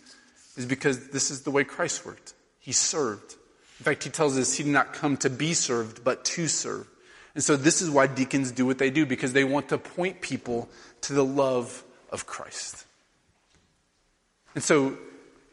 is 0.55 0.65
because 0.65 1.09
this 1.09 1.29
is 1.29 1.43
the 1.43 1.51
way 1.51 1.63
Christ 1.63 2.05
worked. 2.05 2.33
He 2.59 2.71
served. 2.71 3.35
In 3.79 3.83
fact, 3.83 4.03
he 4.03 4.09
tells 4.09 4.37
us 4.37 4.55
he 4.55 4.63
did 4.63 4.73
not 4.73 4.93
come 4.93 5.17
to 5.17 5.29
be 5.29 5.53
served, 5.53 6.03
but 6.03 6.25
to 6.25 6.47
serve. 6.47 6.87
And 7.35 7.43
so 7.43 7.55
this 7.55 7.83
is 7.83 7.91
why 7.91 8.07
deacons 8.07 8.51
do 8.51 8.65
what 8.65 8.79
they 8.79 8.89
do, 8.89 9.05
because 9.05 9.33
they 9.33 9.43
want 9.43 9.69
to 9.69 9.77
point 9.77 10.21
people 10.21 10.67
to 11.01 11.13
the 11.13 11.23
love 11.23 11.83
of 12.09 12.25
Christ. 12.25 12.85
And 14.55 14.63
so, 14.63 14.97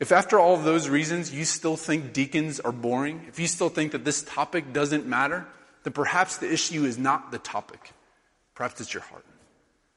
if 0.01 0.13
after 0.13 0.39
all 0.39 0.55
of 0.55 0.65
those 0.65 0.89
reasons 0.89 1.33
you 1.33 1.45
still 1.45 1.77
think 1.77 2.13
deacons 2.13 2.61
are 2.61 2.73
boring, 2.73 3.25
if 3.29 3.39
you 3.39 3.47
still 3.47 3.69
think 3.69 3.93
that 3.93 4.05
this 4.05 4.23
topic 4.23 4.73
doesn't 4.73 5.07
matter, 5.07 5.47
then 5.85 5.93
perhaps 5.93 6.39
the 6.39 6.53
issue 6.53 6.85
is 6.85 6.99
not 6.99 7.31
the 7.31 7.39
topic. 7.39 7.93
Perhaps 8.55 8.81
it's 8.81 8.95
your 8.95 9.03
heart. 9.03 9.25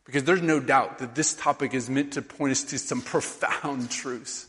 Because 0.05 0.23
there's 0.23 0.41
no 0.41 0.59
doubt 0.59 0.99
that 0.99 1.15
this 1.15 1.33
topic 1.33 1.73
is 1.73 1.89
meant 1.89 2.13
to 2.13 2.21
point 2.21 2.51
us 2.51 2.63
to 2.65 2.79
some 2.79 3.01
profound 3.01 3.89
truths. 3.91 4.47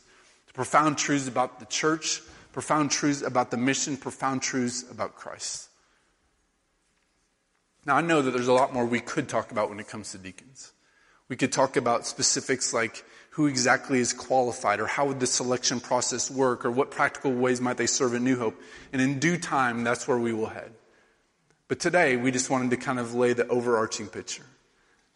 Profound 0.55 0.99
truths 0.99 1.29
about 1.29 1.61
the 1.61 1.67
church, 1.67 2.21
profound 2.53 2.91
truths 2.91 3.23
about 3.23 3.51
the 3.51 3.57
mission, 3.57 3.97
profound 3.97 4.43
truths 4.43 4.85
about 4.91 5.15
Christ. 5.15 5.69
Now, 7.87 7.97
I 7.97 8.01
know 8.01 8.21
that 8.21 8.33
there's 8.33 8.49
a 8.49 8.53
lot 8.53 8.75
more 8.75 8.85
we 8.85 9.01
could 9.01 9.29
talk 9.29 9.53
about 9.53 9.71
when 9.71 9.81
it 9.81 9.89
comes 9.89 10.13
to 10.13 10.19
deacons. 10.19 10.73
We 11.29 11.37
could 11.37 11.53
talk 11.53 11.77
about 11.77 12.07
specifics 12.07 12.75
like 12.75 13.05
who 13.39 13.47
exactly 13.47 14.01
is 14.01 14.13
qualified, 14.13 14.81
or 14.81 14.87
how 14.89 15.07
would 15.07 15.21
the 15.21 15.27
selection 15.27 15.79
process 15.79 16.29
work, 16.29 16.65
or 16.65 16.73
what 16.73 16.91
practical 16.91 17.31
ways 17.31 17.61
might 17.61 17.77
they 17.77 17.87
serve 17.87 18.13
at 18.17 18.21
New 18.21 18.37
Hope. 18.37 18.61
And 18.93 19.01
in 19.01 19.21
due 19.21 19.39
time, 19.39 19.85
that's 19.85 20.09
where 20.09 20.19
we 20.19 20.33
will 20.33 20.49
head. 20.49 20.73
But 21.69 21.79
today, 21.79 22.17
we 22.17 22.33
just 22.33 22.51
wanted 22.51 22.71
to 22.71 22.77
kind 22.77 22.99
of 22.99 23.15
lay 23.15 23.35
the 23.35 23.47
overarching 23.47 24.09
picture. 24.09 24.43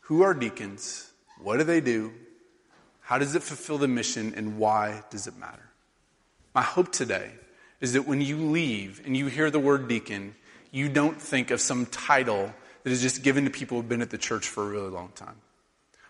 Who 0.02 0.22
are 0.22 0.34
deacons? 0.34 1.10
What 1.42 1.56
do 1.56 1.64
they 1.64 1.80
do? 1.80 2.12
How 3.00 3.18
does 3.18 3.34
it 3.34 3.42
fulfill 3.42 3.78
the 3.78 3.88
mission? 3.88 4.34
And 4.36 4.56
why 4.56 5.02
does 5.10 5.26
it 5.26 5.36
matter? 5.36 5.68
My 6.54 6.62
hope 6.62 6.92
today 6.92 7.28
is 7.80 7.94
that 7.94 8.06
when 8.06 8.20
you 8.20 8.36
leave 8.36 9.02
and 9.04 9.16
you 9.16 9.26
hear 9.26 9.50
the 9.50 9.58
word 9.58 9.88
deacon, 9.88 10.36
you 10.70 10.88
don't 10.88 11.20
think 11.20 11.50
of 11.50 11.60
some 11.60 11.86
title 11.86 12.54
that 12.84 12.92
is 12.92 13.02
just 13.02 13.24
given 13.24 13.46
to 13.46 13.50
people 13.50 13.78
who've 13.78 13.88
been 13.88 14.00
at 14.00 14.10
the 14.10 14.16
church 14.16 14.46
for 14.46 14.62
a 14.62 14.68
really 14.68 14.90
long 14.90 15.10
time. 15.16 15.34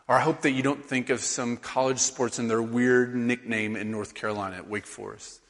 Or 0.09 0.17
I 0.17 0.21
hope 0.21 0.43
that 0.43 0.53
you 0.53 0.63
don't 0.63 0.85
think 0.85 1.11
of 1.11 1.21
some 1.21 1.57
college 1.57 1.99
sports 1.99 2.39
and 2.39 2.51
their 2.51 2.63
weird 2.63 3.15
nickname 3.15 3.77
in 3.77 3.91
North 3.91 4.15
Carolina 4.15 4.57
at 4.57 4.69
Wake 4.69 4.87
Forest. 4.87 5.41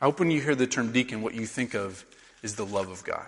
I 0.00 0.06
hope 0.06 0.18
when 0.18 0.30
you 0.30 0.40
hear 0.40 0.54
the 0.54 0.66
term 0.66 0.92
deacon, 0.92 1.22
what 1.22 1.34
you 1.34 1.46
think 1.46 1.74
of 1.74 2.04
is 2.42 2.56
the 2.56 2.66
love 2.66 2.88
of 2.88 3.04
God. 3.04 3.26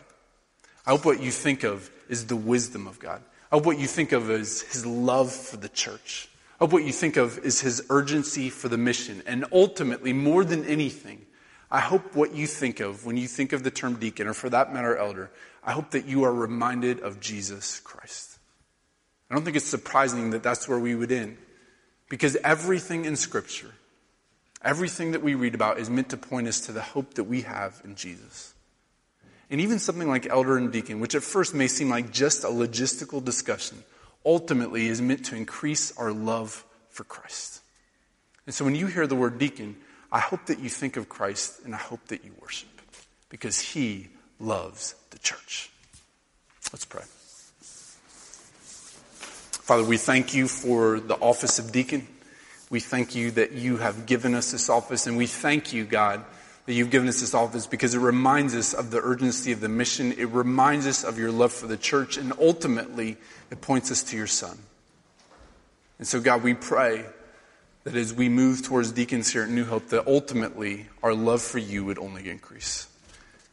I 0.87 0.91
hope 0.91 1.05
what 1.05 1.23
you 1.23 1.31
think 1.31 1.65
of 1.65 1.91
is 2.09 2.27
the 2.27 2.37
wisdom 2.37 2.87
of 2.87 2.99
God 2.99 3.23
I 3.51 3.57
hope 3.57 3.65
what 3.65 3.79
you 3.79 3.87
think 3.87 4.13
of 4.13 4.31
is 4.31 4.61
his 4.61 4.85
love 4.85 5.33
for 5.33 5.57
the 5.57 5.71
church, 5.71 6.29
I 6.61 6.65
hope 6.65 6.73
what 6.73 6.85
you 6.85 6.93
think 6.93 7.17
of 7.17 7.39
is 7.39 7.61
his 7.61 7.83
urgency 7.89 8.51
for 8.51 8.69
the 8.69 8.77
mission. 8.77 9.23
And 9.27 9.47
ultimately, 9.53 10.13
more 10.13 10.45
than 10.45 10.67
anything, 10.67 11.25
I 11.71 11.81
hope 11.81 12.15
what 12.15 12.35
you 12.35 12.47
think 12.47 12.81
of 12.81 13.07
when 13.07 13.17
you 13.17 13.27
think 13.27 13.53
of 13.53 13.63
the 13.63 13.71
term 13.71 13.95
deacon, 13.95 14.27
or 14.27 14.35
for 14.35 14.51
that 14.51 14.75
matter, 14.75 14.97
elder, 14.97 15.31
I 15.65 15.73
hope 15.73 15.93
that 15.93 16.07
you 16.07 16.25
are 16.25 16.33
reminded 16.33 17.01
of 17.01 17.21
Jesus 17.21 17.81
Christ. 17.81 18.38
I 19.31 19.35
don't 19.35 19.45
think 19.45 19.57
it's 19.57 19.67
surprising 19.67 20.31
that 20.31 20.43
that's 20.43 20.69
where 20.69 20.79
we 20.79 20.95
would 20.95 21.13
end. 21.13 21.37
Because 22.09 22.37
everything 22.37 23.05
in 23.05 23.17
Scripture, 23.17 23.73
everything 24.63 25.13
that 25.13 25.23
we 25.23 25.35
read 25.35 25.55
about 25.55 25.79
is 25.79 25.91
meant 25.91 26.09
to 26.11 26.17
point 26.17 26.49
us 26.49 26.61
to 26.63 26.73
the 26.73 26.81
hope 26.81 27.15
that 27.15 27.25
we 27.25 27.43
have 27.43 27.81
in 27.85 27.95
Jesus. 27.95 28.55
And 29.51 29.61
even 29.61 29.79
something 29.79 30.09
like 30.09 30.27
elder 30.27 30.57
and 30.57 30.73
deacon, 30.73 31.01
which 31.01 31.15
at 31.15 31.23
first 31.23 31.55
may 31.55 31.69
seem 31.69 31.89
like 31.89 32.13
just 32.13 32.45
a 32.45 32.49
logistical 32.49 33.23
discussion, 33.23 33.83
ultimately 34.25 34.89
is 34.89 35.01
meant 35.01 35.27
to 35.27 35.37
increase 35.37 35.97
our 35.97 36.13
love 36.13 36.65
for 36.91 37.05
Christ. 37.05 37.61
And 38.47 38.55
so 38.55 38.65
when 38.65 38.75
you 38.75 38.87
hear 38.87 39.07
the 39.07 39.17
word 39.17 39.39
deacon, 39.39 39.77
I 40.11 40.21
hope 40.21 40.47
that 40.47 40.59
you 40.59 40.71
think 40.71 40.97
of 40.97 41.09
Christ 41.09 41.61
and 41.65 41.75
I 41.75 41.79
hope 41.79 42.07
that 42.09 42.25
you 42.25 42.33
worship 42.41 42.69
because 43.29 43.61
he 43.61 44.09
loves 44.41 44.95
the 45.11 45.19
church. 45.19 45.71
Let's 46.73 46.85
pray. 46.85 47.05
Father, 49.69 49.85
we 49.85 49.99
thank 49.99 50.33
you 50.33 50.49
for 50.49 50.99
the 50.99 51.17
office 51.17 51.59
of 51.59 51.73
deacon. 51.73 52.09
We 52.71 52.81
thank 52.81 53.15
you 53.15 53.33
that 53.33 53.53
you 53.53 53.77
have 53.77 54.07
given 54.07 54.35
us 54.35 54.51
this 54.51 54.71
office, 54.71 55.07
and 55.07 55.15
we 55.15 55.27
thank 55.27 55.75
you, 55.75 55.85
God 55.85 56.25
that 56.65 56.75
you've 56.75 56.91
given 56.91 57.09
us 57.09 57.21
this 57.21 57.33
office 57.33 57.67
because 57.67 57.95
it 57.95 57.99
reminds 57.99 58.55
us 58.55 58.75
of 58.75 58.91
the 58.91 59.01
urgency 59.03 59.53
of 59.53 59.61
the 59.61 59.71
mission. 59.71 60.13
It 60.13 60.29
reminds 60.29 60.87
us 60.87 61.03
of 61.03 61.19
your 61.19 61.31
love 61.33 61.51
for 61.51 61.67
the 61.67 61.79
church, 61.79 62.19
and 62.19 62.31
ultimately, 62.39 63.17
it 63.51 63.63
points 63.63 63.91
us 63.91 64.03
to 64.05 64.19
your 64.19 64.27
Son. 64.27 64.59
And 65.99 66.07
so, 66.07 66.21
God, 66.21 66.43
we 66.43 66.53
pray 66.53 67.07
that 67.85 67.95
as 67.95 68.13
we 68.13 68.29
move 68.29 68.63
towards 68.63 68.93
deacons 68.93 69.33
here 69.33 69.45
at 69.45 69.49
New 69.49 69.65
Hope, 69.65 69.89
that 69.89 70.07
ultimately 70.07 70.89
our 71.03 71.15
love 71.15 71.41
for 71.41 71.59
you 71.59 71.87
would 71.87 71.99
only 71.99 72.29
increase. 72.29 72.87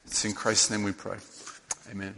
It's 0.05 0.25
in 0.25 0.33
Christ's 0.33 0.71
name 0.71 0.83
we 0.83 0.91
pray. 0.91 1.17
Amen. 1.91 2.15